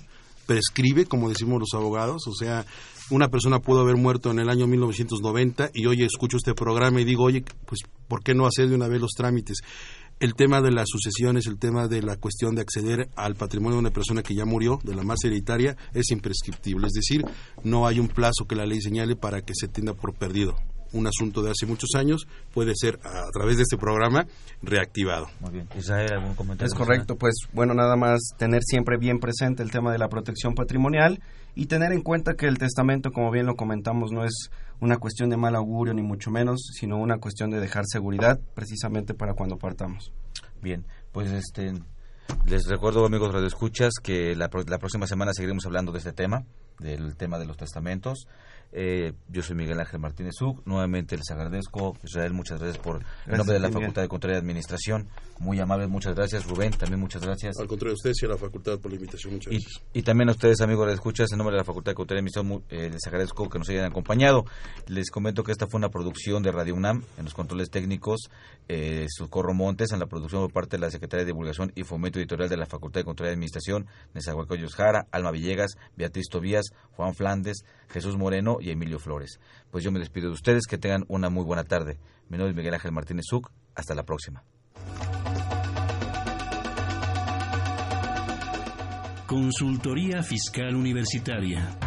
prescribe, 0.47 1.05
como 1.05 1.29
decimos 1.29 1.59
los 1.59 1.73
abogados, 1.73 2.23
o 2.27 2.33
sea, 2.33 2.65
una 3.11 3.27
persona 3.27 3.59
pudo 3.59 3.81
haber 3.81 3.95
muerto 3.95 4.31
en 4.31 4.39
el 4.39 4.49
año 4.49 4.65
1990 4.65 5.71
y 5.73 5.85
hoy 5.85 6.03
escucho 6.03 6.37
este 6.37 6.55
programa 6.55 6.99
y 6.99 7.05
digo, 7.05 7.23
oye, 7.23 7.43
pues, 7.65 7.81
¿por 8.07 8.23
qué 8.23 8.33
no 8.33 8.47
hacer 8.47 8.69
de 8.69 8.75
una 8.75 8.87
vez 8.87 8.99
los 8.99 9.11
trámites? 9.11 9.57
El 10.19 10.33
tema 10.33 10.61
de 10.61 10.71
las 10.71 10.87
sucesiones, 10.89 11.45
el 11.45 11.59
tema 11.59 11.87
de 11.87 12.01
la 12.01 12.17
cuestión 12.17 12.55
de 12.55 12.61
acceder 12.61 13.09
al 13.15 13.35
patrimonio 13.35 13.75
de 13.75 13.81
una 13.81 13.91
persona 13.91 14.23
que 14.23 14.33
ya 14.33 14.45
murió, 14.45 14.79
de 14.83 14.95
la 14.95 15.03
más 15.03 15.23
hereditaria, 15.23 15.77
es 15.93 16.09
imprescriptible. 16.09 16.87
Es 16.87 16.93
decir, 16.93 17.23
no 17.63 17.85
hay 17.85 17.99
un 17.99 18.07
plazo 18.07 18.45
que 18.47 18.55
la 18.55 18.65
ley 18.65 18.81
señale 18.81 19.15
para 19.15 19.41
que 19.41 19.53
se 19.53 19.67
tienda 19.67 19.93
por 19.93 20.15
perdido 20.15 20.55
un 20.93 21.07
asunto 21.07 21.41
de 21.41 21.51
hace 21.51 21.65
muchos 21.65 21.89
años 21.95 22.27
puede 22.53 22.73
ser 22.75 22.99
a 23.03 23.29
través 23.31 23.57
de 23.57 23.63
este 23.63 23.77
programa 23.77 24.25
reactivado. 24.61 25.27
Muy 25.39 25.51
bien. 25.51 25.67
Israel, 25.77 26.13
¿algún 26.13 26.35
comentario? 26.35 26.67
Es 26.67 26.77
correcto, 26.77 27.15
pues 27.15 27.35
bueno, 27.53 27.73
nada 27.73 27.95
más 27.95 28.19
tener 28.37 28.61
siempre 28.63 28.97
bien 28.97 29.19
presente 29.19 29.63
el 29.63 29.71
tema 29.71 29.91
de 29.91 29.97
la 29.97 30.09
protección 30.09 30.55
patrimonial 30.55 31.21
y 31.55 31.65
tener 31.65 31.91
en 31.91 32.01
cuenta 32.01 32.35
que 32.35 32.47
el 32.47 32.57
testamento, 32.57 33.11
como 33.11 33.31
bien 33.31 33.45
lo 33.45 33.55
comentamos, 33.55 34.11
no 34.11 34.23
es 34.23 34.49
una 34.79 34.97
cuestión 34.97 35.29
de 35.29 35.37
mal 35.37 35.55
augurio 35.55 35.93
ni 35.93 36.03
mucho 36.03 36.29
menos, 36.29 36.59
sino 36.73 36.97
una 36.97 37.17
cuestión 37.17 37.49
de 37.49 37.59
dejar 37.59 37.85
seguridad 37.87 38.39
precisamente 38.53 39.13
para 39.13 39.33
cuando 39.33 39.57
partamos. 39.57 40.11
Bien, 40.61 40.85
pues 41.11 41.31
este 41.31 41.73
les 42.45 42.67
recuerdo 42.67 43.05
amigos 43.05 43.33
radioescuchas 43.33 43.93
que 44.01 44.35
la, 44.35 44.49
la 44.67 44.77
próxima 44.77 45.07
semana 45.07 45.33
seguiremos 45.33 45.65
hablando 45.65 45.91
de 45.91 45.99
este 45.99 46.13
tema, 46.13 46.43
del 46.79 47.15
tema 47.15 47.39
de 47.39 47.45
los 47.45 47.57
testamentos. 47.57 48.27
Eh, 48.71 49.13
yo 49.29 49.41
soy 49.41 49.55
Miguel 49.55 49.79
Ángel 49.79 49.99
Martínez 49.99 50.41
Uc. 50.41 50.65
Nuevamente 50.65 51.17
les 51.17 51.29
agradezco. 51.31 51.97
Israel, 52.03 52.33
muchas 52.33 52.59
gracias 52.59 52.83
por 52.83 53.03
el 53.25 53.37
nombre 53.37 53.53
de 53.53 53.59
la 53.59 53.69
Facultad 53.69 54.01
de 54.01 54.07
Control 54.07 54.33
y 54.33 54.37
Administración. 54.37 55.07
Muy 55.39 55.59
amable, 55.59 55.87
muchas 55.87 56.15
gracias. 56.15 56.45
Rubén, 56.47 56.71
también 56.71 56.99
muchas 56.99 57.21
gracias. 57.21 57.57
Al 57.59 57.67
contrario, 57.67 57.93
a 57.93 57.95
ustedes 57.95 58.21
y 58.21 58.25
a 58.25 58.29
la 58.29 58.37
Facultad 58.37 58.79
por 58.79 58.91
la 58.91 58.95
invitación. 58.97 59.33
Muchas 59.33 59.53
y, 59.53 59.57
gracias. 59.57 59.83
Y 59.93 60.01
también 60.01 60.29
a 60.29 60.31
ustedes, 60.31 60.61
amigos 60.61 60.87
de 60.87 60.93
escuchas, 60.93 61.31
en 61.31 61.37
nombre 61.37 61.53
de 61.53 61.59
la 61.59 61.63
Facultad 61.63 61.91
de 61.91 61.95
Control 61.95 62.17
y 62.17 62.19
Administración, 62.19 62.63
eh, 62.69 62.89
les 62.91 63.05
agradezco 63.05 63.49
que 63.49 63.59
nos 63.59 63.69
hayan 63.69 63.85
acompañado. 63.85 64.45
Les 64.87 65.11
comento 65.11 65.43
que 65.43 65.51
esta 65.51 65.67
fue 65.67 65.77
una 65.77 65.89
producción 65.89 66.43
de 66.43 66.51
Radio 66.51 66.75
UNAM 66.75 67.03
en 67.17 67.23
los 67.23 67.33
controles 67.33 67.69
técnicos. 67.69 68.29
Eh, 68.67 69.05
Socorro 69.09 69.53
Montes 69.53 69.91
en 69.91 69.99
la 69.99 70.07
producción 70.07 70.41
por 70.41 70.51
parte 70.51 70.77
de 70.77 70.81
la 70.81 70.91
Secretaría 70.91 71.23
de 71.23 71.31
Divulgación 71.31 71.71
y 71.75 71.83
Fomento 71.83 72.19
Editorial 72.19 72.49
de 72.49 72.57
la 72.57 72.65
Facultad 72.65 73.01
de 73.01 73.05
Control 73.05 73.29
y 73.29 73.31
Administración, 73.31 73.87
Nezahualcóyotl 74.13 74.73
Jara, 74.73 75.07
Alma 75.11 75.31
Villegas, 75.31 75.77
Beatriz 75.95 76.27
Tobías, 76.29 76.65
Juan 76.95 77.13
Flandes, 77.13 77.63
Jesús 77.89 78.17
Moreno 78.17 78.57
y 78.59 78.71
Emilio 78.71 78.99
Flores. 78.99 79.39
Pues 79.71 79.83
yo 79.83 79.91
me 79.91 79.99
despido 79.99 80.27
de 80.27 80.33
ustedes, 80.33 80.67
que 80.67 80.77
tengan 80.77 81.05
una 81.07 81.29
muy 81.29 81.43
buena 81.43 81.63
tarde. 81.63 81.97
Mi 82.29 82.37
nombre 82.37 82.51
es 82.51 82.55
Miguel 82.55 82.73
Ángel 82.73 82.91
Martínez 82.91 83.25
Zuc, 83.29 83.51
hasta 83.75 83.95
la 83.95 84.03
próxima. 84.03 84.43
Consultoría 89.27 90.23
Fiscal 90.23 90.75
Universitaria. 90.75 91.77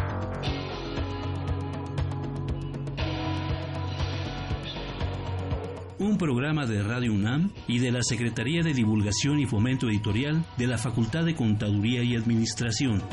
un 6.01 6.17
programa 6.17 6.65
de 6.65 6.81
Radio 6.81 7.13
UNAM 7.13 7.51
y 7.67 7.77
de 7.77 7.91
la 7.91 8.01
Secretaría 8.01 8.63
de 8.63 8.73
Divulgación 8.73 9.39
y 9.39 9.45
Fomento 9.45 9.87
Editorial 9.87 10.43
de 10.57 10.65
la 10.65 10.79
Facultad 10.79 11.25
de 11.25 11.35
Contaduría 11.35 12.01
y 12.01 12.15
Administración. 12.15 13.03